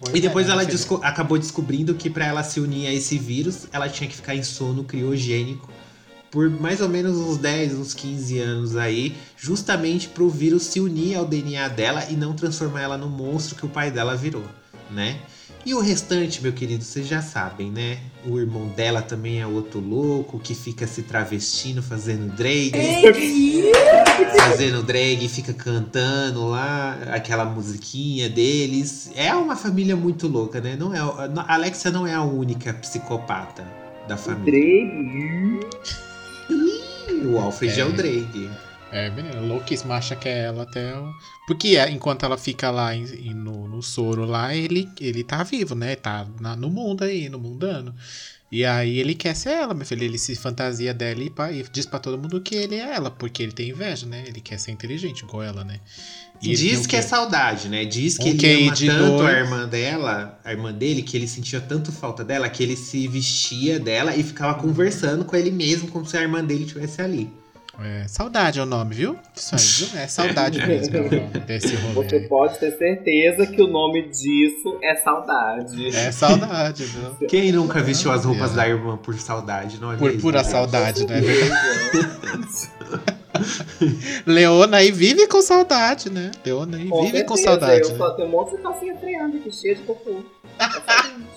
Pois 0.00 0.14
E 0.14 0.20
depois 0.20 0.48
é, 0.48 0.52
ela 0.52 0.64
desco- 0.64 1.00
acabou 1.02 1.38
descobrindo 1.38 1.94
que 1.94 2.08
para 2.08 2.26
ela 2.26 2.42
se 2.44 2.60
unir 2.60 2.86
a 2.86 2.92
esse 2.92 3.18
vírus, 3.18 3.66
ela 3.72 3.88
tinha 3.88 4.08
que 4.08 4.14
ficar 4.14 4.34
em 4.34 4.42
sono 4.42 4.84
criogênico 4.84 5.68
por 6.30 6.50
mais 6.50 6.82
ou 6.82 6.88
menos 6.90 7.16
uns 7.16 7.38
10, 7.38 7.72
uns 7.74 7.94
15 7.94 8.38
anos 8.38 8.76
aí, 8.76 9.16
justamente 9.34 10.08
pro 10.08 10.28
vírus 10.28 10.64
se 10.64 10.78
unir 10.78 11.16
ao 11.16 11.24
DNA 11.24 11.68
dela 11.68 12.04
e 12.10 12.14
não 12.14 12.34
transformar 12.34 12.82
ela 12.82 12.98
no 12.98 13.08
monstro 13.08 13.56
que 13.56 13.64
o 13.64 13.68
pai 13.68 13.90
dela 13.90 14.14
virou, 14.14 14.44
né? 14.90 15.20
E 15.68 15.74
o 15.74 15.80
restante, 15.80 16.42
meu 16.42 16.50
querido, 16.50 16.82
vocês 16.82 17.06
já 17.06 17.20
sabem, 17.20 17.70
né? 17.70 17.98
O 18.26 18.38
irmão 18.38 18.68
dela 18.68 19.02
também 19.02 19.38
é 19.38 19.46
outro 19.46 19.80
louco 19.80 20.38
que 20.38 20.54
fica 20.54 20.86
se 20.86 21.02
travestindo, 21.02 21.82
fazendo 21.82 22.34
drag 22.34 22.72
fazendo 24.34 24.82
drag 24.82 25.22
e 25.22 25.28
fica 25.28 25.52
cantando 25.52 26.46
lá 26.46 26.98
aquela 27.12 27.44
musiquinha 27.44 28.30
deles. 28.30 29.10
É 29.14 29.34
uma 29.34 29.56
família 29.56 29.94
muito 29.94 30.26
louca, 30.26 30.58
né? 30.58 30.74
Não 30.74 30.94
é, 30.94 31.00
a 31.00 31.52
Alexia 31.52 31.90
não 31.90 32.06
é 32.06 32.14
a 32.14 32.22
única 32.22 32.72
psicopata 32.72 33.62
da 34.08 34.16
família. 34.16 34.50
Drake. 34.50 35.68
Ih, 36.48 37.26
O 37.26 37.38
Alfred 37.38 37.78
é, 37.78 37.82
É. 37.82 37.84
o 37.84 37.92
drag. 37.92 38.50
É, 38.90 39.10
menina, 39.10 39.40
louquíssima, 39.40 39.96
acha 39.96 40.16
que 40.16 40.26
é 40.28 40.44
ela 40.44 40.62
até 40.62 40.98
o... 40.98 41.14
Porque 41.44 41.76
é, 41.76 41.90
enquanto 41.90 42.24
ela 42.24 42.38
fica 42.38 42.70
lá 42.70 42.94
em- 42.94 43.04
em- 43.30 43.34
no, 43.34 43.68
no 43.68 43.82
soro 43.82 44.24
lá, 44.24 44.54
ele, 44.54 44.94
ele 44.98 45.22
tá 45.22 45.42
vivo, 45.42 45.74
né? 45.74 45.94
Tá 45.94 46.26
na- 46.40 46.56
no 46.56 46.70
mundo 46.70 47.04
aí, 47.04 47.28
no 47.28 47.38
mundano. 47.38 47.94
E 48.50 48.64
aí 48.64 48.98
ele 48.98 49.14
quer 49.14 49.34
ser 49.36 49.50
ela, 49.50 49.74
meu 49.74 49.86
filho. 49.86 50.04
Ele 50.04 50.18
se 50.18 50.34
fantasia 50.36 50.94
dela 50.94 51.22
e, 51.22 51.30
pá, 51.30 51.52
e 51.52 51.62
diz 51.70 51.86
pra 51.86 51.98
todo 51.98 52.18
mundo 52.18 52.40
que 52.40 52.54
ele 52.54 52.76
é 52.76 52.94
ela, 52.94 53.10
porque 53.10 53.42
ele 53.42 53.52
tem 53.52 53.70
inveja, 53.70 54.06
né? 54.06 54.24
Ele 54.26 54.40
quer 54.40 54.58
ser 54.58 54.70
inteligente 54.72 55.20
igual 55.22 55.42
ela, 55.42 55.64
né? 55.64 55.80
E 56.40 56.50
diz 56.52 56.86
que 56.86 56.96
é 56.96 57.02
saudade, 57.02 57.68
né? 57.68 57.84
Diz 57.84 58.16
que 58.18 58.28
Um 58.28 58.32
ele 58.32 58.48
ama 58.50 58.76
tanto 58.76 59.24
a 59.24 59.32
irmã 59.32 59.68
dela, 59.68 60.40
a 60.44 60.52
irmã 60.52 60.72
dele, 60.72 61.02
que 61.02 61.16
ele 61.16 61.28
sentia 61.28 61.60
tanto 61.60 61.92
falta 61.92 62.24
dela, 62.24 62.48
que 62.48 62.62
ele 62.62 62.76
se 62.76 63.06
vestia 63.08 63.78
dela 63.80 64.14
e 64.16 64.22
ficava 64.22 64.54
conversando 64.60 65.24
com 65.24 65.36
ele 65.36 65.50
mesmo, 65.50 65.88
como 65.88 66.06
se 66.06 66.16
a 66.16 66.22
irmã 66.22 66.44
dele 66.44 66.62
estivesse 66.64 67.02
ali. 67.02 67.42
É, 67.80 68.08
saudade 68.08 68.58
é 68.58 68.62
o 68.62 68.66
nome, 68.66 68.92
viu? 68.92 69.16
Isso 69.36 69.54
aí, 69.54 69.88
viu? 69.90 70.00
É 70.00 70.06
saudade 70.08 70.58
mesmo 70.66 70.96
é 70.96 71.00
o 71.00 71.04
nome 71.04 71.40
desse 71.46 71.76
rolê. 71.76 71.94
Você 71.94 72.20
pode 72.20 72.58
ter 72.58 72.76
certeza 72.76 73.46
que 73.46 73.62
o 73.62 73.68
nome 73.68 74.08
disso 74.08 74.78
é 74.82 74.96
saudade. 74.96 75.86
É 75.96 76.10
saudade, 76.10 76.84
viu? 76.84 77.28
Quem 77.28 77.52
nunca 77.52 77.80
vestiu 77.80 78.10
as 78.10 78.24
roupas 78.24 78.50
É. 78.52 78.54
da 78.56 78.68
irmã 78.68 78.96
por 78.96 79.14
saudade, 79.14 79.80
não 79.80 79.92
é 79.92 79.96
Por 79.96 80.06
mesmo? 80.06 80.20
pura 80.20 80.42
saudade, 80.42 81.06
não 81.06 81.14
é 81.14 81.20
verdade? 81.20 82.68
Leona 84.26 84.78
aí 84.78 84.90
vive 84.90 85.28
com 85.28 85.40
saudade, 85.40 86.10
né? 86.10 86.32
Leona 86.44 86.78
aí 86.78 86.88
Com 86.88 87.04
vive 87.04 87.22
com 87.24 87.36
certeza, 87.36 87.60
saudade. 87.60 87.82
Eu 87.82 87.90
né? 87.90 87.96
só 87.98 88.10
tenho 88.10 88.28
um 88.28 88.30
monte 88.32 88.56
de 88.56 88.62
calcinha 88.62 88.96
freando 88.96 89.36
aqui, 89.36 89.52
cheia 89.52 89.74
de 89.76 89.82
cocô. 89.82 90.24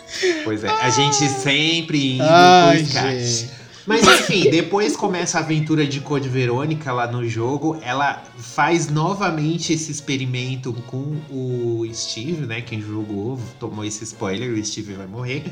Pois 0.44 0.64
é, 0.64 0.68
a 0.68 0.90
gente 0.90 1.16
sempre 1.30 2.16
indo 2.16 2.24
Ai, 2.28 2.84
pro 2.84 2.86
gente. 2.86 3.50
Mas 3.86 4.08
enfim, 4.08 4.50
depois 4.50 4.96
começa 4.96 5.40
a 5.40 5.42
aventura 5.42 5.86
de 5.86 6.00
Code 6.00 6.30
Verônica 6.30 6.92
lá 6.92 7.08
no 7.08 7.28
jogo. 7.28 7.80
Ela 7.82 8.24
faz 8.38 8.90
novamente 8.90 9.74
esse 9.74 9.92
experimento 9.92 10.74
com 10.88 11.18
o 11.30 11.84
Steve, 11.94 12.46
né? 12.46 12.62
Quem 12.62 12.82
jogou 12.82 13.40
tomou 13.60 13.84
esse 13.84 14.04
spoiler, 14.04 14.54
o 14.54 14.64
Steve 14.64 14.94
vai 14.94 15.08
morrer. 15.08 15.44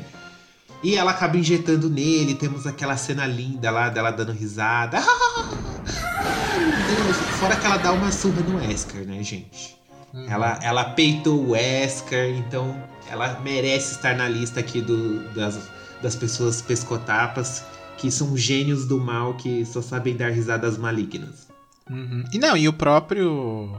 E 0.82 0.96
ela 0.96 1.10
acaba 1.10 1.36
injetando 1.36 1.90
nele. 1.90 2.34
Temos 2.34 2.66
aquela 2.66 2.96
cena 2.96 3.26
linda 3.26 3.70
lá 3.70 3.88
dela 3.88 4.10
dando 4.10 4.32
risada. 4.32 5.00
Deus. 5.00 7.16
Fora 7.40 7.56
que 7.56 7.66
ela 7.66 7.78
dá 7.78 7.92
uma 7.92 8.12
surra 8.12 8.40
no 8.42 8.58
Wesker, 8.58 9.06
né, 9.06 9.22
gente? 9.22 9.76
Uhum. 10.14 10.26
Ela, 10.28 10.58
ela 10.62 10.84
peitou 10.84 11.38
o 11.38 11.50
Wesker, 11.50 12.36
então 12.36 12.76
ela 13.10 13.40
merece 13.40 13.96
estar 13.96 14.16
na 14.16 14.28
lista 14.28 14.60
aqui 14.60 14.80
do, 14.80 15.20
das, 15.34 15.58
das 16.02 16.16
pessoas 16.16 16.62
pescotapas 16.62 17.62
que 18.00 18.10
são 18.10 18.34
gênios 18.34 18.86
do 18.86 18.98
mal 18.98 19.34
que 19.34 19.64
só 19.66 19.82
sabem 19.82 20.16
dar 20.16 20.30
risadas 20.30 20.78
malignas. 20.78 21.48
Uhum. 21.88 22.24
E 22.32 22.38
não, 22.38 22.56
e 22.56 22.66
o 22.66 22.72
próprio. 22.72 23.78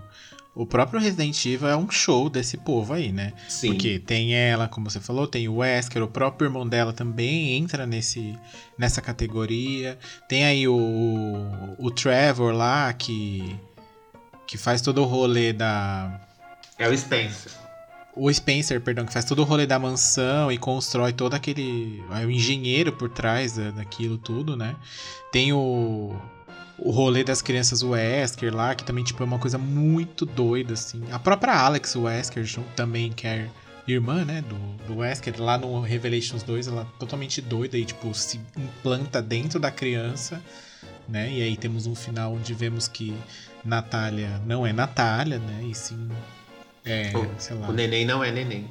O 0.53 0.65
próprio 0.65 0.99
Resident 0.99 1.45
Evil 1.45 1.69
é 1.69 1.77
um 1.77 1.89
show 1.89 2.29
desse 2.29 2.57
povo 2.57 2.93
aí, 2.93 3.11
né? 3.11 3.33
Sim. 3.47 3.69
Porque 3.69 3.97
tem 3.99 4.35
ela, 4.35 4.67
como 4.67 4.89
você 4.89 4.99
falou, 4.99 5.25
tem 5.25 5.47
o 5.47 5.55
Wesker, 5.55 6.03
o 6.03 6.09
próprio 6.09 6.47
irmão 6.47 6.67
dela 6.67 6.91
também 6.91 7.53
entra 7.55 7.87
nesse, 7.87 8.37
nessa 8.77 9.01
categoria. 9.01 9.97
Tem 10.27 10.43
aí 10.43 10.67
o, 10.67 10.75
o 11.79 11.89
Trevor 11.89 12.53
lá, 12.53 12.91
que, 12.91 13.55
que 14.45 14.57
faz 14.57 14.81
todo 14.81 15.01
o 15.01 15.05
rolê 15.05 15.53
da. 15.53 16.19
É 16.77 16.87
o 16.89 16.97
Spencer. 16.97 17.60
O 18.15 18.31
Spencer, 18.31 18.81
perdão, 18.81 19.05
que 19.05 19.13
faz 19.13 19.23
todo 19.23 19.39
o 19.39 19.45
rolê 19.45 19.65
da 19.65 19.79
mansão 19.79 20.51
e 20.51 20.57
constrói 20.57 21.13
todo 21.13 21.33
aquele. 21.33 22.03
É 22.11 22.25
o 22.25 22.31
engenheiro 22.31 22.91
por 22.91 23.09
trás 23.09 23.53
da- 23.55 23.71
daquilo 23.71 24.17
tudo, 24.17 24.55
né? 24.57 24.75
Tem 25.31 25.53
o. 25.53 26.15
O 26.83 26.89
rolê 26.89 27.23
das 27.23 27.43
crianças 27.43 27.83
Wesker 27.83 28.53
lá, 28.55 28.73
que 28.73 28.83
também 28.83 29.03
tipo, 29.03 29.21
é 29.21 29.25
uma 29.25 29.37
coisa 29.37 29.55
muito 29.55 30.25
doida, 30.25 30.73
assim. 30.73 31.03
A 31.11 31.19
própria 31.19 31.53
Alex 31.53 31.95
Wesker 31.95 32.43
também, 32.75 33.11
que 33.11 33.27
é 33.27 33.47
irmã, 33.87 34.25
né, 34.25 34.41
do, 34.41 34.55
do 34.87 34.97
Wesker, 34.99 35.39
lá 35.39 35.59
no 35.59 35.79
Revelations 35.81 36.41
2, 36.41 36.67
ela 36.67 36.81
é 36.81 36.99
totalmente 36.99 37.39
doida 37.39 37.77
e, 37.77 37.85
tipo, 37.85 38.11
se 38.15 38.39
implanta 38.57 39.21
dentro 39.21 39.59
da 39.59 39.69
criança, 39.69 40.41
né? 41.07 41.31
E 41.31 41.41
aí 41.43 41.55
temos 41.55 41.85
um 41.85 41.93
final 41.93 42.33
onde 42.33 42.51
vemos 42.53 42.87
que 42.87 43.15
Natália 43.63 44.41
não 44.47 44.65
é 44.65 44.73
Natália, 44.73 45.37
né? 45.37 45.63
E 45.63 45.75
sim. 45.75 46.09
É, 46.85 47.11
O- 47.15 47.27
sei 47.37 47.55
lá. 47.55 47.69
O 47.69 47.71
neném 47.73 48.05
não 48.05 48.23
é 48.23 48.31
neném. 48.31 48.69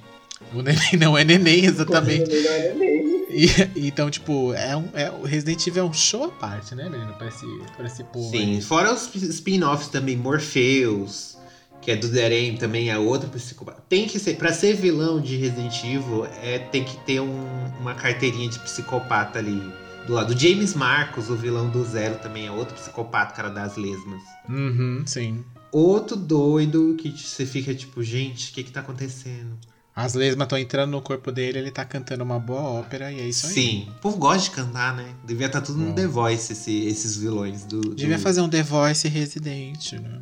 O 0.55 0.63
neném 0.63 0.97
não 0.99 1.17
é 1.17 1.23
neném, 1.25 1.65
exatamente. 1.67 2.31
Não 2.31 2.51
é 2.51 2.75
nem. 2.75 3.11
E- 3.31 3.87
então, 3.89 4.11
tipo, 4.11 4.53
é 4.55 4.77
um, 4.77 4.89
é, 4.95 5.11
o 5.11 5.23
Resident 5.23 5.65
Evil 5.67 5.85
é 5.85 5.87
um 5.87 5.93
show 5.93 6.25
à 6.25 6.29
parte, 6.29 6.75
né, 6.75 6.89
menino? 6.89 7.13
Pra 7.15 7.29
esse, 7.29 7.47
pra 7.77 7.87
esse 7.87 8.03
povo. 8.05 8.31
Sim, 8.31 8.57
aí. 8.57 8.63
fora 8.63 8.93
os 8.93 9.15
spin-offs 9.15 9.89
também, 9.89 10.17
Morpheus, 10.17 11.37
que 11.81 11.91
é 11.93 11.97
do 11.97 12.09
Darem, 12.09 12.57
também 12.57 12.91
é 12.91 12.99
outro 12.99 13.29
psicopata. 13.31 13.83
Tem 13.89 14.07
que 14.09 14.19
ser, 14.19 14.35
pra 14.37 14.53
ser 14.53 14.75
vilão 14.75 15.21
de 15.21 15.37
Resident 15.37 15.79
Evil, 15.85 16.27
é, 16.43 16.59
tem 16.59 16.83
que 16.85 16.97
ter 17.05 17.21
um- 17.21 17.73
uma 17.81 17.95
carteirinha 17.95 18.49
de 18.49 18.59
psicopata 18.59 19.39
ali 19.39 19.63
do 20.07 20.15
lado. 20.15 20.35
O 20.35 20.39
James 20.39 20.75
Marcos, 20.75 21.31
o 21.31 21.37
vilão 21.37 21.69
do 21.71 21.85
Zero, 21.85 22.17
também 22.17 22.47
é 22.47 22.51
outro 22.51 22.75
psicopata, 22.75 23.35
cara 23.35 23.49
das 23.51 23.77
lesmas. 23.77 24.23
Uhum, 24.49 25.03
sim. 25.07 25.45
Outro 25.73 26.17
doido 26.17 26.95
que 26.99 27.11
você 27.11 27.47
fica 27.47 27.75
tipo, 27.75 28.03
gente, 28.03 28.51
o 28.51 28.55
que 28.55 28.65
que 28.65 28.73
tá 28.73 28.81
acontecendo? 28.81 29.57
As 29.95 30.15
lesmas 30.15 30.47
estão 30.47 30.59
entrando 30.59 30.91
no 30.93 31.03
corpo 31.03 31.31
dele, 31.31 31.59
ele 31.59 31.71
tá 31.71 31.85
cantando 31.85 32.25
uma 32.25 32.39
boa 32.39 32.63
ópera 32.63 33.13
e 33.13 33.21
é 33.21 33.29
isso 33.29 33.47
aí. 33.49 33.53
Sim, 33.53 33.89
o 33.91 34.01
povo 34.01 34.17
gosta 34.17 34.45
de 34.45 34.51
cantar, 34.51 34.95
né? 34.97 35.15
Devia 35.25 35.47
estar 35.47 35.61
tudo 35.61 35.79
no 35.79 35.89
Bom. 35.89 35.95
The 35.95 36.07
Voice, 36.07 36.53
esse- 36.53 36.87
esses 36.87 37.17
vilões 37.17 37.65
do. 37.65 37.81
do- 37.81 37.95
Devia 37.95 38.19
fazer 38.19 38.41
um 38.41 38.49
The 38.49 38.63
Voice 38.63 39.07
Resident, 39.09 39.93
né? 39.95 40.21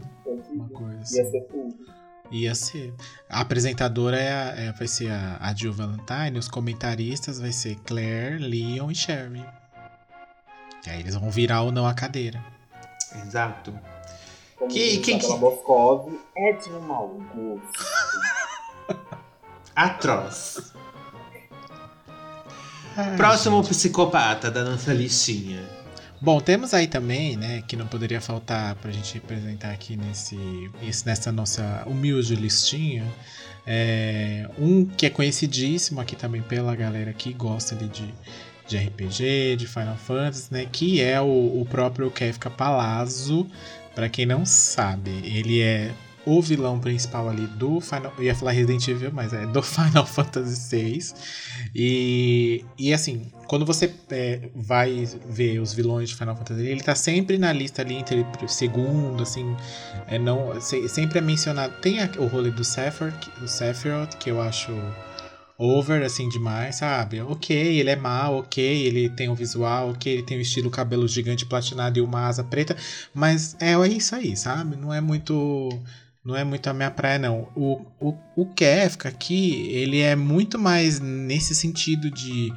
Uma 0.50 0.68
coisa 0.70 0.98
assim. 1.00 1.16
Ia 1.18 1.30
ser 1.30 1.40
tudo. 1.42 1.78
Ia 2.30 2.54
ser. 2.54 2.94
A 3.28 3.40
apresentadora 3.40 4.18
é 4.18 4.32
a- 4.32 4.54
é- 4.56 4.72
vai 4.72 4.88
ser 4.88 5.10
a, 5.10 5.38
a 5.40 5.54
Jill 5.54 5.72
Valentine, 5.72 6.38
os 6.38 6.48
comentaristas 6.48 7.38
vai 7.38 7.52
ser 7.52 7.76
Claire, 7.86 8.38
Leon 8.38 8.90
e 8.90 8.94
Sherry. 8.94 9.44
E 10.86 10.90
aí 10.90 11.00
eles 11.00 11.14
vão 11.14 11.30
virar 11.30 11.62
ou 11.62 11.70
não 11.72 11.86
a 11.86 11.94
cadeira. 11.94 12.42
Exato. 13.24 13.72
Como 14.58 14.70
Que- 14.70 14.98
quem 14.98 15.18
que- 15.18 15.26
Moscov, 15.28 16.12
é 16.36 16.52
de 16.52 16.68
um 16.70 16.80
mau 16.80 17.08
gosto. 17.34 17.86
Atroz. 19.74 20.72
Ai, 22.96 23.16
Próximo 23.16 23.58
gente. 23.62 23.68
psicopata 23.70 24.50
da 24.50 24.64
nossa 24.64 24.92
listinha. 24.92 25.62
Bom, 26.20 26.40
temos 26.40 26.74
aí 26.74 26.88
também, 26.88 27.36
né, 27.36 27.62
que 27.68 27.76
não 27.76 27.86
poderia 27.86 28.20
faltar 28.20 28.74
pra 28.76 28.90
gente 28.90 29.14
representar 29.14 29.70
aqui 29.70 29.96
nesse, 29.96 30.36
esse- 30.82 31.06
nessa 31.06 31.30
nossa 31.30 31.84
humilde 31.86 32.34
listinha, 32.34 33.06
é, 33.64 34.48
um 34.58 34.84
que 34.84 35.06
é 35.06 35.10
conhecidíssimo 35.10 36.00
aqui 36.00 36.16
também 36.16 36.42
pela 36.42 36.74
galera 36.74 37.12
que 37.12 37.32
gosta 37.32 37.76
ali 37.76 37.86
de, 37.86 38.12
de 38.66 38.76
RPG, 38.76 39.54
de 39.56 39.68
Final 39.68 39.96
Fantasy, 39.96 40.48
né, 40.52 40.66
que 40.66 41.00
é 41.00 41.20
o, 41.20 41.60
o 41.60 41.66
próprio 41.70 42.10
Kefka 42.10 42.50
Palazzo. 42.50 43.46
Pra 43.98 44.08
quem 44.08 44.24
não 44.24 44.46
sabe, 44.46 45.10
ele 45.24 45.60
é 45.60 45.90
o 46.24 46.40
vilão 46.40 46.78
principal 46.78 47.28
ali 47.28 47.48
do 47.48 47.80
Final. 47.80 48.14
Eu 48.16 48.22
ia 48.22 48.34
falar 48.34 48.52
Resident 48.52 48.86
Evil, 48.86 49.10
mas 49.12 49.32
é 49.32 49.44
do 49.44 49.58
Final 49.60 50.06
Fantasy 50.06 50.76
VI. 50.76 50.98
E, 51.74 52.64
e 52.78 52.94
assim, 52.94 53.32
quando 53.48 53.66
você 53.66 53.92
é, 54.10 54.48
vai 54.54 55.04
ver 55.28 55.58
os 55.58 55.72
vilões 55.74 56.10
de 56.10 56.14
Final 56.14 56.36
Fantasy, 56.36 56.64
ele 56.64 56.80
tá 56.80 56.94
sempre 56.94 57.38
na 57.38 57.52
lista 57.52 57.82
ali 57.82 57.96
entre 57.96 58.24
o 58.40 58.46
segundo, 58.48 59.20
assim. 59.20 59.56
É, 60.06 60.16
não, 60.16 60.60
se- 60.60 60.88
sempre 60.88 61.18
é 61.18 61.20
mencionado. 61.20 61.74
Tem 61.80 61.98
o 62.18 62.26
rolê 62.28 62.52
do 62.52 62.62
Sephiroth, 62.62 63.28
do 63.40 63.48
Sephiroth, 63.48 64.14
que 64.20 64.30
eu 64.30 64.40
acho 64.40 64.70
over, 65.58 66.02
assim, 66.04 66.28
demais, 66.28 66.76
sabe? 66.76 67.20
Ok, 67.20 67.54
ele 67.56 67.90
é 67.90 67.96
mal, 67.96 68.38
ok, 68.38 68.62
ele 68.64 69.08
tem 69.10 69.28
um 69.28 69.34
visual, 69.34 69.90
ok, 69.90 70.12
ele 70.12 70.22
tem 70.22 70.38
um 70.38 70.40
estilo 70.40 70.70
cabelo 70.70 71.08
gigante 71.08 71.44
platinado 71.44 71.98
e 71.98 72.02
uma 72.02 72.26
asa 72.26 72.44
preta, 72.44 72.76
mas 73.12 73.56
é, 73.60 73.72
é 73.72 73.88
isso 73.88 74.14
aí, 74.14 74.36
sabe? 74.36 74.76
Não 74.76 74.94
é 74.94 75.00
muito. 75.00 75.68
Não 76.24 76.36
é 76.36 76.44
muito 76.44 76.68
a 76.68 76.74
minha 76.74 76.90
praia, 76.90 77.18
não. 77.18 77.48
O, 77.56 77.86
o, 77.98 78.14
o 78.36 78.46
Kefka 78.46 79.08
aqui, 79.08 79.68
ele 79.70 80.00
é 80.00 80.14
muito 80.14 80.58
mais 80.58 81.00
nesse 81.00 81.54
sentido 81.54 82.10
de 82.10 82.52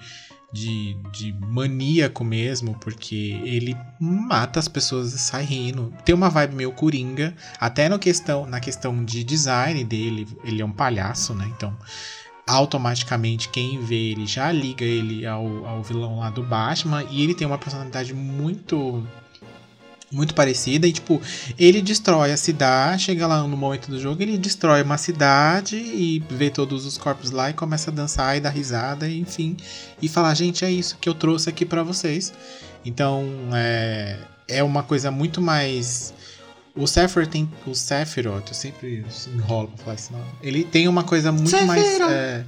de, 0.51 0.97
de 1.13 1.33
maníaco 1.33 2.23
mesmo, 2.23 2.77
porque 2.79 3.39
ele 3.45 3.75
mata 3.99 4.59
as 4.59 4.67
pessoas 4.67 5.13
e 5.13 5.19
sai 5.19 5.45
rindo. 5.45 5.93
Tem 6.03 6.13
uma 6.13 6.29
vibe 6.29 6.55
meio 6.55 6.71
coringa, 6.73 7.33
até 7.59 7.87
no 7.87 7.97
questão, 7.97 8.45
na 8.45 8.59
questão 8.59 9.03
de 9.03 9.23
design 9.23 9.83
dele, 9.83 10.27
ele 10.43 10.61
é 10.61 10.65
um 10.65 10.71
palhaço, 10.71 11.33
né? 11.33 11.49
Então, 11.55 11.75
automaticamente 12.51 13.49
quem 13.49 13.81
vê 13.83 14.11
ele 14.11 14.25
já 14.25 14.51
liga 14.51 14.83
ele 14.83 15.25
ao, 15.25 15.65
ao 15.65 15.83
vilão 15.83 16.19
lá 16.19 16.29
do 16.29 16.43
Batman, 16.43 17.03
e 17.09 17.23
ele 17.23 17.33
tem 17.33 17.47
uma 17.47 17.57
personalidade 17.57 18.13
muito 18.13 19.05
muito 20.11 20.35
parecida 20.35 20.85
e 20.85 20.91
tipo, 20.91 21.21
ele 21.57 21.81
destrói 21.81 22.33
a 22.33 22.37
cidade, 22.37 23.03
chega 23.03 23.25
lá 23.25 23.41
no 23.41 23.55
momento 23.55 23.89
do 23.89 23.97
jogo, 23.97 24.21
ele 24.21 24.37
destrói 24.37 24.83
uma 24.83 24.97
cidade 24.97 25.77
e 25.77 26.21
vê 26.29 26.49
todos 26.49 26.85
os 26.85 26.97
corpos 26.97 27.31
lá 27.31 27.49
e 27.49 27.53
começa 27.53 27.89
a 27.89 27.93
dançar 27.93 28.35
e 28.35 28.41
dar 28.41 28.49
risada, 28.49 29.09
enfim, 29.09 29.55
e 30.01 30.09
falar, 30.09 30.33
gente, 30.33 30.65
é 30.65 30.69
isso 30.71 30.97
que 30.99 31.07
eu 31.07 31.13
trouxe 31.13 31.49
aqui 31.49 31.65
para 31.65 31.81
vocês. 31.81 32.33
Então, 32.83 33.25
é, 33.53 34.17
é 34.47 34.63
uma 34.63 34.83
coisa 34.83 35.09
muito 35.09 35.41
mais 35.41 36.13
o 36.75 36.87
Sephiroth 36.87 37.29
tem. 37.29 37.49
O 37.65 37.73
Sephiroth, 37.73 38.47
eu 38.47 38.53
sempre 38.53 39.05
enrolo 39.33 39.67
pra 39.69 39.77
falar 39.77 39.95
isso. 39.95 40.13
Ele 40.41 40.63
tem 40.63 40.87
uma 40.87 41.03
coisa 41.03 41.31
muito 41.31 41.49
Sephiroth. 41.49 41.67
mais. 41.67 42.11
É, 42.11 42.45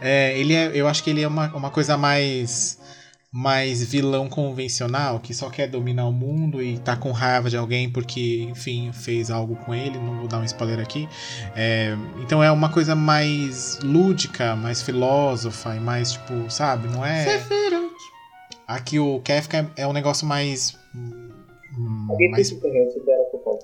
é, 0.00 0.38
ele 0.38 0.54
é, 0.54 0.70
eu 0.74 0.86
acho 0.86 1.02
que 1.02 1.10
ele 1.10 1.22
é 1.22 1.28
uma, 1.28 1.54
uma 1.54 1.70
coisa 1.70 1.96
mais 1.96 2.78
mais 3.36 3.84
vilão 3.84 4.30
convencional, 4.30 5.20
que 5.20 5.34
só 5.34 5.50
quer 5.50 5.68
dominar 5.68 6.06
o 6.06 6.12
mundo 6.12 6.62
e 6.62 6.78
tá 6.78 6.96
com 6.96 7.12
raiva 7.12 7.50
de 7.50 7.56
alguém 7.56 7.90
porque, 7.90 8.46
enfim, 8.48 8.90
fez 8.94 9.30
algo 9.30 9.56
com 9.56 9.74
ele, 9.74 9.98
não 9.98 10.20
vou 10.20 10.26
dar 10.26 10.38
um 10.38 10.44
spoiler 10.44 10.80
aqui. 10.80 11.06
É, 11.54 11.94
então 12.22 12.42
é 12.42 12.50
uma 12.50 12.70
coisa 12.70 12.94
mais 12.94 13.78
lúdica, 13.82 14.56
mais 14.56 14.80
filósofa 14.80 15.76
e 15.76 15.80
mais, 15.80 16.12
tipo, 16.12 16.50
sabe, 16.50 16.88
não 16.88 17.04
é... 17.04 17.42
Aqui 18.66 18.98
o 18.98 19.20
Kefka 19.20 19.70
é 19.76 19.86
um 19.86 19.92
negócio 19.92 20.26
mais... 20.26 20.74
mais... 22.30 22.50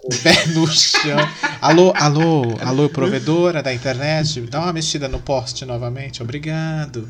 Pé 0.22 0.46
no 0.48 0.66
chão. 0.66 1.16
alô, 1.60 1.92
alô, 1.96 2.56
alô, 2.60 2.88
provedora 2.88 3.62
da 3.62 3.72
internet, 3.72 4.40
dá 4.42 4.60
uma 4.60 4.72
mexida 4.72 5.08
no 5.08 5.20
post 5.20 5.64
novamente, 5.64 6.22
obrigado. 6.22 7.08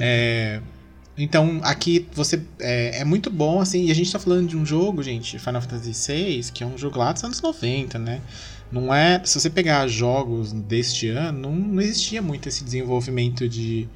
É... 0.00 0.60
Então, 1.18 1.60
aqui 1.62 2.06
você 2.14 2.42
é, 2.58 3.00
é, 3.00 3.04
muito 3.04 3.30
bom, 3.30 3.60
assim, 3.60 3.84
e 3.86 3.90
a 3.90 3.94
gente 3.94 4.10
tá 4.10 4.18
falando 4.18 4.48
de 4.48 4.56
um 4.56 4.64
jogo, 4.64 5.02
gente, 5.02 5.38
Final 5.38 5.60
Fantasy 5.60 6.12
VI, 6.12 6.52
que 6.52 6.64
é 6.64 6.66
um 6.66 6.78
jogo 6.78 6.98
lá 6.98 7.12
dos 7.12 7.22
anos 7.22 7.42
90, 7.42 7.98
né? 7.98 8.22
Não 8.72 8.94
é. 8.94 9.20
Se 9.24 9.38
você 9.38 9.50
pegar 9.50 9.86
jogos 9.88 10.52
deste 10.52 11.08
ano, 11.08 11.40
não, 11.40 11.52
não 11.52 11.82
existia 11.82 12.22
muito 12.22 12.48
esse 12.48 12.64
desenvolvimento 12.64 13.48
de 13.48 13.88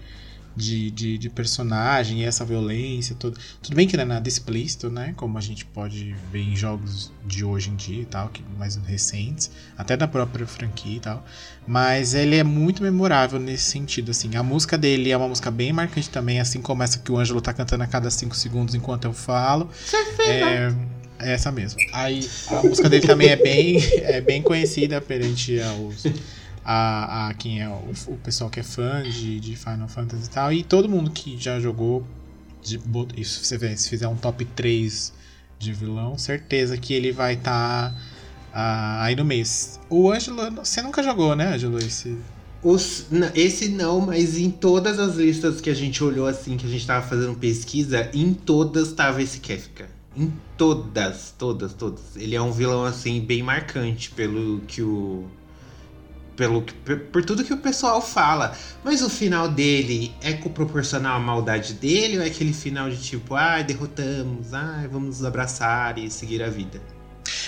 de, 0.57 0.91
de, 0.91 1.19
de, 1.19 1.31
personagem 1.31 2.21
e 2.21 2.25
essa 2.25 2.45
violência 2.45 3.17
toda. 3.19 3.37
Tudo 3.63 3.75
bem 3.75 3.89
que 3.89 3.97
não 3.97 4.03
é 4.03 4.07
nada 4.07 4.29
explícito, 4.29 4.91
né? 4.91 5.13
Como 5.17 5.37
a 5.37 5.41
gente 5.41 5.65
pode 5.65 6.15
ver 6.31 6.41
em 6.41 6.55
jogos 6.55 7.13
de 7.25 7.45
hoje 7.45 7.71
em 7.71 7.77
dia 7.77 8.03
e 8.03 8.05
tal, 8.05 8.29
que 8.29 8.43
mais 8.59 8.77
recentes, 8.77 9.51
até 9.77 9.97
da 9.97 10.07
própria 10.07 10.47
franquia 10.47 10.97
e 10.97 11.01
tal. 11.01 11.25
Mas 11.67 12.15
ele 12.15 12.37
é 12.37 12.45
muito 12.45 12.83
memorável 12.83 13.41
nesse 13.41 13.65
sentido, 13.65 14.11
assim. 14.11 14.37
A 14.37 14.43
música 14.43 14.79
dele 14.79 15.11
é 15.11 15.17
uma 15.17 15.29
música 15.29 15.51
bem 15.51 15.73
marcante 15.73 16.09
também, 16.11 16.41
assim 16.41 16.61
como 16.61 16.83
essa 16.83 16.99
que 16.99 17.11
o 17.11 17.19
Ângelo 17.19 17.41
tá 17.41 17.53
cantando 17.53 17.83
a 17.83 17.87
cada 17.87 18.11
5 18.11 18.37
segundos 18.37 18.75
enquanto 18.75 19.07
eu 19.07 19.13
falo. 19.13 19.71
É, 20.21 20.73
é 21.19 21.33
essa 21.33 21.51
mesmo. 21.51 21.81
Aí 21.93 22.29
a 22.49 22.63
música 22.63 22.89
dele 22.89 23.07
também 23.07 23.29
é 23.29 23.37
bem, 23.37 23.79
é 24.03 24.21
bem 24.21 24.43
conhecida 24.43 25.01
perante 25.01 25.61
aos 25.61 26.05
a, 26.65 27.29
a 27.29 27.35
quem 27.35 27.61
é 27.61 27.69
o, 27.69 27.93
o, 28.09 28.17
pessoal 28.17 28.49
que 28.49 28.61
é 28.61 28.63
fã 28.63 29.03
de, 29.03 29.39
de 29.39 29.55
Final 29.55 29.89
Fantasy 29.89 30.25
e 30.25 30.31
tal. 30.31 30.53
E 30.53 30.63
todo 30.63 30.89
mundo 30.89 31.11
que 31.11 31.37
já 31.37 31.61
jogou. 31.61 32.05
De, 32.63 32.81
isso 33.17 33.45
você 33.45 33.59
vê, 33.59 33.77
se 33.77 33.91
fizer 33.91 34.09
um 34.09 34.17
top 34.17 34.43
3 34.45 35.13
de 35.59 35.73
vilão, 35.73 36.17
certeza 36.17 36.79
que 36.79 36.95
ele 36.95 37.13
vai 37.13 37.35
estar 37.35 37.91
tá, 37.91 39.01
uh, 39.01 39.03
aí 39.03 39.15
no 39.15 39.25
meio. 39.25 39.45
O 39.91 40.11
Ângelo, 40.11 40.51
você 40.53 40.81
nunca 40.81 41.03
jogou, 41.03 41.37
né, 41.37 41.55
Ângelo? 41.55 41.79
Esse. 41.79 42.17
Os, 42.63 43.07
esse 43.35 43.69
não, 43.69 44.01
mas 44.01 44.39
em 44.39 44.51
todas 44.51 44.99
as 44.99 45.17
listas 45.17 45.61
que 45.61 45.69
a 45.69 45.75
gente 45.75 46.03
olhou 46.03 46.27
assim, 46.27 46.57
que 46.57 46.65
a 46.65 46.71
gente 46.71 46.87
tava 46.87 47.07
fazendo 47.07 47.37
pesquisa, 47.37 48.11
em 48.15 48.33
todas 48.33 48.93
tava 48.93 49.23
esse 49.23 49.41
Kefka. 49.41 49.87
Em 50.17 50.33
todas, 50.57 51.35
todas, 51.37 51.75
todas. 51.75 52.17
Ele 52.17 52.35
é 52.35 52.41
um 52.41 52.53
vilão 52.53 52.85
assim 52.85 53.21
bem 53.21 53.43
marcante 53.43 54.11
pelo 54.13 54.61
que 54.61 54.81
o 54.81 55.29
pelo 56.37 56.63
por, 57.13 57.25
tudo 57.25 57.45
que 57.45 57.53
o 57.53 57.57
pessoal 57.57 58.01
fala. 58.01 58.57
Mas 58.83 59.03
o 59.03 59.11
final 59.11 59.49
dele 59.49 60.13
é 60.23 60.33
proporcional 60.33 61.17
à 61.17 61.21
maldade 61.21 61.75
dele 61.75 62.19
ou 62.19 62.25
é 62.25 62.27
aquele 62.27 62.53
final 62.53 62.91
de 62.91 62.97
tipo, 62.97 63.35
ai, 63.35 63.61
ah, 63.61 63.63
derrotamos, 63.63 64.53
ai, 64.53 64.85
ah, 64.85 64.89
vamos 64.91 65.19
nos 65.19 65.25
abraçar 65.25 65.99
e 65.99 66.11
seguir 66.11 66.43
a 66.43 66.49
vida? 66.49 66.81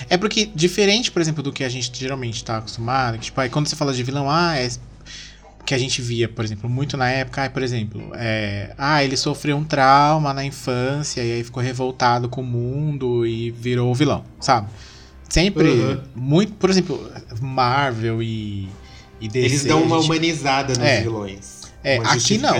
É 0.08 0.16
porque, 0.16 0.50
diferente, 0.54 1.10
por 1.10 1.20
exemplo, 1.20 1.42
do 1.42 1.52
que 1.52 1.62
a 1.62 1.68
gente 1.68 1.90
geralmente 1.94 2.42
tá 2.44 2.58
acostumado, 2.58 3.18
que, 3.18 3.26
tipo, 3.26 3.40
aí 3.40 3.48
quando 3.48 3.68
você 3.68 3.76
fala 3.76 3.92
de 3.92 4.02
vilão, 4.02 4.30
ah, 4.30 4.56
é 4.56 4.68
que 5.66 5.74
a 5.74 5.78
gente 5.78 6.00
via, 6.00 6.28
por 6.28 6.44
exemplo, 6.44 6.70
muito 6.70 6.96
na 6.96 7.10
época, 7.10 7.44
ah, 7.44 7.50
por 7.50 7.62
exemplo, 7.62 8.12
é, 8.14 8.72
ah, 8.78 9.02
ele 9.02 9.16
sofreu 9.16 9.56
um 9.56 9.64
trauma 9.64 10.32
na 10.32 10.44
infância 10.44 11.20
e 11.22 11.32
aí 11.32 11.44
ficou 11.44 11.60
revoltado 11.60 12.28
com 12.28 12.40
o 12.40 12.44
mundo 12.44 13.26
e 13.26 13.50
virou 13.50 13.90
o 13.90 13.94
vilão, 13.94 14.24
sabe? 14.40 14.68
Sempre, 15.28 15.68
uhum. 15.68 16.00
muito, 16.14 16.52
por 16.54 16.70
exemplo, 16.70 17.10
Marvel 17.40 18.22
e, 18.22 18.68
e 19.20 19.28
DC. 19.28 19.46
Eles 19.46 19.64
dão 19.64 19.82
uma 19.82 19.96
gente... 19.96 20.06
humanizada 20.06 20.74
nos 20.74 20.86
é, 20.86 21.00
vilões. 21.02 21.62
É, 21.82 21.98
aqui 21.98 22.38
não. 22.38 22.54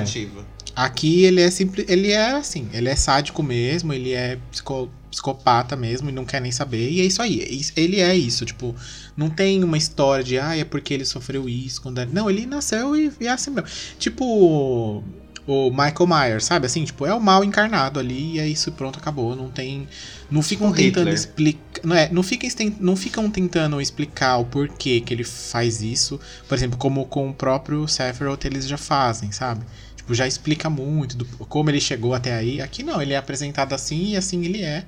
Aqui 0.74 1.24
ele 1.24 1.40
é 1.40 1.50
simples, 1.50 1.86
ele 1.88 2.10
é 2.10 2.32
assim, 2.32 2.68
ele 2.70 2.88
é 2.90 2.94
sádico 2.94 3.42
mesmo, 3.42 3.94
ele 3.94 4.12
é 4.12 4.38
psico, 4.50 4.90
psicopata 5.10 5.74
mesmo 5.74 6.10
e 6.10 6.12
não 6.12 6.26
quer 6.26 6.38
nem 6.38 6.52
saber. 6.52 6.90
E 6.90 7.00
é 7.00 7.04
isso 7.04 7.22
aí, 7.22 7.40
é 7.40 7.80
ele 7.80 8.00
é 8.00 8.14
isso, 8.14 8.44
tipo, 8.44 8.74
não 9.16 9.30
tem 9.30 9.64
uma 9.64 9.78
história 9.78 10.22
de 10.22 10.38
ah, 10.38 10.54
é 10.54 10.64
porque 10.64 10.92
ele 10.92 11.06
sofreu 11.06 11.48
isso 11.48 11.80
quando 11.80 11.98
era... 11.98 12.10
Não, 12.12 12.28
ele 12.28 12.44
nasceu 12.44 12.94
e, 12.94 13.10
e 13.18 13.26
é 13.26 13.30
assim 13.30 13.50
mesmo. 13.50 13.70
Tipo, 13.98 15.02
o 15.46 15.70
Michael 15.70 16.06
Myers, 16.06 16.44
sabe? 16.44 16.66
Assim, 16.66 16.84
tipo, 16.84 17.06
é 17.06 17.14
o 17.14 17.20
mal 17.20 17.44
encarnado 17.44 18.00
ali 18.00 18.34
e 18.34 18.38
é 18.40 18.48
isso, 18.48 18.72
pronto, 18.72 18.98
acabou. 18.98 19.36
Não 19.36 19.48
tem. 19.48 19.88
Não 20.30 20.42
ficam 20.42 20.70
o 20.70 20.74
tentando 20.74 21.10
explicar. 21.10 21.80
Não, 21.84 21.94
é, 21.94 22.08
não, 22.10 22.22
fica, 22.22 22.48
não 22.80 22.96
ficam 22.96 23.30
tentando 23.30 23.80
explicar 23.80 24.38
o 24.38 24.44
porquê 24.44 25.00
que 25.00 25.14
ele 25.14 25.22
faz 25.22 25.82
isso. 25.82 26.18
Por 26.48 26.54
exemplo, 26.56 26.76
como 26.76 27.06
com 27.06 27.30
o 27.30 27.34
próprio 27.34 27.86
Sephiroth 27.86 28.44
eles 28.44 28.66
já 28.66 28.76
fazem, 28.76 29.30
sabe? 29.30 29.64
Tipo, 29.96 30.14
já 30.14 30.26
explica 30.26 30.68
muito 30.68 31.16
do, 31.16 31.24
como 31.24 31.70
ele 31.70 31.80
chegou 31.80 32.12
até 32.12 32.34
aí. 32.34 32.60
Aqui 32.60 32.82
não, 32.82 33.00
ele 33.00 33.12
é 33.12 33.16
apresentado 33.16 33.72
assim 33.72 34.12
e 34.12 34.16
assim 34.16 34.44
ele 34.44 34.62
é 34.62 34.84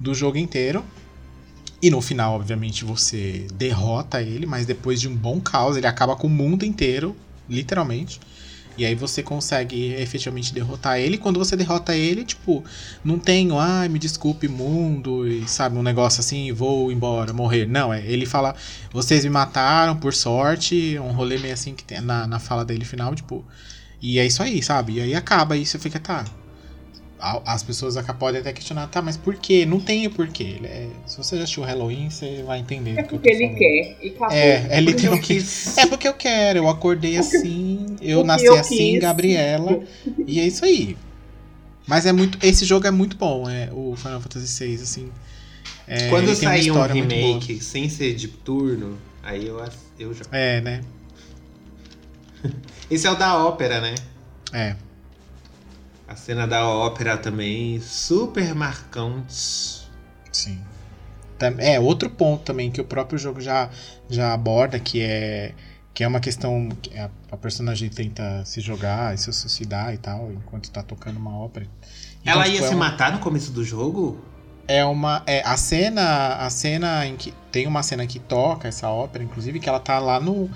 do 0.00 0.14
jogo 0.14 0.38
inteiro. 0.38 0.82
E 1.80 1.90
no 1.90 2.00
final, 2.00 2.34
obviamente, 2.34 2.84
você 2.84 3.46
derrota 3.54 4.20
ele, 4.20 4.46
mas 4.46 4.66
depois 4.66 5.00
de 5.00 5.06
um 5.06 5.14
bom 5.14 5.38
caos, 5.38 5.76
ele 5.76 5.86
acaba 5.86 6.16
com 6.16 6.26
o 6.26 6.30
mundo 6.30 6.64
inteiro, 6.64 7.14
literalmente. 7.48 8.18
E 8.78 8.86
aí 8.86 8.94
você 8.94 9.24
consegue 9.24 9.92
efetivamente 9.94 10.54
derrotar 10.54 10.98
ele. 10.98 11.18
Quando 11.18 11.36
você 11.38 11.56
derrota 11.56 11.96
ele, 11.96 12.24
tipo, 12.24 12.64
não 13.04 13.18
tem, 13.18 13.50
ai, 13.58 13.86
ah, 13.86 13.88
me 13.88 13.98
desculpe, 13.98 14.46
mundo, 14.46 15.26
e 15.26 15.48
sabe, 15.48 15.76
um 15.76 15.82
negócio 15.82 16.20
assim, 16.20 16.52
vou 16.52 16.92
embora, 16.92 17.32
morrer. 17.32 17.66
Não, 17.66 17.92
é, 17.92 18.00
ele 18.06 18.24
fala, 18.24 18.54
vocês 18.92 19.24
me 19.24 19.30
mataram 19.30 19.96
por 19.96 20.14
sorte, 20.14 20.96
um 21.00 21.10
rolê 21.10 21.38
meio 21.38 21.54
assim 21.54 21.74
que 21.74 21.82
tem 21.82 22.00
na, 22.00 22.26
na 22.28 22.38
fala 22.38 22.64
dele 22.64 22.84
final, 22.84 23.14
tipo. 23.16 23.44
E 24.00 24.20
é 24.20 24.26
isso 24.26 24.42
aí, 24.44 24.62
sabe? 24.62 24.94
E 24.94 25.00
aí 25.00 25.14
acaba, 25.14 25.56
e 25.56 25.66
você 25.66 25.76
fica, 25.76 25.98
tá, 25.98 26.24
as 27.20 27.62
pessoas 27.62 27.96
podem 28.18 28.40
até 28.40 28.52
questionar, 28.52 28.86
tá, 28.86 29.02
mas 29.02 29.16
por 29.16 29.34
quê? 29.34 29.66
Não 29.66 29.80
tem 29.80 30.06
o 30.06 30.10
porquê. 30.10 30.60
É, 30.62 30.88
se 31.06 31.16
você 31.16 31.36
já 31.36 31.42
assistiu 31.42 31.64
Halloween, 31.64 32.10
você 32.10 32.42
vai 32.46 32.60
entender. 32.60 32.98
É 32.98 33.02
porque 33.02 33.28
ele 33.28 33.46
falando. 33.46 33.58
quer 33.58 33.96
e 34.02 34.08
acabou. 34.08 34.36
É, 34.36 34.66
é 34.70 34.80
literalmente. 34.80 35.44
É 35.76 35.86
porque 35.86 36.06
eu 36.08 36.14
quero, 36.14 36.58
eu 36.60 36.68
acordei 36.68 37.16
assim, 37.16 37.96
eu 38.00 38.22
nasci 38.24 38.46
eu 38.46 38.54
assim, 38.54 38.92
quis. 38.92 39.00
Gabriela, 39.00 39.82
e 40.26 40.38
é 40.38 40.46
isso 40.46 40.64
aí. 40.64 40.96
Mas 41.86 42.06
é 42.06 42.12
muito. 42.12 42.38
Esse 42.44 42.64
jogo 42.64 42.86
é 42.86 42.90
muito 42.90 43.16
bom, 43.16 43.48
é 43.48 43.68
o 43.72 43.96
Final 43.96 44.20
Fantasy 44.20 44.66
VI, 44.66 44.74
assim. 44.74 45.12
É, 45.86 46.08
Quando 46.10 46.34
sair 46.36 46.70
um 46.70 46.82
remake 46.82 47.62
sem 47.62 47.88
ser 47.88 48.14
de 48.14 48.28
turno, 48.28 48.98
aí 49.22 49.46
eu, 49.46 49.58
eu 49.98 50.12
jogo. 50.14 50.28
É, 50.30 50.60
né? 50.60 50.82
Esse 52.90 53.06
é 53.06 53.10
o 53.10 53.14
da 53.14 53.42
ópera, 53.42 53.80
né? 53.80 53.94
É. 54.52 54.76
A 56.08 56.16
cena 56.16 56.46
da 56.46 56.66
ópera 56.66 57.16
também, 57.18 57.80
super 57.80 58.54
marcante. 58.54 59.86
Sim. 60.32 60.58
É, 61.58 61.78
outro 61.78 62.10
ponto 62.10 62.42
também 62.42 62.70
que 62.70 62.80
o 62.80 62.84
próprio 62.84 63.18
jogo 63.18 63.40
já, 63.40 63.70
já 64.08 64.32
aborda, 64.32 64.80
que 64.80 65.00
é 65.00 65.54
Que 65.94 66.02
é 66.04 66.08
uma 66.08 66.20
questão 66.20 66.68
que 66.82 66.96
a, 66.98 67.10
personagem 67.36 67.88
tenta 67.88 68.44
se 68.44 68.60
jogar 68.60 69.14
e 69.14 69.18
se 69.18 69.32
suicidar 69.32 69.92
e 69.94 69.98
tal, 69.98 70.32
enquanto 70.32 70.70
tá 70.70 70.82
tocando 70.82 71.16
uma 71.18 71.36
ópera. 71.36 71.66
Então, 72.22 72.34
Ela 72.34 72.44
tipo, 72.44 72.56
ia 72.56 72.64
é 72.64 72.68
se 72.68 72.74
uma- 72.74 72.88
matar 72.90 73.12
no 73.12 73.18
começo 73.18 73.50
do 73.52 73.64
jogo? 73.64 74.18
É 74.66 74.84
uma. 74.84 75.22
É, 75.26 75.42
a 75.46 75.56
cena. 75.56 76.34
A 76.36 76.50
cena 76.50 77.06
em 77.06 77.16
que. 77.16 77.32
Tem 77.50 77.66
uma 77.66 77.82
cena 77.82 78.06
que 78.06 78.18
toca 78.18 78.68
essa 78.68 78.88
ópera, 78.90 79.24
inclusive, 79.24 79.58
que 79.60 79.68
ela 79.68 79.80
tá 79.80 79.98
lá 79.98 80.20
no, 80.20 80.48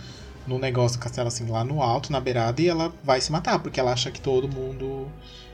no 0.47 0.59
negócio 0.59 0.99
do 0.99 1.03
castelo, 1.03 1.29
assim, 1.29 1.47
lá 1.49 1.65
no 1.65 1.83
alto, 1.83 2.13
na 2.13 2.21
beirada, 2.21 2.61
e 2.63 2.69
ela 2.69 2.93
vai 3.03 3.21
se 3.21 3.33
matar, 3.33 3.59
porque 3.59 3.81
ela 3.81 3.93
acha 3.93 4.11
que 4.11 4.21
todo 4.21 4.47
mundo. 4.49 5.09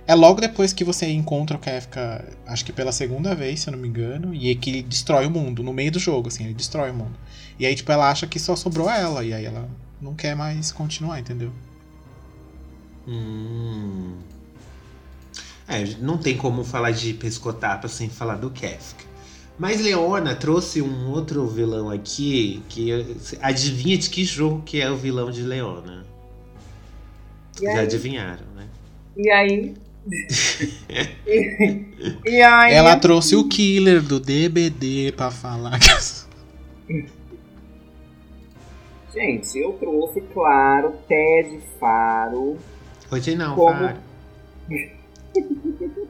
É 0.09 0.15
logo 0.15 0.41
depois 0.41 0.73
que 0.73 0.83
você 0.83 1.07
encontra 1.07 1.55
o 1.55 1.61
Kefka, 1.61 2.25
acho 2.47 2.65
que 2.65 2.73
pela 2.73 2.93
segunda 2.93 3.35
vez, 3.35 3.61
se 3.61 3.69
eu 3.69 3.73
não 3.73 3.79
me 3.79 3.87
engano, 3.87 4.35
e 4.35 4.51
é 4.51 4.55
que 4.55 4.71
ele 4.71 4.83
destrói 4.83 5.27
o 5.27 5.31
mundo, 5.31 5.63
no 5.63 5.71
meio 5.71 5.93
do 5.93 5.99
jogo, 5.99 6.29
assim, 6.29 6.45
ele 6.45 6.55
destrói 6.55 6.91
o 6.91 6.95
mundo. 6.95 7.13
E 7.59 7.67
aí, 7.67 7.75
tipo, 7.75 7.93
ela 7.93 8.11
acha 8.11 8.27
que 8.27 8.39
só 8.39 8.57
sobrou 8.57 8.89
ela, 8.89 9.23
e 9.23 9.35
aí 9.35 9.45
ela 9.45 9.69
não 10.01 10.15
quer 10.15 10.35
mais 10.35 10.73
continuar, 10.73 11.21
entendeu? 11.21 11.53
Hum. 13.07 14.17
É, 15.69 15.85
não 16.01 16.17
tem 16.17 16.39
como 16.39 16.65
falar 16.65 16.93
de 16.93 17.13
pescotapa 17.13 17.87
sem 17.87 18.09
falar 18.09 18.37
do 18.37 18.51
Kefka. 18.51 19.05
Mas 19.59 19.79
Leona 19.79 20.35
trouxe 20.35 20.81
um 20.81 21.11
outro 21.11 21.47
vilão 21.47 21.91
aqui 21.91 22.63
que 22.71 22.91
adivinha 23.43 23.99
de 23.99 24.09
que 24.09 24.25
jogo 24.25 24.63
que 24.63 24.81
é 24.81 24.91
o 24.91 24.97
vilão 24.97 25.31
de 25.31 25.43
Leona? 25.43 26.07
E 27.61 27.65
Já 27.67 27.73
aí? 27.73 27.79
adivinharam, 27.81 28.47
né? 28.57 28.69
E 29.15 29.31
aí? 29.31 29.88
E 32.25 32.43
aí? 32.43 32.75
Ela 32.75 32.97
trouxe 32.97 33.37
o 33.37 33.49
killer 33.49 34.03
do 34.03 34.19
DBD 34.19 35.13
pra 35.17 35.31
falar. 35.31 35.79
Gente, 39.13 39.59
eu 39.59 39.73
trouxe, 39.73 40.21
claro, 40.33 40.95
Ted 41.09 41.59
Faro 41.81 42.57
Hoje 43.11 43.35
não, 43.35 43.55
Como? 43.55 43.79
Faro. 43.79 43.97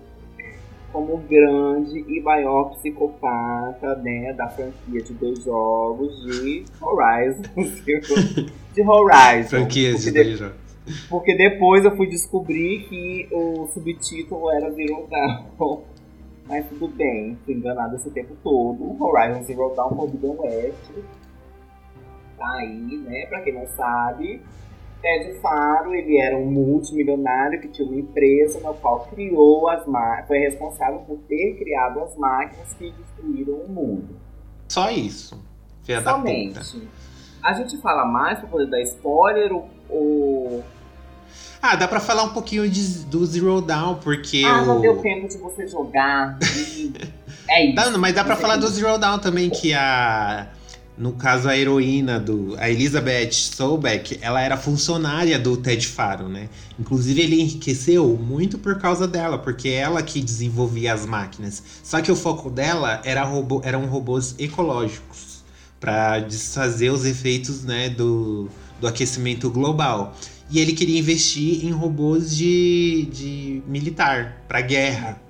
como 0.93 1.19
grande 1.19 2.05
e 2.09 2.21
maior 2.21 2.71
psicopata, 2.77 3.95
né, 3.97 4.33
da 4.33 4.49
franquia 4.49 5.01
de 5.03 5.13
dois 5.15 5.45
jogos 5.45 6.23
de 6.25 6.65
Horizon. 6.81 7.43
de 8.75 8.83
Horizon. 8.83 9.49
Franquias 9.49 10.03
de 10.03 10.11
de- 10.11 10.25
dois 10.25 10.39
jogos. 10.39 10.68
Porque 11.09 11.37
depois 11.37 11.85
eu 11.85 11.97
fui 11.97 12.07
descobrir 12.07 12.87
que 12.89 13.29
o 13.33 13.67
subtítulo 13.69 14.51
era 14.51 14.71
Zero 14.71 15.07
Dawn. 15.11 15.83
Mas 16.47 16.67
tudo 16.69 16.89
bem, 16.89 17.37
fui 17.45 17.55
enganado 17.55 17.97
esse 17.97 18.11
tempo 18.11 18.35
todo. 18.43 18.97
Horizon 19.03 19.43
Zero 19.45 19.73
Dawn 19.77 19.95
Forbidden 19.95 20.37
West. 20.39 20.93
Tá 22.39 22.53
aí, 22.55 22.97
né? 22.99 23.27
Pra 23.27 23.41
quem 23.43 23.55
não 23.55 23.67
sabe. 23.69 24.41
Ted 25.01 25.39
Faro, 25.41 25.95
ele 25.95 26.21
era 26.21 26.37
um 26.37 26.47
multimilionário 26.47 27.61
que 27.61 27.69
tinha 27.69 27.87
uma 27.87 27.97
empresa 27.97 28.61
na 28.61 28.73
qual 28.73 29.07
criou 29.07 29.69
as 29.69 29.87
máquinas, 29.87 30.27
foi 30.27 30.39
responsável 30.39 31.01
por 31.01 31.19
ter 31.29 31.55
criado 31.57 32.01
as 32.01 32.17
máquinas 32.17 32.75
que 32.75 32.91
destruíram 32.91 33.55
o 33.55 33.69
mundo. 33.69 34.17
Só 34.69 34.91
isso. 34.91 35.41
Filha 35.85 36.01
da 36.01 36.15
puta. 36.15 36.65
Somente. 36.65 36.89
A 37.43 37.53
gente 37.53 37.81
fala 37.81 38.05
mais 38.05 38.41
pra 38.41 38.49
poder 38.49 38.67
dar 38.67 38.83
spoiler 38.83 39.53
ou... 39.89 40.65
Ah, 41.61 41.75
dá 41.75 41.89
pra 41.89 42.01
falar 42.01 42.23
um 42.25 42.29
pouquinho 42.31 42.69
de- 42.69 43.01
do 43.07 43.25
Zero 43.27 43.61
Dawn, 43.61 43.97
porque 43.97 44.43
Ah, 44.47 44.63
o... 44.63 44.67
não 44.67 44.81
deu 44.81 44.97
tempo 44.99 45.29
de 45.29 45.37
você 45.39 45.67
jogar. 45.67 46.39
É 47.51 47.65
isso. 47.65 47.75
Dá, 47.77 47.97
mas 47.97 48.15
dá 48.15 48.23
pra 48.23 48.37
falar 48.37 48.57
do 48.57 48.69
Zero 48.69 48.99
Dawn 48.99 49.19
também, 49.19 49.49
que 49.49 49.73
a. 49.73 50.49
No 50.99 51.13
caso, 51.13 51.49
a 51.49 51.57
heroína 51.57 52.21
do. 52.21 52.55
A 52.59 52.69
Elizabeth 52.69 53.33
Sobeck, 53.33 54.19
ela 54.21 54.41
era 54.43 54.55
funcionária 54.57 55.39
do 55.39 55.57
Ted 55.57 55.87
Faro, 55.87 56.29
né? 56.29 56.51
Inclusive, 56.79 57.23
ele 57.23 57.41
enriqueceu 57.41 58.07
muito 58.21 58.59
por 58.59 58.79
causa 58.79 59.09
dela, 59.09 59.39
porque 59.39 59.69
é 59.71 59.75
ela 59.77 60.03
que 60.03 60.21
desenvolvia 60.21 60.93
as 60.93 61.07
máquinas. 61.07 61.63
Só 61.83 62.03
que 62.03 62.13
o 62.13 62.17
foco 62.17 62.51
dela 62.51 63.01
era 63.03 63.23
robô, 63.25 63.63
eram 63.65 63.87
robôs 63.87 64.35
ecológicos 64.39 65.43
para 65.81 66.19
desfazer 66.19 66.91
os 66.91 67.05
efeitos 67.07 67.63
né, 67.65 67.89
do, 67.89 68.49
do 68.79 68.87
aquecimento 68.87 69.49
global. 69.49 70.15
E 70.51 70.59
ele 70.59 70.73
queria 70.73 70.99
investir 70.99 71.65
em 71.65 71.71
robôs 71.71 72.35
de, 72.35 73.09
de 73.13 73.63
militar, 73.67 74.45
para 74.49 74.61
guerra, 74.61 75.21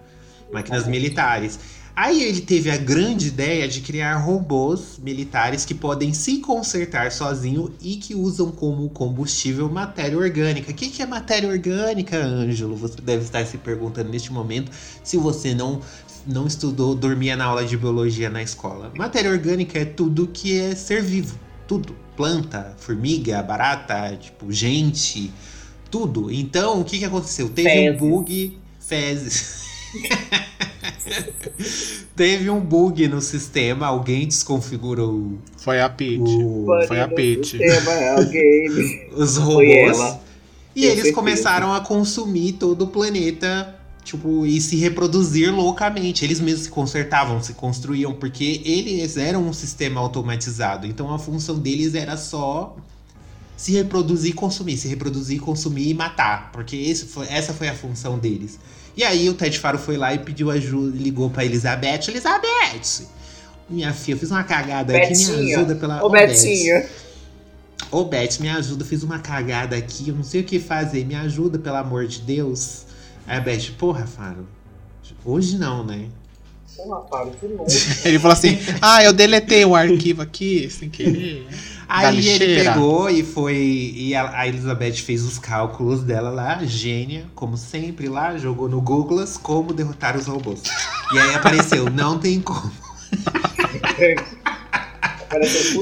máquinas 0.52 0.86
militares. 0.86 1.58
Aí 2.00 2.22
ele 2.22 2.40
teve 2.40 2.70
a 2.70 2.76
grande 2.76 3.26
ideia 3.26 3.66
de 3.66 3.80
criar 3.80 4.18
robôs 4.18 5.00
militares 5.02 5.64
que 5.64 5.74
podem 5.74 6.12
se 6.12 6.38
consertar 6.38 7.10
sozinho 7.10 7.74
e 7.82 7.96
que 7.96 8.14
usam 8.14 8.52
como 8.52 8.88
combustível 8.90 9.68
matéria 9.68 10.16
orgânica. 10.16 10.70
O 10.70 10.74
que, 10.74 10.90
que 10.90 11.02
é 11.02 11.06
matéria 11.06 11.48
orgânica, 11.48 12.16
Ângelo? 12.16 12.76
Você 12.76 13.00
deve 13.02 13.24
estar 13.24 13.44
se 13.44 13.58
perguntando 13.58 14.10
neste 14.10 14.32
momento 14.32 14.70
se 15.02 15.16
você 15.16 15.52
não, 15.52 15.80
não 16.24 16.46
estudou, 16.46 16.94
dormia 16.94 17.36
na 17.36 17.46
aula 17.46 17.64
de 17.64 17.76
biologia 17.76 18.30
na 18.30 18.44
escola. 18.44 18.92
Matéria 18.96 19.32
orgânica 19.32 19.80
é 19.80 19.84
tudo 19.84 20.28
que 20.28 20.56
é 20.56 20.76
ser 20.76 21.02
vivo. 21.02 21.47
Tudo. 21.68 21.94
Planta, 22.16 22.74
formiga, 22.78 23.40
barata, 23.42 24.16
tipo, 24.20 24.50
gente, 24.50 25.30
tudo. 25.88 26.32
Então, 26.32 26.80
o 26.80 26.84
que, 26.84 26.98
que 26.98 27.04
aconteceu? 27.04 27.48
Teve 27.48 27.68
um 27.68 27.72
Fezes. 27.92 28.00
bug. 28.00 28.58
Fezes. 28.80 29.68
Teve 32.16 32.50
um 32.50 32.60
bug 32.60 33.06
no 33.08 33.20
sistema, 33.20 33.86
alguém 33.86 34.26
desconfigurou 34.26 35.38
Foi 35.58 35.80
a 35.80 35.88
Peach. 35.88 36.20
o- 36.22 36.66
Foi 36.88 37.00
a 37.00 37.08
sistema, 37.08 37.92
alguém- 38.16 39.08
os 39.14 39.36
robôs. 39.36 39.68
ela. 39.98 40.20
E 40.74 40.80
Tenho 40.80 40.86
eles 40.92 40.94
certeza. 40.96 41.14
começaram 41.14 41.72
a 41.72 41.80
consumir 41.80 42.52
todo 42.54 42.82
o 42.82 42.86
planeta, 42.88 43.77
tipo, 44.08 44.46
e 44.46 44.60
se 44.60 44.76
reproduzir 44.76 45.54
loucamente. 45.54 46.24
Eles 46.24 46.40
mesmos 46.40 46.64
se 46.64 46.70
consertavam, 46.70 47.42
se 47.42 47.52
construíam, 47.52 48.14
porque 48.14 48.62
eles 48.64 49.16
eram 49.16 49.46
um 49.46 49.52
sistema 49.52 50.00
automatizado. 50.00 50.86
Então 50.86 51.12
a 51.12 51.18
função 51.18 51.58
deles 51.58 51.94
era 51.94 52.16
só 52.16 52.76
se 53.56 53.72
reproduzir 53.72 54.30
e 54.30 54.32
consumir, 54.32 54.76
se 54.78 54.88
reproduzir, 54.88 55.40
consumir 55.40 55.90
e 55.90 55.94
matar. 55.94 56.50
Porque 56.52 56.94
foi- 56.94 57.26
essa 57.28 57.52
foi 57.52 57.68
a 57.68 57.74
função 57.74 58.18
deles. 58.18 58.58
E 58.96 59.04
aí 59.04 59.28
o 59.28 59.34
Ted 59.34 59.58
Faro 59.58 59.78
foi 59.78 59.96
lá 59.96 60.14
e 60.14 60.18
pediu 60.18 60.50
ajuda, 60.50 60.96
ligou 60.96 61.28
pra 61.30 61.44
Elizabeth. 61.44 62.08
Elizabeth! 62.08 63.06
Minha 63.68 63.92
filha, 63.92 64.14
eu 64.14 64.18
fiz 64.18 64.30
uma 64.30 64.42
cagada 64.42 64.96
aqui, 64.96 65.10
me 65.16 65.26
Betinha. 65.26 65.56
ajuda 65.58 65.74
pela. 65.76 66.02
Ô, 66.02 66.08
Beth. 66.08 66.28
Betinha. 66.28 66.86
Ô, 67.90 68.04
Beth, 68.04 68.38
me 68.40 68.48
ajuda, 68.48 68.82
eu 68.82 68.86
fiz 68.86 69.02
uma 69.02 69.18
cagada 69.18 69.76
aqui, 69.76 70.08
eu 70.08 70.14
não 70.14 70.24
sei 70.24 70.40
o 70.40 70.44
que 70.44 70.58
fazer, 70.58 71.04
me 71.04 71.14
ajuda, 71.14 71.58
pelo 71.58 71.76
amor 71.76 72.06
de 72.06 72.20
Deus. 72.20 72.86
Aí 73.28 73.36
a 73.36 73.40
Beth, 73.40 73.72
porra, 73.76 74.06
Faro, 74.06 74.48
hoje 75.22 75.58
não, 75.58 75.84
né? 75.84 76.08
Porra, 76.74 77.06
Faro, 77.08 77.32
de 77.38 77.48
novo. 77.48 77.66
Ele 78.04 78.18
falou 78.18 78.32
assim: 78.32 78.58
Ah, 78.80 79.04
eu 79.04 79.12
deletei 79.12 79.64
o 79.66 79.76
arquivo 79.76 80.22
aqui 80.22 80.70
sem 80.70 80.88
querer. 80.88 81.46
Da 81.46 81.98
Aí 81.98 82.26
ele 82.26 82.64
pegou 82.64 83.10
e 83.10 83.22
foi. 83.22 83.56
E 83.94 84.14
a, 84.14 84.40
a 84.40 84.48
Elizabeth 84.48 84.94
fez 84.94 85.22
os 85.24 85.38
cálculos 85.38 86.02
dela 86.02 86.30
lá, 86.30 86.64
gênia, 86.64 87.26
como 87.34 87.56
sempre 87.56 88.08
lá, 88.08 88.36
jogou 88.38 88.68
no 88.68 88.80
Google 88.80 89.22
como 89.42 89.74
derrotar 89.74 90.16
os 90.16 90.26
robôs. 90.26 90.62
E 91.12 91.18
aí 91.18 91.34
apareceu, 91.34 91.90
não 91.90 92.18
tem 92.18 92.40
como. 92.40 92.72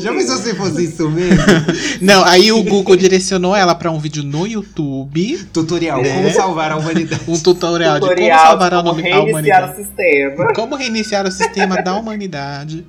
Já 0.01 0.13
pensou 0.13 0.37
se 0.39 0.55
fosse 0.55 0.85
isso 0.85 1.09
mesmo? 1.11 1.37
Não, 2.03 2.25
aí 2.25 2.51
o 2.53 2.63
Google 2.63 2.97
direcionou 2.97 3.55
ela 3.55 3.75
pra 3.75 3.91
um 3.91 3.99
vídeo 3.99 4.23
no 4.23 4.47
YouTube, 4.47 5.39
Tutorial, 5.53 6.03
Né? 6.03 6.15
como 6.15 6.31
salvar 6.33 6.73
a 6.73 6.77
humanidade. 6.77 7.23
um 7.29 7.39
tutorial, 7.39 7.95
de 7.95 8.01
como 8.01 8.13
Tutorial 8.15 8.47
salvar 8.47 8.75
a, 8.75 8.83
como 8.83 8.91
a 8.91 8.95
reiniciar 8.95 9.21
o 9.21 9.29
humanidade. 9.31 9.77
sistema. 9.77 10.55
Como 10.55 10.77
reiniciar 10.77 11.27
o 11.27 11.31
sistema 11.33 11.83
da 11.83 11.95
humanidade. 11.95 12.87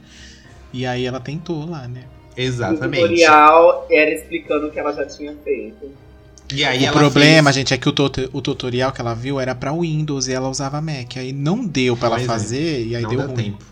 E 0.74 0.86
aí 0.86 1.05
ela 1.05 1.20
tentou 1.20 1.70
lá, 1.70 1.88
né? 1.88 2.01
O 2.38 2.41
Exatamente. 2.41 3.01
tutorial 3.01 3.88
era 3.89 4.12
explicando 4.14 4.68
o 4.68 4.72
que 4.72 4.80
ela 4.80 4.93
já 4.93 5.05
tinha 5.05 5.34
feito. 5.43 5.91
E 6.53 6.64
aí 6.64 6.88
o 6.88 6.91
problema, 6.93 7.51
fez- 7.51 7.55
gente, 7.55 7.74
é 7.74 7.78
que 7.78 7.89
o, 7.89 7.91
tut- 7.91 8.30
o 8.32 8.41
tutorial 8.41 8.91
que 8.91 9.01
ela 9.01 9.14
viu 9.14 9.39
era 9.39 9.53
pra 9.53 9.74
Windows 9.74 10.28
e 10.28 10.34
ela 10.34 10.47
usava 10.49 10.80
Mac. 10.80 11.18
Aí 11.18 11.34
não 11.34 11.66
deu 11.66 11.97
pra 11.97 12.08
ela 12.08 12.22
é. 12.22 12.24
fazer 12.24 12.86
e 12.86 12.95
aí 12.95 13.01
não 13.03 13.10
deu 13.10 13.20
deu 13.20 13.28
ruim. 13.28 13.36
tempo. 13.43 13.66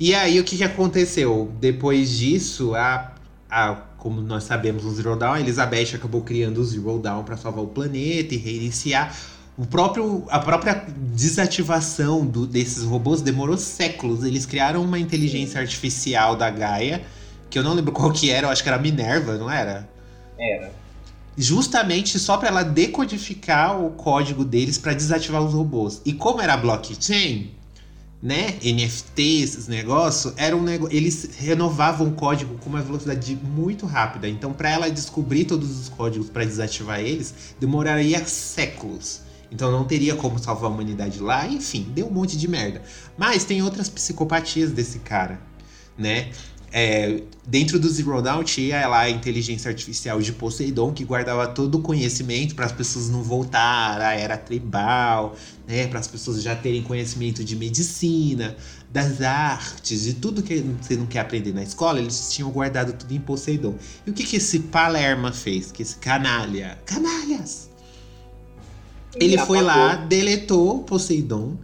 E 0.00 0.14
aí, 0.14 0.40
o 0.40 0.44
que, 0.44 0.56
que 0.56 0.64
aconteceu? 0.64 1.52
Depois 1.60 2.10
disso, 2.10 2.74
a, 2.74 3.12
a, 3.50 3.74
como 3.98 4.20
nós 4.22 4.44
sabemos, 4.44 4.84
o 4.84 4.94
Zero 4.94 5.14
Dawn, 5.16 5.34
a 5.34 5.40
Elizabeth 5.40 5.94
acabou 5.94 6.22
criando 6.22 6.58
o 6.58 6.64
Zero 6.64 6.98
Dawn 6.98 7.22
para 7.22 7.36
salvar 7.36 7.62
o 7.64 7.68
planeta 7.68 8.34
e 8.34 8.38
reiniciar. 8.38 9.14
O 9.58 9.66
próprio, 9.66 10.24
a 10.30 10.38
própria 10.38 10.86
desativação 10.96 12.24
do- 12.26 12.46
desses 12.46 12.82
robôs 12.82 13.20
demorou 13.20 13.58
séculos. 13.58 14.24
Eles 14.24 14.46
criaram 14.46 14.82
uma 14.82 14.98
inteligência 14.98 15.60
artificial 15.60 16.34
da 16.34 16.48
Gaia, 16.50 17.04
que 17.50 17.58
eu 17.58 17.62
não 17.62 17.74
lembro 17.74 17.92
qual 17.92 18.10
que 18.10 18.30
era, 18.30 18.46
eu 18.46 18.50
acho 18.50 18.62
que 18.62 18.68
era 18.70 18.78
Minerva, 18.78 19.36
não 19.36 19.50
era? 19.50 19.88
Era. 20.38 20.72
justamente 21.36 22.18
só 22.18 22.36
para 22.38 22.48
ela 22.48 22.62
decodificar 22.62 23.80
o 23.80 23.90
código 23.92 24.44
deles 24.44 24.78
para 24.78 24.94
desativar 24.94 25.42
os 25.42 25.52
robôs. 25.54 26.00
E 26.04 26.12
como 26.12 26.40
era 26.42 26.56
blockchain, 26.56 27.54
né, 28.22 28.58
NFT, 28.62 29.42
esses 29.42 29.66
negócios, 29.66 30.34
era 30.36 30.54
um 30.54 30.62
negócio, 30.62 30.94
eles 30.94 31.30
renovavam 31.38 32.08
o 32.08 32.12
código 32.12 32.58
com 32.58 32.68
uma 32.68 32.82
velocidade 32.82 33.34
muito 33.36 33.86
rápida. 33.86 34.28
Então, 34.28 34.52
para 34.52 34.70
ela 34.70 34.90
descobrir 34.90 35.46
todos 35.46 35.70
os 35.80 35.88
códigos 35.88 36.28
para 36.28 36.44
desativar 36.44 37.00
eles, 37.00 37.34
demoraria 37.58 38.24
séculos. 38.26 39.22
Então 39.50 39.72
não 39.72 39.84
teria 39.84 40.14
como 40.14 40.38
salvar 40.38 40.70
a 40.70 40.74
humanidade 40.74 41.18
lá, 41.18 41.46
enfim, 41.46 41.90
deu 41.92 42.06
um 42.06 42.10
monte 42.10 42.36
de 42.36 42.46
merda. 42.46 42.82
Mas 43.18 43.44
tem 43.44 43.62
outras 43.62 43.88
psicopatias 43.88 44.70
desse 44.70 45.00
cara, 45.00 45.40
né? 45.98 46.30
É, 46.72 47.22
dentro 47.44 47.80
do 47.80 47.88
Zero 47.88 48.22
Dawn 48.22 48.44
tinha 48.44 48.86
lá 48.86 49.00
a 49.00 49.10
inteligência 49.10 49.68
artificial 49.68 50.20
de 50.20 50.32
Poseidon 50.32 50.92
que 50.92 51.04
guardava 51.04 51.48
todo 51.48 51.78
o 51.78 51.82
conhecimento 51.82 52.54
para 52.54 52.66
as 52.66 52.70
pessoas 52.70 53.08
não 53.08 53.24
voltar 53.24 54.00
à 54.00 54.14
era 54.14 54.36
tribal, 54.36 55.34
né, 55.66 55.88
para 55.88 55.98
as 55.98 56.06
pessoas 56.06 56.40
já 56.40 56.54
terem 56.54 56.80
conhecimento 56.82 57.42
de 57.42 57.56
medicina, 57.56 58.56
das 58.88 59.20
artes, 59.20 60.02
de 60.02 60.14
tudo 60.14 60.42
que 60.42 60.64
você 60.80 60.96
não 60.96 61.06
quer 61.06 61.20
aprender 61.20 61.52
na 61.52 61.62
escola, 61.62 61.98
eles 61.98 62.32
tinham 62.32 62.50
guardado 62.50 62.92
tudo 62.92 63.12
em 63.12 63.20
Poseidon. 63.20 63.74
E 64.06 64.10
o 64.10 64.12
que 64.12 64.24
que 64.24 64.36
esse 64.36 64.60
Palerma 64.60 65.32
fez? 65.32 65.72
Que 65.72 65.82
esse 65.82 65.96
canalha, 65.96 66.78
canalhas. 66.86 67.68
Ele 69.16 69.36
foi 69.38 69.60
lá, 69.60 69.96
deletou 69.96 70.84
Poseidon 70.84 71.56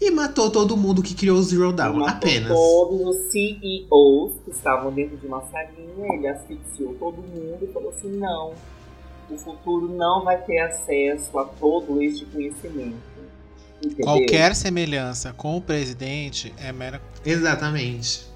e 0.00 0.10
matou 0.10 0.50
todo 0.50 0.76
mundo 0.76 1.02
que 1.02 1.14
criou 1.14 1.38
o 1.38 1.42
Zero 1.42 1.72
Dawn, 1.72 1.98
Matou 1.98 2.08
apenas. 2.08 2.48
Todos 2.48 3.00
os 3.00 3.32
CEOs 3.32 4.32
que 4.44 4.50
estavam 4.50 4.92
dentro 4.92 5.16
de 5.16 5.26
uma 5.26 5.42
salinha, 5.42 6.14
ele 6.14 6.28
asfixiou 6.28 6.94
todo 6.94 7.16
mundo 7.16 7.58
e 7.62 7.66
falou 7.72 7.90
assim: 7.90 8.10
não, 8.16 8.52
o 9.30 9.36
futuro 9.36 9.88
não 9.88 10.24
vai 10.24 10.38
ter 10.38 10.58
acesso 10.60 11.38
a 11.38 11.44
todo 11.44 12.02
este 12.02 12.24
conhecimento. 12.26 13.14
Entendeu? 13.78 14.04
Qualquer 14.04 14.54
semelhança 14.54 15.32
com 15.32 15.56
o 15.56 15.60
presidente 15.60 16.54
é 16.58 16.72
mera. 16.72 17.00
Exatamente. 17.24 18.32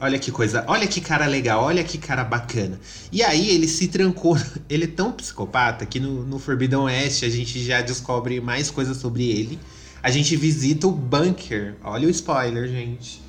Olha 0.00 0.16
que 0.16 0.30
coisa, 0.30 0.64
olha 0.68 0.86
que 0.86 1.00
cara 1.00 1.26
legal, 1.26 1.64
olha 1.64 1.82
que 1.82 1.98
cara 1.98 2.22
bacana. 2.22 2.78
E 3.10 3.20
aí 3.20 3.50
ele 3.50 3.66
se 3.66 3.88
trancou, 3.88 4.36
ele 4.70 4.84
é 4.84 4.88
tão 4.88 5.10
psicopata 5.10 5.84
que 5.84 5.98
no, 5.98 6.24
no 6.24 6.38
Forbidden 6.38 6.80
West 6.80 7.24
a 7.24 7.28
gente 7.28 7.58
já 7.64 7.80
descobre 7.80 8.40
mais 8.40 8.70
coisas 8.70 8.96
sobre 8.96 9.28
ele. 9.28 9.58
A 10.02 10.10
gente 10.10 10.36
visita 10.36 10.86
o 10.86 10.92
bunker, 10.92 11.74
olha 11.82 12.06
o 12.06 12.10
spoiler, 12.10 12.68
gente. 12.68 13.20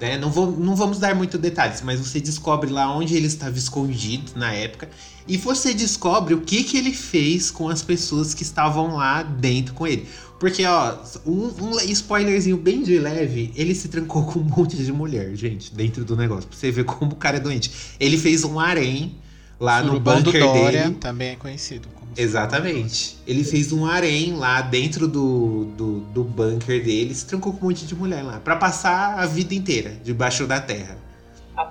Né? 0.00 0.16
Não, 0.16 0.30
vou, 0.30 0.50
não 0.50 0.76
vamos 0.76 0.98
dar 0.98 1.14
muito 1.14 1.36
detalhes, 1.36 1.82
mas 1.82 1.98
você 1.98 2.20
descobre 2.20 2.70
lá 2.70 2.94
onde 2.94 3.16
ele 3.16 3.26
estava 3.26 3.56
escondido 3.58 4.32
na 4.36 4.52
época. 4.52 4.88
E 5.26 5.36
você 5.36 5.74
descobre 5.74 6.34
o 6.34 6.40
que, 6.40 6.62
que 6.62 6.78
ele 6.78 6.92
fez 6.92 7.50
com 7.50 7.68
as 7.68 7.82
pessoas 7.82 8.32
que 8.32 8.42
estavam 8.42 8.96
lá 8.96 9.22
dentro 9.22 9.74
com 9.74 9.86
ele. 9.86 10.08
Porque, 10.38 10.64
ó, 10.64 10.96
um, 11.26 11.50
um 11.60 11.80
spoilerzinho 11.80 12.56
bem 12.56 12.82
de 12.82 12.98
leve, 12.98 13.52
ele 13.56 13.74
se 13.74 13.88
trancou 13.88 14.24
com 14.24 14.38
um 14.38 14.44
monte 14.56 14.76
de 14.76 14.92
mulher, 14.92 15.34
gente, 15.34 15.74
dentro 15.74 16.04
do 16.04 16.16
negócio. 16.16 16.48
Pra 16.48 16.56
você 16.56 16.70
ver 16.70 16.84
como 16.84 17.12
o 17.12 17.16
cara 17.16 17.38
é 17.38 17.40
doente. 17.40 17.70
Ele 17.98 18.16
fez 18.16 18.44
um 18.44 18.60
harém 18.60 19.16
lá 19.58 19.82
no 19.82 19.88
Surubão 19.88 20.22
do 20.22 20.30
bunker 20.30 20.40
Dória 20.40 20.82
dele. 20.84 20.94
também 20.94 21.30
é 21.30 21.36
conhecido. 21.36 21.88
Exatamente. 22.18 23.16
Ele 23.24 23.44
fez 23.44 23.72
um 23.72 23.86
harém 23.86 24.34
lá 24.34 24.60
dentro 24.60 25.06
do, 25.06 25.66
do, 25.76 26.00
do 26.00 26.24
bunker 26.24 26.82
dele, 26.82 27.14
se 27.14 27.24
trancou 27.24 27.52
com 27.52 27.66
um 27.66 27.68
monte 27.68 27.86
de 27.86 27.94
mulher 27.94 28.24
lá. 28.24 28.40
Pra 28.40 28.56
passar 28.56 29.20
a 29.20 29.24
vida 29.24 29.54
inteira 29.54 29.96
debaixo 30.02 30.44
da 30.44 30.60
terra. 30.60 30.98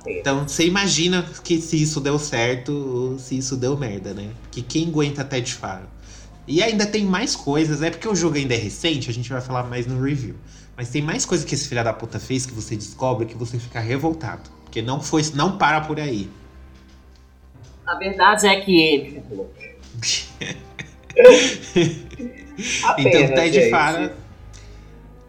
Então 0.07 0.47
você 0.47 0.65
imagina 0.65 1.25
que 1.43 1.59
se 1.59 1.81
isso 1.81 1.99
deu 1.99 2.17
certo 2.17 2.71
ou 2.71 3.19
se 3.19 3.37
isso 3.37 3.57
deu 3.57 3.77
merda, 3.77 4.13
né? 4.13 4.29
Porque 4.43 4.61
quem 4.61 4.87
aguenta 4.87 5.21
até 5.21 5.41
de 5.41 5.53
faro? 5.53 5.85
E 6.47 6.63
ainda 6.63 6.85
tem 6.85 7.03
mais 7.05 7.35
coisas, 7.35 7.81
é 7.81 7.89
porque 7.89 8.07
o 8.07 8.15
jogo 8.15 8.37
ainda 8.37 8.53
é 8.53 8.57
recente, 8.57 9.09
a 9.09 9.13
gente 9.13 9.29
vai 9.29 9.41
falar 9.41 9.63
mais 9.63 9.85
no 9.85 10.01
review. 10.01 10.35
Mas 10.77 10.89
tem 10.89 11.01
mais 11.01 11.25
coisa 11.25 11.45
que 11.45 11.55
esse 11.55 11.67
filho 11.67 11.83
da 11.83 11.91
puta 11.91 12.19
fez 12.19 12.45
que 12.45 12.53
você 12.53 12.73
descobre 12.73 13.25
que 13.25 13.35
você 13.35 13.59
fica 13.59 13.81
revoltado. 13.81 14.49
Porque 14.63 14.81
não 14.81 15.01
foi, 15.01 15.23
não 15.33 15.57
para 15.57 15.81
por 15.81 15.99
aí. 15.99 16.29
A 17.85 17.95
verdade 17.95 18.47
é 18.47 18.61
que 18.61 18.81
ele. 18.81 19.23
então 21.15 22.91
Apenas, 22.91 23.31
Ted 23.31 23.51
gente. 23.51 23.69
Fara. 23.69 24.15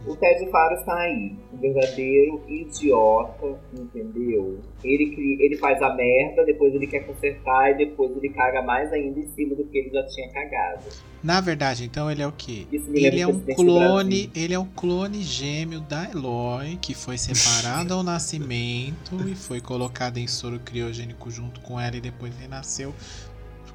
O 0.07 0.17
Ted 0.17 0.51
Faro 0.51 0.75
está 0.77 0.95
aí. 0.95 1.37
Um 1.53 1.59
verdadeiro 1.59 2.43
idiota, 2.49 3.59
entendeu? 3.75 4.61
Ele, 4.83 5.11
cria, 5.15 5.45
ele 5.45 5.57
faz 5.57 5.83
a 5.83 5.93
merda, 5.95 6.45
depois 6.45 6.75
ele 6.75 6.87
quer 6.87 7.01
consertar 7.01 7.73
e 7.73 7.75
depois 7.79 8.17
ele 8.17 8.31
caga 8.31 8.63
mais 8.63 8.93
ainda 8.93 9.19
em 9.19 9.29
cima 9.29 9.55
do 9.55 9.65
que 9.65 9.77
ele 9.77 9.91
já 9.91 10.03
tinha 10.07 10.31
cagado. 10.31 10.85
Na 11.23 11.41
verdade, 11.41 11.85
então 11.85 12.11
ele 12.11 12.23
é 12.23 12.27
o 12.27 12.33
quê? 12.33 12.67
Ele 12.71 13.21
é 13.21 13.27
um 13.27 13.41
clone, 13.41 14.31
ele 14.35 14.55
é 14.55 14.59
um 14.59 14.69
clone 14.69 15.21
gêmeo 15.23 15.81
da 15.81 16.09
Eloy, 16.09 16.79
que 16.81 16.95
foi 16.95 17.19
separado 17.19 17.93
ao 17.93 18.05
nascimento 18.05 19.17
e 19.29 19.35
foi 19.35 19.61
colocado 19.61 20.19
em 20.19 20.29
soro 20.29 20.61
criogênico 20.61 21.29
junto 21.29 21.61
com 21.61 21.79
ela 21.79 21.97
e 21.97 22.01
depois 22.01 22.33
renasceu 22.37 22.95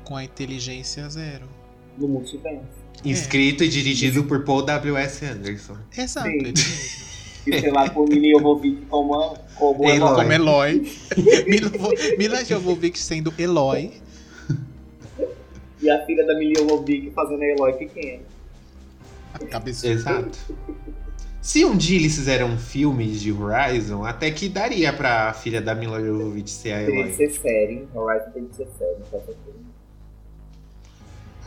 com 0.04 0.16
a 0.16 0.24
inteligência 0.24 1.08
zero. 1.10 1.48
No 1.98 2.08
multiverso. 2.08 2.84
Escrito 3.04 3.64
e 3.64 3.70
dirigido 3.70 4.24
por 4.24 4.44
Paul 4.44 4.64
W.S. 4.64 5.26
Anderson. 5.26 5.78
Exato, 5.98 6.28
mesmo. 6.30 6.54
E 7.46 7.60
sei 7.60 7.72
lá, 7.72 7.90
por 7.90 8.08
Mini 8.08 8.32
Jovovich 8.32 8.86
como, 8.90 9.38
como 9.58 9.84
Eloy. 9.84 9.98
Eloy. 9.98 10.16
Como 10.16 10.32
Eloy. 10.32 10.92
Mila, 11.46 11.72
Mila 12.18 12.46
Jovovich 12.46 12.98
sendo 12.98 13.34
Eloy. 13.38 13.92
E 15.82 15.90
a 15.90 16.06
filha 16.06 16.26
da 16.26 16.38
Mini 16.40 16.54
Jovovich 16.58 17.12
fazendo 17.12 17.42
a 17.42 17.46
Eloy 17.46 17.74
pequena. 17.74 18.24
Cabeça. 19.52 19.90
Exato. 19.90 20.40
Se 21.42 21.66
um 21.66 21.76
dia 21.76 21.98
eles 22.00 22.16
fizeram 22.16 22.48
um 22.48 22.58
filme 22.58 23.12
de 23.12 23.34
Horizon, 23.34 24.06
até 24.06 24.32
que 24.32 24.48
daria 24.48 24.94
pra 24.94 25.34
filha 25.34 25.62
da 25.62 25.76
Mila 25.76 26.02
Jovovich 26.02 26.50
ser 26.50 26.72
a 26.72 26.78
Tem 26.78 26.86
que 26.86 26.92
Eloy. 26.94 27.12
ser 27.12 27.30
série. 27.32 27.88
Horizon 27.94 28.32
tem 28.32 28.46
que 28.46 28.56
ser 28.56 28.68
série. 28.80 29.04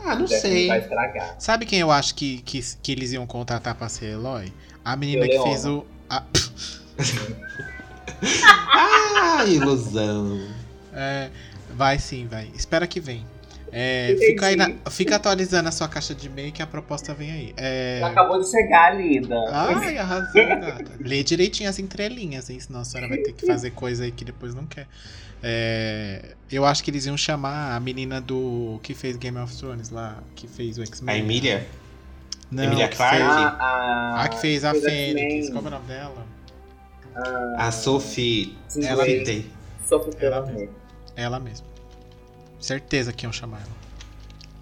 Ah, 0.03 0.15
não 0.15 0.25
que 0.25 0.39
sei. 0.39 0.67
Vai 0.67 0.79
estragar. 0.79 1.35
Sabe 1.39 1.65
quem 1.65 1.79
eu 1.79 1.91
acho 1.91 2.15
que, 2.15 2.39
que, 2.43 2.61
que 2.81 2.91
eles 2.91 3.11
iam 3.11 3.25
contratar 3.27 3.75
pra 3.75 3.89
ser 3.89 4.11
Eloy? 4.13 4.51
A 4.85 4.95
menina 4.95 5.25
que 5.25 5.31
Leona. 5.33 5.49
fez 5.49 5.65
o. 5.65 5.85
a- 6.09 6.23
Ah, 8.73 9.45
ilusão. 9.45 10.39
é, 10.93 11.29
vai 11.75 11.99
sim, 11.99 12.25
vai. 12.27 12.49
Espera 12.55 12.87
que 12.87 12.99
vem. 12.99 13.25
É, 13.71 14.15
fica, 14.17 14.45
aí 14.47 14.55
na- 14.55 14.71
fica 14.89 15.17
atualizando 15.17 15.67
a 15.67 15.71
sua 15.73 15.89
caixa 15.89 16.15
de 16.15 16.27
e-mail 16.27 16.51
que 16.53 16.61
a 16.61 16.65
proposta 16.67 17.13
vem 17.13 17.31
aí. 17.31 17.53
É, 17.57 18.01
Acabou 18.03 18.39
de 18.41 18.49
chegar, 18.49 18.95
Lida. 18.97 19.35
Ai, 19.51 19.97
arrasou, 19.97 20.33
gata. 20.47 20.85
Lê 21.01 21.21
direitinho 21.21 21.69
as 21.69 21.77
entrelinhas, 21.77 22.49
hein? 22.49 22.59
Senão 22.61 22.79
a 22.79 22.85
senhora 22.85 23.09
vai 23.09 23.17
ter 23.17 23.33
que 23.33 23.45
fazer 23.45 23.71
coisa 23.71 24.05
aí 24.05 24.11
que 24.11 24.23
depois 24.23 24.55
não 24.55 24.65
quer. 24.65 24.87
É, 25.43 26.35
eu 26.51 26.65
acho 26.65 26.83
que 26.83 26.89
eles 26.91 27.05
iam 27.05 27.17
chamar 27.17 27.75
a 27.75 27.79
menina 27.79 28.19
do. 28.19 28.79
que 28.83 28.93
fez 28.93 29.15
Game 29.17 29.37
of 29.37 29.55
Thrones 29.55 29.89
lá, 29.89 30.17
que 30.35 30.47
fez 30.47 30.77
o 30.77 30.81
A 30.81 30.85
X-Men. 30.85 31.19
Emília? 31.19 31.67
Não, 32.49 32.63
Emília 32.63 32.87
que 32.87 32.95
Clarke? 32.95 33.17
fez- 33.17 33.27
a, 33.29 33.47
a, 33.49 34.23
A 34.23 34.29
que 34.29 34.37
fez 34.39 34.63
a 34.65 34.73
Fênix. 34.73 35.49
Qual 35.49 35.63
é 35.63 35.67
o 35.67 35.69
nome 35.71 35.85
dela? 35.85 36.25
A 37.57 37.71
Sophie. 37.71 38.57
Sim, 38.67 38.85
Ela 38.85 39.03
Grey. 39.03 39.19
Citei. 39.19 39.51
Sophie 39.87 40.11
Ela 40.19 40.41
Turner. 40.43 40.69
Ela 41.15 41.39
mesma. 41.39 41.65
Certeza 42.59 43.11
que 43.11 43.25
iam 43.25 43.33
chamar 43.33 43.57
ela. 43.61 43.77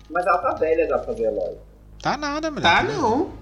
Mas 0.09 0.25
ela 0.25 0.37
tá 0.39 0.53
velha 0.53 0.87
já 0.87 0.97
pra 0.97 1.05
fazer 1.07 1.23
Eloy. 1.25 1.55
Tá 2.01 2.17
nada, 2.17 2.49
mulher. 2.51 2.63
Tá, 2.63 2.83
não. 2.83 3.33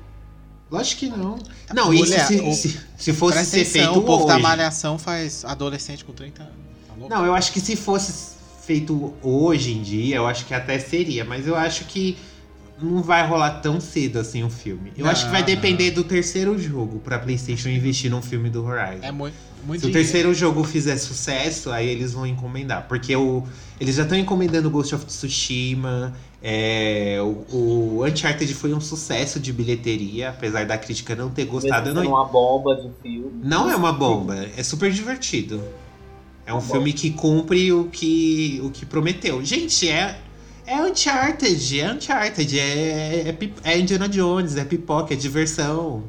Lógico 0.72 1.00
que 1.02 1.10
não. 1.10 1.38
Não, 1.74 1.88
Mulher, 1.88 2.04
isso 2.04 2.28
se, 2.28 2.36
o- 2.40 2.54
se, 2.54 2.82
se 2.98 3.14
fosse 3.14 3.46
ser 3.46 3.66
feito 3.66 4.00
o 4.00 4.04
povo 4.04 4.26
da 4.26 4.34
hoje. 4.36 4.44
malhação 4.44 4.98
faz 4.98 5.46
adolescente 5.46 6.04
com 6.04 6.14
30 6.14 6.42
anos. 6.44 6.63
Louco? 6.98 7.14
Não, 7.14 7.26
eu 7.26 7.34
acho 7.34 7.52
que 7.52 7.60
se 7.60 7.76
fosse 7.76 8.34
feito 8.66 9.14
hoje 9.22 9.74
em 9.74 9.82
dia, 9.82 10.16
eu 10.18 10.26
acho 10.28 10.46
que 10.46 10.54
até 10.54 10.80
seria, 10.80 11.26
mas 11.26 11.46
eu 11.48 11.56
acho 11.56 11.86
que 11.86 12.18
não 12.82 13.02
vai 13.04 13.26
rolar 13.26 13.62
tão 13.62 13.80
cedo 13.80 14.20
assim 14.20 14.44
o 14.44 14.50
filme. 14.50 14.92
Eu 14.98 15.06
Não, 15.06 15.12
acho 15.12 15.26
que 15.26 15.32
vai 15.32 15.42
não. 15.42 15.46
depender 15.46 15.92
do 15.92 16.04
terceiro 16.04 16.58
jogo 16.58 17.00
pra 17.00 17.20
PlayStation 17.20 17.70
investir 17.70 18.10
num 18.10 18.22
filme 18.22 18.50
do 18.50 18.64
Horizon. 18.66 19.04
É 19.04 19.12
muito, 19.12 19.36
muito 19.66 19.82
Se 19.82 19.88
o 19.88 19.90
dinheiro. 19.90 19.94
terceiro 19.94 20.34
jogo 20.34 20.64
fizer 20.64 20.98
sucesso, 20.98 21.72
aí 21.72 21.88
eles 21.88 22.14
vão 22.14 22.26
encomendar. 22.26 22.86
Porque 22.88 23.16
o, 23.16 23.44
eles 23.80 23.96
já 23.96 24.04
estão 24.04 24.18
encomendando 24.18 24.70
Ghost 24.70 24.96
of 24.96 25.06
Tsushima. 25.06 26.14
é, 26.42 27.20
o, 27.22 27.46
o 28.00 28.06
Uncharted 28.06 28.54
foi 28.56 28.74
um 28.74 28.82
sucesso 28.82 29.40
de 29.40 29.54
bilheteria, 29.54 30.30
apesar 30.32 30.66
da 30.66 30.78
crítica 30.78 31.16
não 31.16 31.30
ter 31.30 31.46
gostado. 31.46 31.86
Mesmo 31.86 31.96
não, 31.96 32.02
sendo 32.04 32.14
uma 32.16 32.26
bomba 32.26 32.76
de 32.76 32.90
filme. 33.02 33.32
não 33.44 33.70
é 33.70 33.76
uma 33.76 33.94
bomba, 33.94 34.48
é 34.58 34.64
super 34.64 34.92
divertido. 34.92 35.64
É 36.46 36.54
um 36.54 36.58
Bom. 36.58 36.62
filme 36.62 36.94
que 36.94 37.12
cumpre 37.12 37.72
o 37.72 37.86
que, 37.86 38.60
o 38.64 38.70
que 38.70 38.86
prometeu. 38.86 39.44
Gente, 39.44 39.90
é, 39.90 40.20
é 40.66 40.76
Uncharted, 40.82 41.80
é 41.80 41.92
Uncharted, 41.94 42.60
é, 42.60 43.30
é, 43.30 43.38
é 43.64 43.80
Indiana 43.80 44.10
Jones, 44.10 44.58
é 44.58 44.66
pipoca, 44.66 45.14
é 45.14 45.18
diversão. 45.18 46.04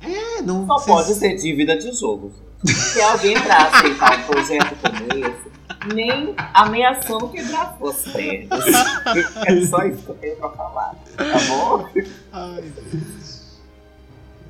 É, 0.00 0.40
não. 0.42 0.66
Só 0.66 0.78
cês- 0.78 0.86
pode 0.86 1.14
ser 1.14 1.36
dívida 1.36 1.76
de 1.76 1.92
jogo. 1.92 2.32
Se 2.64 3.00
alguém 3.02 3.34
pra 3.40 3.66
aceitar 3.68 4.18
um 4.18 4.22
projeto 4.22 4.76
como 4.80 5.24
esse, 5.26 5.94
nem 5.94 6.34
ameaçando 6.54 7.28
quebrar 7.28 7.76
pernas. 8.12 8.64
É 9.46 9.66
só 9.66 9.84
isso 9.84 10.02
que 10.02 10.08
eu 10.10 10.14
tenho 10.14 10.36
pra 10.36 10.48
falar. 10.50 10.94
Tá 11.16 11.38
bom? 11.48 11.88
Ai, 12.32 12.62
Deus. 12.62 13.21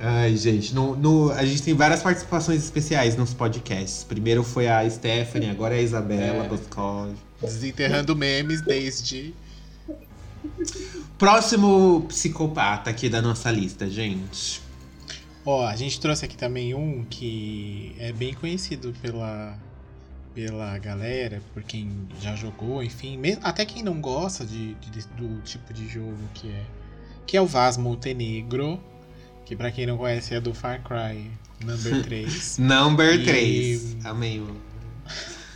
Ai, 0.05 0.35
gente, 0.35 0.75
no, 0.75 0.95
no- 0.97 1.31
a 1.31 1.45
gente 1.45 1.63
tem 1.63 1.73
várias 1.73 2.01
participações 2.01 2.61
especiais 2.61 3.15
nos 3.15 3.33
podcasts. 3.33 4.03
Primeiro 4.03 4.43
foi 4.43 4.67
a 4.67 4.89
Stephanie, 4.89 5.49
agora 5.49 5.75
é 5.75 5.79
a 5.79 5.81
Isabela 5.81 6.43
É. 6.43 6.47
Desenterrando 7.41 8.13
memes 8.15 8.61
desde. 8.61 9.33
Próximo 11.17 12.01
psicopata 12.09 12.89
aqui 12.89 13.07
da 13.07 13.21
nossa 13.21 13.49
lista, 13.49 13.89
gente. 13.89 14.61
Ó, 15.45 15.65
a 15.65 15.75
gente 15.75 15.99
trouxe 15.99 16.25
aqui 16.25 16.35
também 16.37 16.73
um 16.73 17.05
que 17.09 17.95
é 17.97 18.11
bem 18.11 18.33
conhecido 18.33 18.93
pela, 19.01 19.57
pela 20.33 20.77
galera, 20.79 21.41
por 21.53 21.63
quem 21.63 21.89
já 22.21 22.35
jogou, 22.35 22.83
enfim, 22.83 23.17
mesmo, 23.17 23.41
até 23.43 23.65
quem 23.65 23.83
não 23.83 24.01
gosta 24.01 24.45
de, 24.45 24.73
de- 24.75 25.07
do 25.17 25.41
tipo 25.43 25.73
de 25.73 25.87
jogo 25.87 26.17
que 26.33 26.49
é. 26.49 26.63
Que 27.25 27.37
é 27.37 27.41
o 27.41 27.45
Vaz 27.45 27.77
Montenegro, 27.77 28.79
que 29.45 29.55
pra 29.55 29.71
quem 29.71 29.85
não 29.85 29.97
conhece 29.97 30.33
é 30.33 30.39
do 30.41 30.53
Far 30.53 30.81
Cry 30.83 31.29
Number 31.63 32.01
3. 32.03 32.57
Number 32.57 33.13
E- 33.19 33.23
3. 33.23 33.97
Amém. 34.05 34.39
mano. 34.39 34.57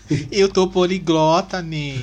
Eu 0.31 0.47
tô 0.49 0.67
poliglota, 0.67 1.61
Ney. 1.61 1.99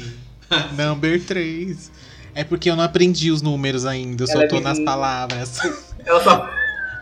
Number 0.77 1.23
3. 1.25 1.91
É 2.37 2.43
porque 2.45 2.69
eu 2.69 2.75
não 2.77 2.83
aprendi 2.83 3.31
os 3.31 3.41
números 3.41 3.87
ainda, 3.87 4.25
eu 4.25 4.27
só 4.27 4.33
Ela 4.35 4.45
é 4.45 4.49
tô 4.49 4.57
nas 4.57 4.79
pequenininha. 4.79 4.85
palavras. 4.87 5.59
Ela 6.05 6.23
só. 6.25 6.51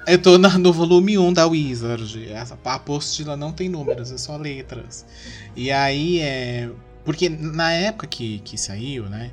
Eu 0.06 0.18
tô 0.20 0.36
na- 0.36 0.58
no 0.58 0.72
volume 0.72 1.16
1 1.16 1.32
da 1.32 1.46
Wizard. 1.46 2.28
Essa 2.30 2.58
a 2.64 2.74
apostila 2.74 3.34
não 3.36 3.50
tem 3.50 3.68
números, 3.68 4.12
é 4.12 4.18
só 4.18 4.36
letras. 4.36 5.06
E 5.56 5.70
aí 5.70 6.20
é. 6.20 6.68
Porque 7.04 7.28
na 7.30 7.72
época 7.72 8.06
que, 8.06 8.40
que 8.44 8.58
saiu, 8.58 9.04
né? 9.08 9.30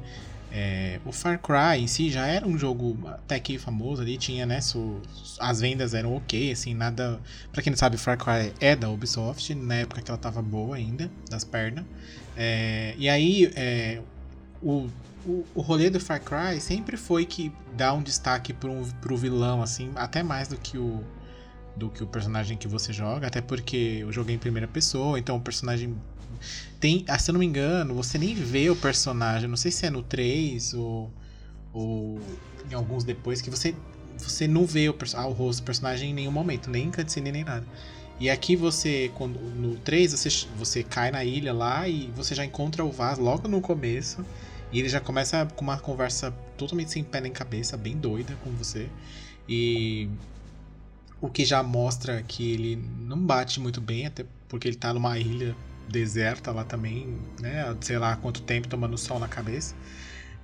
É, 0.52 1.00
o 1.06 1.12
Far 1.12 1.40
Cry 1.40 1.82
em 1.82 1.88
si 1.88 2.10
já 2.10 2.26
era 2.26 2.48
um 2.48 2.58
jogo 2.58 2.98
até 3.08 3.40
que 3.40 3.58
famoso 3.58 4.02
ali, 4.02 4.18
tinha, 4.18 4.46
né? 4.46 4.62
su- 4.62 5.02
as 5.40 5.62
vendas 5.62 5.94
eram 5.94 6.16
ok, 6.16 6.52
assim, 6.52 6.74
nada. 6.74 7.20
Pra 7.52 7.62
quem 7.62 7.72
não 7.72 7.78
sabe, 7.78 7.98
Far 7.98 8.18
Cry 8.18 8.52
é 8.60 8.76
da 8.76 8.90
Ubisoft, 8.90 9.54
na 9.56 9.76
época 9.76 10.02
que 10.02 10.10
ela 10.10 10.18
tava 10.18 10.42
boa 10.42 10.76
ainda, 10.76 11.10
das 11.30 11.44
pernas. 11.44 11.86
É, 12.36 12.96
e 12.98 13.08
aí, 13.08 13.52
é, 13.56 14.02
o, 14.62 14.88
o, 15.26 15.46
o 15.54 15.62
rolê 15.62 15.90
do 15.90 16.00
Far 16.00 16.22
Cry 16.22 16.60
sempre 16.60 16.98
foi 16.98 17.26
que 17.26 17.52
dá 17.78 17.94
um 17.94 18.02
destaque 18.02 18.54
pro, 18.54 18.74
pro 19.02 19.16
vilão, 19.16 19.62
assim, 19.62 19.92
até 19.96 20.24
mais 20.24 20.48
do 20.48 20.58
que 20.58 20.78
o 20.78 21.04
do 21.76 21.90
que 21.90 22.04
o 22.04 22.08
personagem 22.08 22.58
que 22.58 22.68
você 22.68 22.92
joga, 22.92 23.28
até 23.28 23.40
porque 23.40 24.00
eu 24.02 24.12
joguei 24.12 24.36
em 24.36 24.38
primeira 24.40 24.68
pessoa, 24.68 25.18
então 25.18 25.38
o 25.38 25.40
personagem 25.40 25.96
tem, 26.80 27.06
ah, 27.08 27.18
se 27.18 27.30
eu 27.30 27.34
não 27.34 27.40
me 27.40 27.46
engano, 27.46 27.94
você 27.94 28.18
nem 28.18 28.34
vê 28.34 28.70
o 28.70 28.76
personagem, 28.76 29.50
não 29.50 29.58
sei 29.58 29.72
se 29.72 29.86
é 29.86 29.90
no 29.90 30.04
3 30.04 30.74
ou, 30.74 31.12
ou 31.74 32.20
em 32.70 32.74
alguns 32.74 33.04
depois 33.04 33.42
que 33.42 33.50
você 33.50 33.76
você 34.18 34.48
não 34.48 34.66
vê 34.66 34.90
o, 34.90 34.96
ah, 35.16 35.28
o 35.28 35.32
rosto 35.32 35.62
do 35.62 35.66
personagem 35.66 36.12
em 36.12 36.14
nenhum 36.14 36.32
momento, 36.32 36.70
nem 36.70 36.88
em 36.88 36.92
cutscene 36.92 37.32
nem 37.32 37.44
nada. 37.44 37.66
E 38.20 38.30
aqui 38.30 38.56
você, 38.56 39.10
quando, 39.16 39.40
no 39.40 39.78
3, 39.78 40.12
você, 40.12 40.30
você 40.58 40.84
cai 40.84 41.10
na 41.10 41.24
ilha 41.24 41.54
lá 41.54 41.88
e 41.88 42.12
você 42.16 42.36
já 42.36 42.44
encontra 42.44 42.84
o 42.84 42.92
Vaz 42.92 43.18
logo 43.18 43.48
no 43.48 43.62
começo. 43.62 44.26
E 44.72 44.80
ele 44.80 44.90
já 44.90 45.00
começa 45.00 45.46
com 45.56 45.64
uma 45.64 45.80
conversa 45.80 46.32
totalmente 46.58 46.92
sem 46.92 47.04
pé 47.04 47.22
nem 47.22 47.32
cabeça, 47.32 47.78
bem 47.78 47.96
doida 47.98 48.36
com 48.44 48.52
você. 48.52 48.90
E 49.48 50.10
o 51.22 51.30
que 51.30 51.46
já 51.46 51.64
mostra 51.64 52.22
que 52.22 52.52
ele 52.52 52.76
não 53.00 53.18
bate 53.18 53.60
muito 53.60 53.80
bem, 53.80 54.06
até 54.06 54.26
porque 54.50 54.68
ele 54.68 54.76
tá 54.76 54.94
numa 54.94 55.18
ilha 55.18 55.56
deserta 55.90 56.52
lá 56.52 56.64
também, 56.64 57.18
né? 57.40 57.76
Sei 57.82 57.98
lá 57.98 58.16
quanto 58.16 58.42
tempo 58.42 58.68
tomando 58.68 58.98
sol 58.98 59.20
na 59.20 59.28
cabeça. 59.28 59.76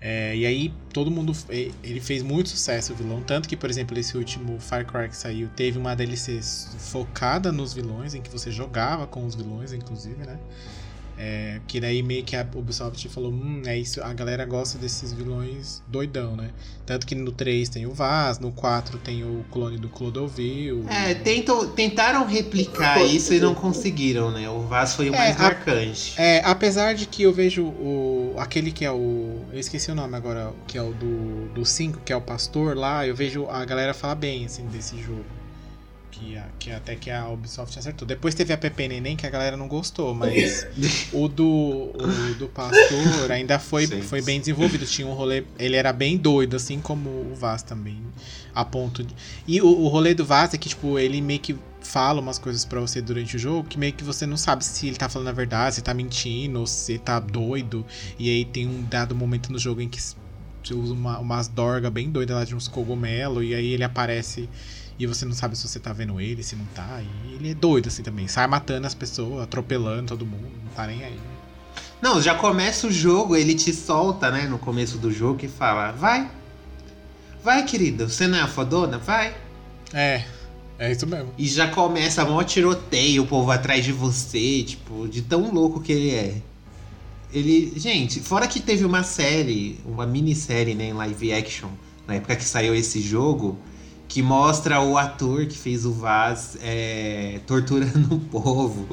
É, 0.02 0.36
e 0.36 0.46
aí 0.46 0.74
todo 0.93 1.10
mundo. 1.10 1.34
Ele 1.50 2.00
fez 2.00 2.22
muito 2.22 2.50
sucesso 2.50 2.93
o 2.93 2.96
vilão. 2.96 3.22
Tanto 3.22 3.48
que, 3.50 3.56
por 3.56 3.70
exemplo, 3.70 3.98
esse 3.98 4.18
último 4.18 4.60
Far 4.60 4.86
Cry 4.86 5.10
que 5.10 5.18
saiu 5.18 5.50
teve 5.56 5.78
uma 5.78 5.96
DLC 5.96 6.39
focada 6.78 7.52
nos 7.52 7.74
vilões, 7.74 8.14
em 8.14 8.22
que 8.22 8.30
você 8.30 8.52
jogava 8.52 9.08
com 9.08 9.26
os 9.26 9.36
vilões, 9.36 9.74
inclusive, 9.74 10.26
né? 10.26 10.38
É, 11.18 11.61
que 11.66 11.80
daí 11.80 12.03
meio 12.03 12.24
que 12.26 12.36
a 12.36 12.45
Ubisoft 12.55 13.07
falou, 13.07 13.32
hum, 13.32 13.61
é 13.66 13.78
isso, 13.78 14.01
a 14.03 14.13
galera 14.13 14.45
gosta 14.45 14.78
desses 14.78 15.13
vilões 15.13 15.82
doidão, 15.88 16.36
né? 16.36 16.49
Tanto 16.86 17.05
que 17.07 17.16
no 17.16 17.32
3 17.32 17.70
tem 17.70 17.86
o 17.86 17.91
Vaz, 17.93 18.38
no 18.38 18.51
4 18.51 18.97
tem 18.97 19.24
o 19.24 19.45
clone 19.49 19.78
do 19.78 19.88
Clodovil. 19.88 20.86
É, 20.89 21.13
tentam, 21.13 21.70
tentaram 21.70 22.26
replicar 22.28 23.01
isso 23.03 23.34
e 23.34 23.39
não 23.39 23.55
conseguiram, 23.55 24.30
né? 24.30 24.49
O 24.49 24.61
Vaz 24.63 24.93
foi 24.93 25.09
o 25.09 25.16
É, 25.16 25.18
mais 25.18 25.38
a- 25.39 25.43
marcante. 25.43 26.13
É, 26.18 26.41
apesar 26.43 26.93
de 26.93 27.05
que 27.05 27.24
eu 27.24 27.32
vejo 27.34 27.63
o. 27.66 28.36
aquele 28.38 28.72
que 28.72 28.84
é 28.84 28.91
o. 28.91 29.39
Eu 29.53 29.59
esqueci 29.59 29.89
o 29.89 29.95
nome 29.95 30.16
agora, 30.18 30.51
que 30.68 30.78
é 30.78 30.82
o 30.82 30.93
do, 30.93 31.47
do 31.53 31.66
5, 31.66 32.01
que 32.01 32.11
é 32.11 32.16
o 32.16 32.22
pastor 32.22 32.76
lá, 32.76 33.07
eu 33.07 33.16
vejo 33.16 33.47
a 33.49 33.63
galera 33.63 33.93
falar 33.93 34.16
bem 34.16 34.45
assim 34.45 34.66
desse 34.68 35.01
jogo. 35.01 35.24
Que, 36.18 36.38
a- 36.38 36.47
que 36.57 36.72
até 36.72 36.95
que 36.95 37.11
a 37.11 37.28
Ubisoft 37.28 37.78
acertou. 37.78 38.07
Depois 38.07 38.34
teve 38.34 38.53
a 38.53 38.57
Pepe 38.57 38.88
Neném 38.88 39.18
que 39.18 39.28
a 39.28 39.30
galera 39.30 39.57
não 39.57 39.68
gostou, 39.68 40.13
mas 40.13 40.66
o 41.11 41.28
do, 41.28 41.45
o 41.45 42.36
do 42.39 42.47
pastor 42.47 43.30
ainda 43.32 43.59
foi, 43.59 43.86
Sim. 43.86 44.01
foi 44.01 44.22
bem 44.22 44.39
desenvolvido. 44.39 44.86
Tinha 44.86 45.05
um 45.05 45.13
rolê. 45.13 45.43
Ele 45.59 45.76
era 45.76 45.91
bem 45.91 46.16
doido, 46.18 46.55
assim 46.55 46.80
como 46.80 47.09
o 47.09 47.34
Vaz 47.36 47.63
também. 47.63 48.01
A 48.53 48.63
ponto 48.63 49.03
de. 49.03 49.13
E 49.45 49.61
o, 49.61 49.68
o 49.68 49.88
rolê 49.89 50.13
do 50.13 50.24
Vaz 50.24 50.53
é 50.53 50.57
que, 50.57 50.70
tipo, 50.70 50.97
ele 50.97 51.20
meio 51.20 51.39
que 51.41 51.55
fala 51.82 52.22
umas 52.22 52.39
coisas 52.39 52.63
pra 52.63 52.80
você 52.80 53.01
durante 53.01 53.36
o 53.36 53.39
jogo 53.39 53.68
que 53.68 53.78
meio 53.78 53.91
que 53.93 54.03
você 54.03 54.26
não 54.26 54.38
sabe 54.38 54.63
se 54.66 54.88
ele 54.88 54.95
tá 54.95 55.07
falando 55.09 55.28
a 55.28 55.32
verdade, 55.34 55.76
se 55.76 55.82
tá 55.82 55.93
mentindo, 55.93 56.61
ou 56.61 56.66
se 56.66 56.97
tá 56.97 57.20
doido. 57.20 57.86
E 58.18 58.30
aí 58.30 58.45
tem 58.45 58.66
um 58.68 58.84
dado 58.84 59.13
momento 59.13 59.51
no 59.51 59.59
jogo 59.59 59.82
em 59.82 59.89
que 59.89 60.01
você 60.01 60.74
usa 60.74 60.93
uma, 60.93 61.20
umas 61.20 61.47
dorgas 61.49 61.91
bem 61.91 62.09
doidas 62.09 62.36
lá 62.38 62.45
de 62.45 62.55
uns 62.55 62.68
cogumelos, 62.70 63.43
e 63.43 63.53
aí 63.53 63.74
ele 63.74 63.84
aparece 63.84 64.49
e 64.98 65.06
você 65.06 65.26
não 65.26 65.34
sabe 65.34 65.58
se 65.58 65.68
você 65.68 65.80
tá 65.80 65.91
vendo 65.91 66.20
ele, 66.22 66.41
se 66.41 66.56
não 66.56 66.66
tá. 66.66 67.02
E 67.02 67.34
ele 67.34 67.52
é 67.52 67.54
doido 67.54 67.88
assim 67.88 68.02
também. 68.02 68.28
Sai 68.28 68.48
matando 68.48 68.88
as 68.88 68.93
pessoas, 68.93 69.43
atropelando 69.43 70.08
todo 70.08 70.26
mundo, 70.26 70.50
não 70.64 70.72
tá 70.72 70.88
nem 70.88 71.04
aí. 71.04 71.20
Não, 72.02 72.22
já 72.22 72.36
começa 72.36 72.88
o 72.88 72.91
jogo, 72.91 73.36
ele 73.36 73.56
te 73.56 73.74
solta, 73.74 74.32
né, 74.32 74.48
no 74.48 74.58
começo 74.58 74.98
do 74.98 75.12
jogo 75.12 75.39
e 75.43 75.48
fala: 75.48 75.91
Vai, 75.91 76.30
vai, 77.43 77.66
querida, 77.66 78.08
você 78.08 78.28
não 78.28 78.38
é 78.38 78.41
a 78.41 78.48
fodona? 78.48 78.98
Vai. 78.98 79.36
É, 79.93 80.24
é 80.80 80.91
isso 80.91 81.08
mesmo. 81.08 81.34
E 81.38 81.48
já 81.48 81.68
começa 81.68 82.24
mó 82.26 82.43
tiroteio, 82.43 83.24
o 83.24 83.28
povo 83.28 83.52
atrás 83.52 83.84
de 83.84 83.91
você, 83.91 84.64
tipo, 84.64 85.08
de 85.08 85.22
tão 85.22 85.54
louco 85.54 85.82
que 85.82 85.91
ele 85.91 86.12
é. 86.12 86.41
Ele, 87.34 87.74
gente, 87.76 88.22
fora 88.22 88.48
que 88.48 88.62
teve 88.62 88.86
uma 88.86 89.04
série, 89.04 89.80
uma 89.86 90.06
minissérie, 90.06 90.74
né, 90.74 90.86
em 90.86 90.93
live 90.93 91.34
action, 91.34 91.70
na 92.08 92.16
época 92.16 92.36
que 92.36 92.46
saiu 92.46 92.74
esse 92.74 93.02
jogo, 93.02 93.58
que 94.08 94.22
mostra 94.22 94.80
o 94.82 94.97
ator 94.97 95.45
que 95.45 95.58
fez 95.58 95.86
o 95.86 95.91
Vaz 95.91 96.58
é, 96.62 97.39
torturando 97.47 98.16
o 98.16 98.20
povo, 98.20 98.88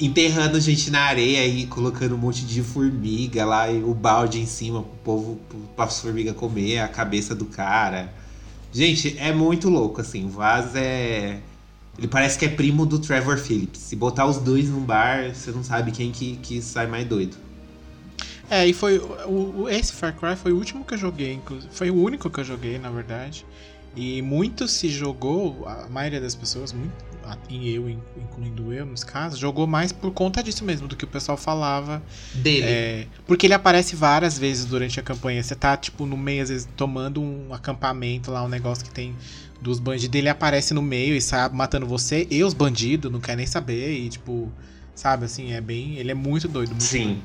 enterrando 0.00 0.58
gente 0.60 0.90
na 0.90 1.02
areia 1.02 1.46
e 1.46 1.66
colocando 1.66 2.14
um 2.14 2.18
monte 2.18 2.44
de 2.44 2.62
formiga 2.62 3.44
lá 3.44 3.70
e 3.70 3.82
o 3.82 3.94
balde 3.94 4.40
em 4.40 4.46
cima 4.46 4.82
pro 4.82 4.96
povo, 5.04 5.40
para 5.76 5.84
as 5.84 6.00
formigas 6.00 6.34
comer 6.34 6.78
a 6.78 6.88
cabeça 6.88 7.34
do 7.34 7.44
cara. 7.44 8.12
Gente, 8.72 9.16
é 9.18 9.32
muito 9.32 9.68
louco, 9.68 10.00
assim. 10.00 10.24
O 10.24 10.30
Vaz 10.30 10.74
é. 10.74 11.40
Ele 11.98 12.08
parece 12.08 12.38
que 12.38 12.46
é 12.46 12.48
primo 12.48 12.86
do 12.86 12.98
Trevor 12.98 13.36
Phillips. 13.36 13.80
Se 13.80 13.94
botar 13.94 14.24
os 14.24 14.38
dois 14.38 14.70
num 14.70 14.80
bar, 14.80 15.34
você 15.34 15.50
não 15.50 15.62
sabe 15.62 15.92
quem 15.92 16.10
que, 16.10 16.36
que 16.36 16.62
sai 16.62 16.86
mais 16.86 17.06
doido. 17.06 17.36
É, 18.48 18.66
e 18.66 18.72
foi. 18.72 18.98
O- 18.98 19.68
esse 19.68 19.92
Far 19.92 20.14
Cry 20.14 20.36
foi 20.36 20.52
o 20.52 20.56
último 20.56 20.84
que 20.84 20.94
eu 20.94 20.98
joguei, 20.98 21.34
inclusive. 21.34 21.70
Foi 21.72 21.90
o 21.90 21.94
único 21.94 22.30
que 22.30 22.40
eu 22.40 22.44
joguei, 22.44 22.78
na 22.78 22.90
verdade. 22.90 23.44
E 23.94 24.22
muito 24.22 24.66
se 24.66 24.88
jogou, 24.88 25.66
a 25.68 25.86
maioria 25.88 26.20
das 26.20 26.34
pessoas, 26.34 26.72
muito, 26.72 26.92
e 27.48 27.72
eu, 27.74 27.88
in- 27.88 28.00
incluindo 28.16 28.72
eu, 28.72 28.86
nos 28.86 29.04
casos, 29.04 29.38
jogou 29.38 29.66
mais 29.66 29.92
por 29.92 30.10
conta 30.12 30.42
disso 30.42 30.64
mesmo, 30.64 30.88
do 30.88 30.96
que 30.96 31.04
o 31.04 31.08
pessoal 31.08 31.36
falava. 31.36 32.02
Dele. 32.34 32.66
É, 32.66 33.06
porque 33.26 33.46
ele 33.46 33.54
aparece 33.54 33.94
várias 33.94 34.38
vezes 34.38 34.64
durante 34.64 34.98
a 34.98 35.02
campanha. 35.02 35.42
Você 35.42 35.54
tá, 35.54 35.76
tipo, 35.76 36.06
no 36.06 36.16
meio, 36.16 36.42
às 36.42 36.48
vezes, 36.48 36.68
tomando 36.76 37.20
um 37.22 37.52
acampamento 37.52 38.30
lá, 38.30 38.42
um 38.42 38.48
negócio 38.48 38.84
que 38.84 38.90
tem 38.90 39.14
dos 39.60 39.78
bandidos. 39.78 40.18
Ele 40.18 40.28
aparece 40.28 40.72
no 40.74 40.82
meio 40.82 41.14
e 41.14 41.20
sai 41.20 41.48
matando 41.50 41.86
você 41.86 42.26
e 42.30 42.42
os 42.42 42.54
bandidos, 42.54 43.12
não 43.12 43.20
quer 43.20 43.36
nem 43.36 43.46
saber. 43.46 43.92
E, 43.92 44.08
tipo, 44.08 44.50
sabe, 44.94 45.26
assim, 45.26 45.52
é 45.52 45.60
bem. 45.60 45.96
Ele 45.96 46.10
é 46.10 46.14
muito 46.14 46.48
doido, 46.48 46.70
muito 46.70 46.82
Sim. 46.82 47.04
doido. 47.04 47.22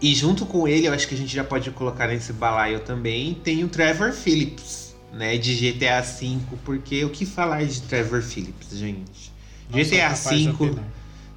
E 0.00 0.14
junto 0.14 0.44
com 0.44 0.66
ele, 0.66 0.86
eu 0.86 0.92
acho 0.92 1.06
que 1.06 1.14
a 1.14 1.18
gente 1.18 1.34
já 1.34 1.44
pode 1.44 1.70
colocar 1.70 2.06
nesse 2.08 2.32
balaio 2.32 2.80
também, 2.80 3.34
tem 3.34 3.64
o 3.64 3.68
Trevor 3.68 4.12
Phillips, 4.12 4.85
né? 5.16 5.36
De 5.38 5.54
GTA 5.54 6.00
V, 6.02 6.38
porque 6.64 7.04
o 7.04 7.10
que 7.10 7.26
falar 7.26 7.64
de 7.64 7.82
Trevor 7.82 8.22
Phillips, 8.22 8.70
gente? 8.70 9.32
Não 9.70 9.78
GTA 9.78 10.14
V 10.14 10.76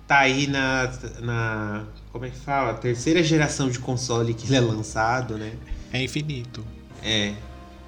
tá 0.10 0.20
aí 0.20 0.48
na, 0.48 0.92
na. 1.22 1.86
Como 2.12 2.26
é 2.26 2.32
que 2.32 2.38
fala? 2.38 2.74
Terceira 2.74 3.22
geração 3.22 3.70
de 3.70 3.78
console 3.78 4.34
que 4.34 4.48
ele 4.48 4.56
é 4.56 4.60
lançado, 4.60 5.38
né? 5.38 5.54
É 5.94 6.04
infinito. 6.04 6.66
É. 7.04 7.36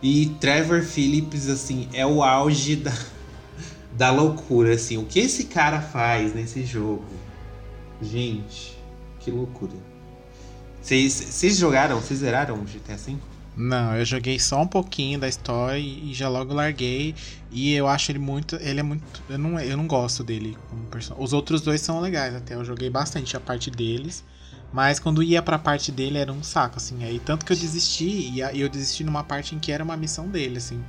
E 0.03 0.27
Trevor 0.39 0.83
Phillips, 0.83 1.49
assim, 1.49 1.89
é 1.91 2.05
o 2.05 2.23
auge 2.23 2.75
da, 2.75 2.93
da 3.97 4.11
loucura, 4.11 4.75
assim. 4.75 4.97
O 4.97 5.05
que 5.05 5.19
esse 5.19 5.45
cara 5.45 5.81
faz 5.81 6.35
nesse 6.35 6.63
jogo? 6.63 7.05
Gente, 7.99 8.77
que 9.19 9.31
loucura. 9.31 9.73
Vocês 10.79 11.13
vocês 11.13 11.57
jogaram, 11.57 11.99
vocês 11.99 12.19
zeraram 12.19 12.55
o 12.55 12.63
GTA 12.63 12.97
V? 12.97 13.17
Não, 13.61 13.95
eu 13.95 14.03
joguei 14.03 14.39
só 14.39 14.59
um 14.61 14.67
pouquinho 14.67 15.19
da 15.19 15.27
história 15.27 15.77
e 15.77 16.13
já 16.15 16.27
logo 16.27 16.51
larguei. 16.51 17.13
E 17.51 17.73
eu 17.73 17.87
acho 17.87 18.11
ele 18.11 18.17
muito. 18.17 18.55
Ele 18.55 18.79
é 18.79 18.83
muito. 18.83 19.21
Eu 19.29 19.37
não, 19.37 19.59
eu 19.59 19.77
não 19.77 19.85
gosto 19.85 20.23
dele 20.23 20.57
como 20.67 20.83
personagem. 20.85 21.23
Os 21.23 21.31
outros 21.31 21.61
dois 21.61 21.79
são 21.79 21.99
legais 21.99 22.33
até. 22.35 22.55
Eu 22.55 22.65
joguei 22.65 22.89
bastante 22.89 23.37
a 23.37 23.39
parte 23.39 23.69
deles. 23.69 24.23
Mas 24.73 24.99
quando 24.99 25.21
ia 25.21 25.41
pra 25.43 25.59
parte 25.59 25.91
dele 25.91 26.17
era 26.17 26.33
um 26.33 26.41
saco, 26.41 26.77
assim. 26.77 27.03
Aí 27.03 27.19
tanto 27.19 27.45
que 27.45 27.53
eu 27.53 27.57
desisti, 27.57 28.31
e 28.33 28.39
eu 28.59 28.67
desisti 28.67 29.03
numa 29.03 29.23
parte 29.23 29.53
em 29.53 29.59
que 29.59 29.71
era 29.71 29.83
uma 29.83 29.95
missão 29.95 30.27
dele, 30.27 30.57
assim. 30.57 30.81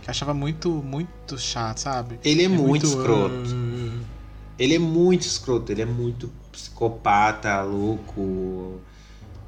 Que 0.00 0.08
eu 0.08 0.10
achava 0.10 0.32
muito, 0.32 0.70
muito 0.70 1.36
chato, 1.36 1.78
sabe? 1.78 2.20
Ele 2.22 2.44
é, 2.44 2.48
muito, 2.48 2.86
escroto. 2.86 3.50
"Ah". 3.50 4.04
Ele 4.56 4.74
é 4.74 4.78
muito 4.78 5.22
escroto, 5.22 5.72
ele 5.72 5.82
é 5.82 5.86
muito 5.86 6.30
psicopata, 6.52 7.60
louco. 7.62 8.80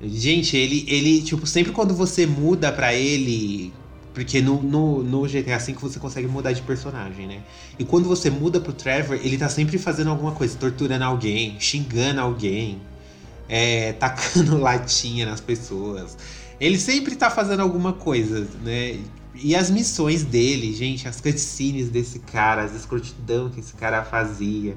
Gente, 0.02 0.56
ele, 0.56 0.84
ele, 0.88 1.22
tipo, 1.22 1.46
sempre 1.46 1.70
quando 1.70 1.94
você 1.94 2.26
muda 2.26 2.72
pra 2.72 2.92
ele. 2.92 3.72
Porque 4.12 4.42
no, 4.42 4.60
no, 4.60 5.02
no 5.02 5.22
GTA 5.22 5.58
V 5.58 5.74
você 5.80 5.98
consegue 5.98 6.26
mudar 6.26 6.52
de 6.52 6.60
personagem, 6.62 7.26
né? 7.26 7.42
E 7.78 7.84
quando 7.84 8.08
você 8.08 8.28
muda 8.28 8.60
pro 8.60 8.72
Trevor, 8.72 9.18
ele 9.22 9.38
tá 9.38 9.48
sempre 9.48 9.78
fazendo 9.78 10.10
alguma 10.10 10.32
coisa, 10.32 10.58
torturando 10.58 11.04
alguém, 11.04 11.56
xingando 11.58 12.20
alguém, 12.20 12.82
é, 13.48 13.92
tacando 13.98 14.58
latinha 14.58 15.24
nas 15.24 15.40
pessoas. 15.40 16.18
Ele 16.60 16.78
sempre 16.78 17.14
tá 17.16 17.30
fazendo 17.30 17.60
alguma 17.60 17.92
coisa, 17.92 18.46
né? 18.62 18.98
E 19.34 19.56
as 19.56 19.70
missões 19.70 20.24
dele, 20.24 20.74
gente, 20.74 21.08
as 21.08 21.20
cutscenes 21.20 21.88
desse 21.88 22.18
cara, 22.18 22.64
as 22.64 22.74
escrotidão 22.74 23.48
que 23.48 23.60
esse 23.60 23.72
cara 23.72 24.04
fazia 24.04 24.76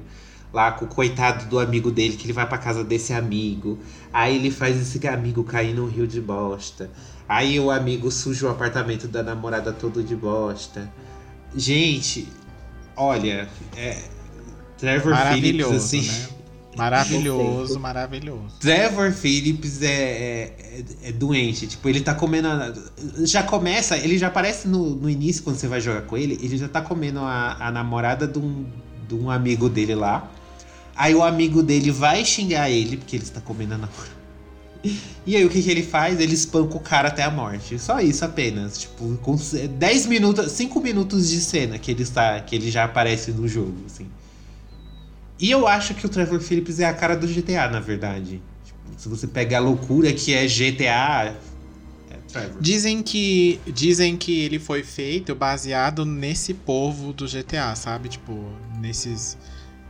lá 0.52 0.72
com 0.72 0.84
o 0.84 0.88
coitado 0.88 1.46
do 1.46 1.58
amigo 1.58 1.90
dele, 1.90 2.16
que 2.16 2.24
ele 2.26 2.32
vai 2.32 2.46
pra 2.48 2.58
casa 2.58 2.82
desse 2.84 3.12
amigo. 3.12 3.78
Aí 4.12 4.36
ele 4.36 4.50
faz 4.50 4.76
esse 4.80 5.06
amigo 5.08 5.44
cair 5.44 5.74
num 5.74 5.86
rio 5.86 6.06
de 6.06 6.20
bosta. 6.20 6.90
Aí 7.28 7.58
o 7.60 7.70
amigo 7.70 8.10
suja 8.10 8.46
o 8.46 8.50
apartamento 8.50 9.06
da 9.08 9.22
namorada 9.22 9.72
todo 9.72 10.02
de 10.02 10.14
bosta. 10.16 10.90
Gente, 11.54 12.28
olha, 12.96 13.48
é. 13.76 13.98
Trevor 14.78 15.14
Phillips, 15.16 15.66
Maravilhoso, 15.66 15.74
assim. 15.76 16.02
né? 16.02 16.28
Maravilhoso, 16.76 17.80
maravilhoso. 17.80 18.58
Trevor 18.60 19.10
Phillips 19.10 19.80
é, 19.80 19.86
é, 19.86 20.56
é- 21.04 21.08
é 21.08 21.12
doente. 21.12 21.66
Tipo, 21.66 21.88
ele 21.88 22.02
tá 22.02 22.14
comendo. 22.14 22.48
a- 22.48 22.70
já 23.24 23.42
começa, 23.42 23.96
ele 23.96 24.18
já 24.18 24.26
aparece 24.26 24.68
no, 24.68 24.90
no 24.94 25.08
início, 25.08 25.42
quando 25.42 25.56
você 25.56 25.66
vai 25.66 25.80
jogar 25.80 26.02
com 26.02 26.18
ele, 26.18 26.38
ele 26.42 26.58
já 26.58 26.68
tá 26.68 26.82
comendo 26.82 27.20
a, 27.20 27.56
a 27.58 27.70
namorada 27.72 28.26
de 28.26 28.38
um, 28.38 28.66
de 29.08 29.14
um 29.14 29.30
amigo 29.30 29.70
dele 29.70 29.94
lá. 29.94 30.30
Aí 30.96 31.14
o 31.14 31.22
amigo 31.22 31.62
dele 31.62 31.90
vai 31.90 32.24
xingar 32.24 32.70
ele, 32.70 32.96
porque 32.96 33.16
ele 33.16 33.24
está 33.24 33.40
comendo 33.40 33.74
a 33.74 33.78
namorada. 33.78 34.16
E 35.26 35.36
aí 35.36 35.44
o 35.44 35.50
que, 35.50 35.62
que 35.62 35.70
ele 35.70 35.82
faz? 35.82 36.20
Ele 36.20 36.34
espanca 36.34 36.76
o 36.76 36.80
cara 36.80 37.08
até 37.08 37.22
a 37.22 37.30
morte. 37.30 37.78
Só 37.78 38.00
isso 38.00 38.24
apenas. 38.24 38.78
Tipo, 38.78 39.16
com 39.18 39.36
10 39.36 40.06
minutos, 40.06 40.52
5 40.52 40.80
minutos 40.80 41.28
de 41.28 41.40
cena 41.40 41.78
que 41.78 41.90
ele 41.90 42.02
está. 42.02 42.40
que 42.40 42.54
ele 42.54 42.70
já 42.70 42.84
aparece 42.84 43.32
no 43.32 43.48
jogo, 43.48 43.74
assim. 43.86 44.06
E 45.38 45.50
eu 45.50 45.66
acho 45.66 45.94
que 45.94 46.06
o 46.06 46.08
Trevor 46.08 46.40
Phillips 46.40 46.80
é 46.80 46.86
a 46.86 46.94
cara 46.94 47.16
do 47.16 47.26
GTA, 47.26 47.68
na 47.68 47.80
verdade. 47.80 48.40
Tipo, 48.64 48.78
se 48.96 49.08
você 49.08 49.26
pegar 49.26 49.58
a 49.58 49.60
loucura 49.60 50.12
que 50.12 50.32
é 50.32 50.46
GTA. 50.46 51.34
É. 52.34 52.50
Dizem 52.60 53.02
que 53.02 53.60
dizem 53.66 54.16
que 54.16 54.40
ele 54.40 54.58
foi 54.58 54.82
feito 54.82 55.34
baseado 55.34 56.04
nesse 56.04 56.52
povo 56.52 57.12
do 57.12 57.26
GTA, 57.26 57.74
sabe? 57.74 58.08
Tipo, 58.08 58.44
nesses 58.78 59.38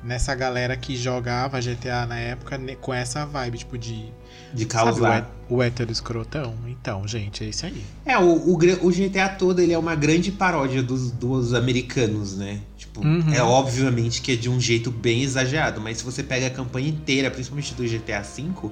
nessa 0.06 0.34
galera 0.34 0.76
que 0.76 0.96
jogava 0.96 1.60
GTA 1.60 2.06
na 2.06 2.18
época 2.18 2.58
com 2.80 2.94
essa 2.94 3.24
vibe, 3.26 3.58
tipo 3.58 3.76
de 3.76 4.06
De 4.54 4.62
sabe, 4.62 4.68
causar. 5.00 5.10
o, 5.48 5.54
hé- 5.54 5.56
o 5.56 5.62
hétero 5.62 5.90
escrotão. 5.92 6.54
Então, 6.68 7.06
gente, 7.06 7.44
é 7.44 7.48
isso 7.48 7.66
aí. 7.66 7.82
É, 8.04 8.16
o, 8.18 8.24
o, 8.24 8.54
o 8.86 8.90
GTA 8.92 9.28
todo 9.28 9.60
ele 9.60 9.72
é 9.72 9.78
uma 9.78 9.94
grande 9.94 10.30
paródia 10.32 10.82
dos, 10.82 11.10
dos 11.10 11.52
americanos, 11.52 12.36
né? 12.36 12.60
Tipo, 12.76 13.04
Uhum. 13.04 13.30
é 13.34 13.42
obviamente 13.42 14.22
que 14.22 14.32
é 14.32 14.36
de 14.36 14.48
um 14.48 14.58
jeito 14.58 14.90
bem 14.90 15.22
exagerado, 15.22 15.80
mas 15.82 15.98
se 15.98 16.04
você 16.04 16.22
pega 16.22 16.46
a 16.46 16.50
campanha 16.50 16.88
inteira, 16.88 17.30
principalmente 17.30 17.74
do 17.74 17.86
GTA 17.86 18.22
V, 18.22 18.70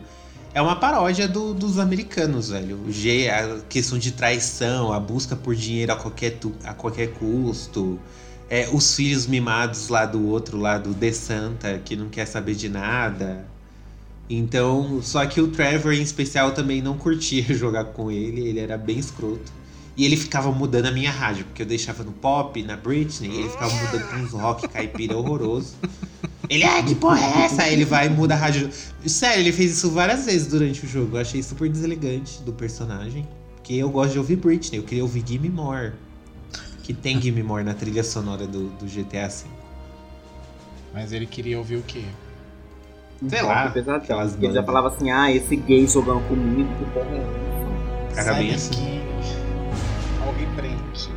é 0.54 0.62
uma 0.62 0.76
paródia 0.76 1.28
do- 1.28 1.52
dos 1.52 1.78
americanos, 1.78 2.48
velho. 2.48 2.78
O 2.86 2.90
G, 2.92 3.28
a 3.28 3.58
questão 3.68 3.98
de 3.98 4.12
traição, 4.12 4.92
a 4.92 4.98
busca 5.00 5.36
por 5.36 5.54
dinheiro 5.54 5.92
a 5.92 5.96
qualquer, 5.96 6.38
tu- 6.38 6.54
a 6.64 6.72
qualquer 6.72 7.08
custo. 7.08 7.98
É, 8.48 8.68
os 8.72 8.94
filhos 8.94 9.26
mimados 9.26 9.88
lá 9.88 10.04
do 10.04 10.26
outro 10.28 10.58
lado, 10.58 10.94
The 10.94 11.12
Santa, 11.12 11.80
que 11.84 11.96
não 11.96 12.08
quer 12.08 12.26
saber 12.26 12.54
de 12.54 12.68
nada. 12.68 13.46
Então, 14.28 15.00
só 15.02 15.24
que 15.26 15.40
o 15.40 15.48
Trevor 15.48 15.92
em 15.92 16.02
especial 16.02 16.52
também 16.52 16.80
não 16.80 16.96
curtia 16.96 17.42
jogar 17.54 17.86
com 17.86 18.10
ele, 18.10 18.46
ele 18.48 18.60
era 18.60 18.76
bem 18.76 18.98
escroto. 18.98 19.52
E 19.96 20.04
ele 20.04 20.16
ficava 20.16 20.50
mudando 20.50 20.86
a 20.86 20.90
minha 20.90 21.10
rádio, 21.10 21.44
porque 21.44 21.62
eu 21.62 21.66
deixava 21.66 22.02
no 22.02 22.10
pop, 22.12 22.60
na 22.64 22.76
Britney, 22.76 23.30
e 23.30 23.38
ele 23.40 23.48
ficava 23.48 23.72
mudando 23.72 24.08
pra 24.08 24.18
uns 24.18 24.32
rock 24.32 24.68
caipira 24.68 25.16
horroroso. 25.16 25.76
Ele, 26.48 26.64
ah, 26.64 26.82
que 26.82 26.94
porra 26.96 27.20
é 27.20 27.44
essa? 27.44 27.62
Aí 27.62 27.72
ele 27.72 27.84
vai 27.84 28.06
e 28.06 28.10
muda 28.10 28.34
a 28.34 28.36
rádio. 28.36 28.68
Sério, 29.06 29.40
ele 29.40 29.52
fez 29.52 29.70
isso 29.70 29.90
várias 29.90 30.26
vezes 30.26 30.48
durante 30.48 30.84
o 30.84 30.88
jogo. 30.88 31.16
Eu 31.16 31.20
achei 31.20 31.42
super 31.42 31.68
deselegante 31.68 32.42
do 32.42 32.52
personagem. 32.52 33.26
Porque 33.54 33.74
eu 33.74 33.88
gosto 33.88 34.12
de 34.12 34.18
ouvir 34.18 34.36
Britney, 34.36 34.78
eu 34.78 34.82
queria 34.82 35.02
ouvir 35.02 35.24
Gimme 35.26 35.48
More. 35.48 35.92
Que 36.84 36.92
tem 36.92 37.20
Gimme 37.20 37.42
More 37.42 37.64
na 37.64 37.72
trilha 37.74 38.04
sonora 38.04 38.46
do, 38.46 38.68
do 38.68 38.84
GTA 38.84 39.26
V. 39.26 39.46
Mas 40.92 41.12
ele 41.12 41.26
queria 41.26 41.58
ouvir 41.58 41.76
o 41.76 41.82
quê? 41.82 42.04
Sei 43.26 43.42
Um 43.42 43.46
lá, 43.46 43.70
pesadão, 43.70 44.20
ele 44.38 44.52
já 44.52 44.62
falava 44.62 44.88
assim, 44.88 45.10
ah, 45.10 45.32
esse 45.32 45.56
gay 45.56 45.86
jogando 45.86 46.28
comigo, 46.28 46.68
que 46.78 46.84
porra 46.92 47.06
é 47.06 47.18
essa? 48.10 48.14
Cara 48.14 48.34
Sai 48.34 48.44
bem 48.44 48.54
assim. 48.54 49.00
Alguém 50.26 50.46
prende. 50.54 51.10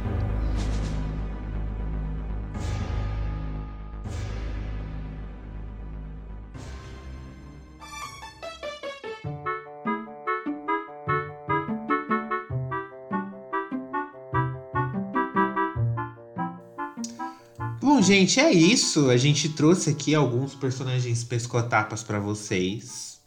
Gente, 18.08 18.40
é 18.40 18.50
isso. 18.50 19.10
A 19.10 19.18
gente 19.18 19.50
trouxe 19.50 19.90
aqui 19.90 20.16
alguns 20.16 20.56
personagens 20.56 21.26
pescotapas 21.26 22.04
pra 22.04 22.20
vocês. 22.20 23.20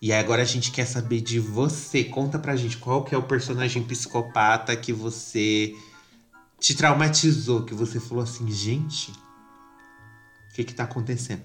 E 0.00 0.12
agora 0.12 0.42
a 0.42 0.44
gente 0.44 0.70
quer 0.70 0.84
saber 0.84 1.22
de 1.22 1.40
você. 1.40 2.04
Conta 2.04 2.38
pra 2.38 2.54
gente 2.54 2.76
qual 2.76 3.02
que 3.02 3.14
é 3.14 3.18
o 3.18 3.22
personagem 3.22 3.82
psicopata 3.82 4.76
que 4.76 4.92
você 4.92 5.74
te 6.58 6.74
traumatizou, 6.74 7.64
que 7.64 7.72
você 7.72 7.98
falou 7.98 8.22
assim, 8.22 8.50
gente, 8.50 9.10
o 9.10 10.54
que 10.54 10.64
que 10.64 10.74
tá 10.74 10.84
acontecendo? 10.84 11.42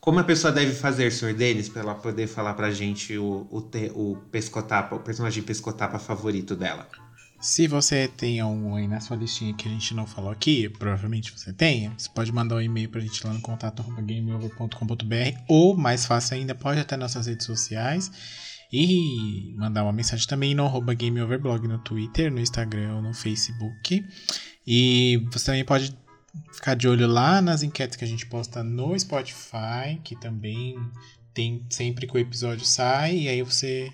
Como 0.00 0.18
a 0.18 0.24
pessoa 0.24 0.50
deve 0.50 0.74
fazer, 0.74 1.12
Sr. 1.12 1.34
Denis, 1.34 1.68
pra 1.68 1.82
ela 1.82 1.94
poder 1.94 2.26
falar 2.26 2.54
pra 2.54 2.70
gente 2.70 3.18
o, 3.18 3.46
o, 3.50 3.58
o 3.94 4.16
pescotapa, 4.30 4.96
o 4.96 5.00
personagem 5.00 5.42
pescotapa 5.42 5.98
favorito 5.98 6.56
dela? 6.56 6.88
Se 7.44 7.68
você 7.68 8.08
tem 8.08 8.40
algum 8.40 8.74
aí 8.74 8.88
na 8.88 9.00
sua 9.00 9.18
listinha 9.18 9.52
que 9.52 9.68
a 9.68 9.70
gente 9.70 9.92
não 9.92 10.06
falou 10.06 10.30
aqui, 10.30 10.66
provavelmente 10.66 11.30
você 11.30 11.52
tenha, 11.52 11.92
você 11.94 12.08
pode 12.08 12.32
mandar 12.32 12.54
um 12.54 12.60
e-mail 12.62 12.88
pra 12.88 13.02
gente 13.02 13.22
lá 13.24 13.34
no 13.34 13.40
contato 13.42 13.80
arroba 13.80 14.00
gameover.com.br 14.00 15.38
ou, 15.46 15.76
mais 15.76 16.06
fácil 16.06 16.38
ainda, 16.38 16.54
pode 16.54 16.80
até 16.80 16.96
nossas 16.96 17.26
redes 17.26 17.44
sociais 17.44 18.10
e 18.72 19.54
mandar 19.58 19.82
uma 19.82 19.92
mensagem 19.92 20.26
também 20.26 20.54
no 20.54 20.64
arroba 20.64 20.94
gameoverblog 20.94 21.68
no 21.68 21.78
Twitter, 21.80 22.32
no 22.32 22.40
Instagram 22.40 23.02
no 23.02 23.12
Facebook. 23.12 24.02
E 24.66 25.22
você 25.30 25.44
também 25.44 25.66
pode 25.66 25.94
ficar 26.50 26.74
de 26.74 26.88
olho 26.88 27.06
lá 27.06 27.42
nas 27.42 27.62
enquetes 27.62 27.98
que 27.98 28.06
a 28.06 28.08
gente 28.08 28.24
posta 28.24 28.64
no 28.64 28.98
Spotify, 28.98 30.00
que 30.02 30.16
também 30.16 30.78
tem 31.34 31.62
sempre 31.68 32.06
que 32.06 32.16
o 32.16 32.18
episódio 32.18 32.64
sai, 32.64 33.18
e 33.18 33.28
aí 33.28 33.42
você 33.42 33.92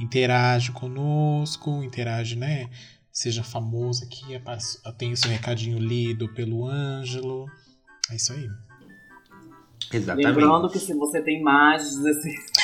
interage 0.00 0.72
conosco, 0.72 1.82
interage, 1.82 2.36
né? 2.36 2.68
Seja 3.12 3.42
famoso 3.42 4.04
aqui, 4.04 4.34
tem 4.96 5.12
o 5.12 5.16
seu 5.16 5.30
recadinho 5.30 5.78
lido 5.78 6.28
pelo 6.34 6.66
Ângelo. 6.66 7.46
É 8.10 8.16
isso 8.16 8.32
aí. 8.32 8.48
Exatamente. 9.92 10.26
Lembrando 10.26 10.68
que 10.68 10.78
se 10.78 10.92
você 10.94 11.22
tem 11.22 11.42
mais 11.42 11.90
de 11.90 11.96
16 12.02 12.58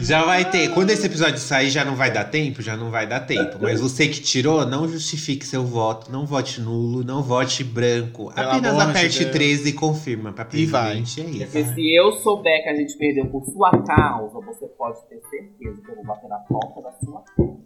Já 0.00 0.24
vai 0.24 0.48
ter. 0.50 0.72
Quando 0.72 0.90
esse 0.90 1.06
episódio 1.06 1.38
sair, 1.38 1.70
já 1.70 1.84
não 1.84 1.96
vai 1.96 2.10
dar 2.12 2.24
tempo? 2.24 2.62
Já 2.62 2.76
não 2.76 2.90
vai 2.90 3.06
dar 3.06 3.20
tempo. 3.20 3.58
Mas 3.60 3.80
você 3.80 4.06
que 4.06 4.20
tirou, 4.20 4.64
não 4.66 4.88
justifique 4.88 5.44
seu 5.44 5.64
voto. 5.64 6.10
Não 6.10 6.24
vote 6.24 6.60
nulo, 6.60 7.04
não 7.04 7.22
vote 7.22 7.64
branco. 7.64 8.32
Pelo 8.32 8.48
Apenas 8.48 8.76
de 8.76 8.82
aperte 8.82 9.18
Deus. 9.24 9.32
13 9.32 9.68
e 9.68 9.72
confirma 9.72 10.32
pra 10.32 10.46
E 10.52 10.66
vai. 10.66 10.98
É 10.98 11.00
isso. 11.00 11.20
Porque 11.20 11.64
se 11.64 11.94
eu 11.94 12.12
souber 12.12 12.62
que 12.62 12.68
a 12.68 12.74
gente 12.74 12.96
perdeu 12.96 13.26
por 13.26 13.44
sua 13.46 13.70
causa, 13.82 14.40
você 14.40 14.66
pode 14.68 15.00
ter 15.08 15.20
certeza 15.28 15.82
que 15.82 15.90
eu 15.90 15.96
vou 15.96 16.04
bater 16.04 16.28
na 16.28 16.38
porta 16.38 16.82
da 16.82 16.92
sua 17.04 17.22
casa. 17.22 17.56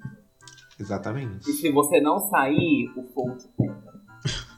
Exatamente. 0.78 1.51
E 1.51 1.53
se 1.53 1.70
você 1.70 2.01
não 2.01 2.18
sair, 2.18 2.90
o 2.96 3.03
fogo 3.12 3.36
te 3.36 3.46
pega. 3.59 3.89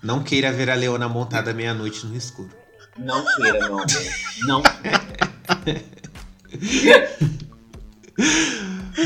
Não 0.02 0.22
queira 0.22 0.52
ver 0.52 0.68
a 0.68 0.74
leona 0.74 1.08
montada 1.08 1.54
meia-noite 1.54 2.04
no 2.06 2.14
escuro. 2.16 2.50
Não 2.98 3.24
queira, 3.36 3.68
não. 3.68 3.84
Não. 4.46 4.62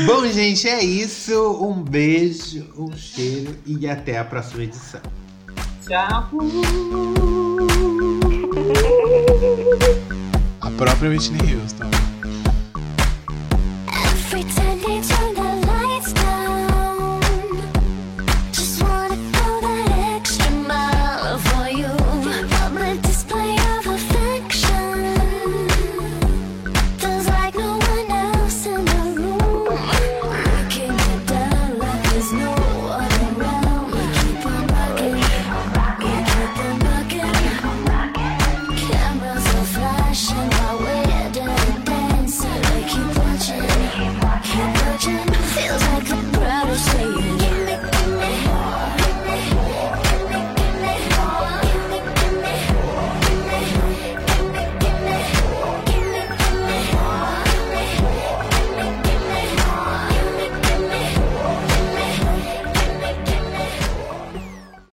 Bom, 0.05 0.27
gente, 0.27 0.67
é 0.67 0.83
isso. 0.83 1.33
Um 1.61 1.81
beijo, 1.83 2.67
um 2.75 2.91
cheiro 2.97 3.55
e 3.65 3.87
até 3.87 4.17
a 4.17 4.25
próxima 4.25 4.63
edição. 4.63 4.99
Tchau. 5.87 6.29
A 10.61 10.71
própria 10.71 11.11
Whitney 11.11 11.55
Houston. 11.55 11.89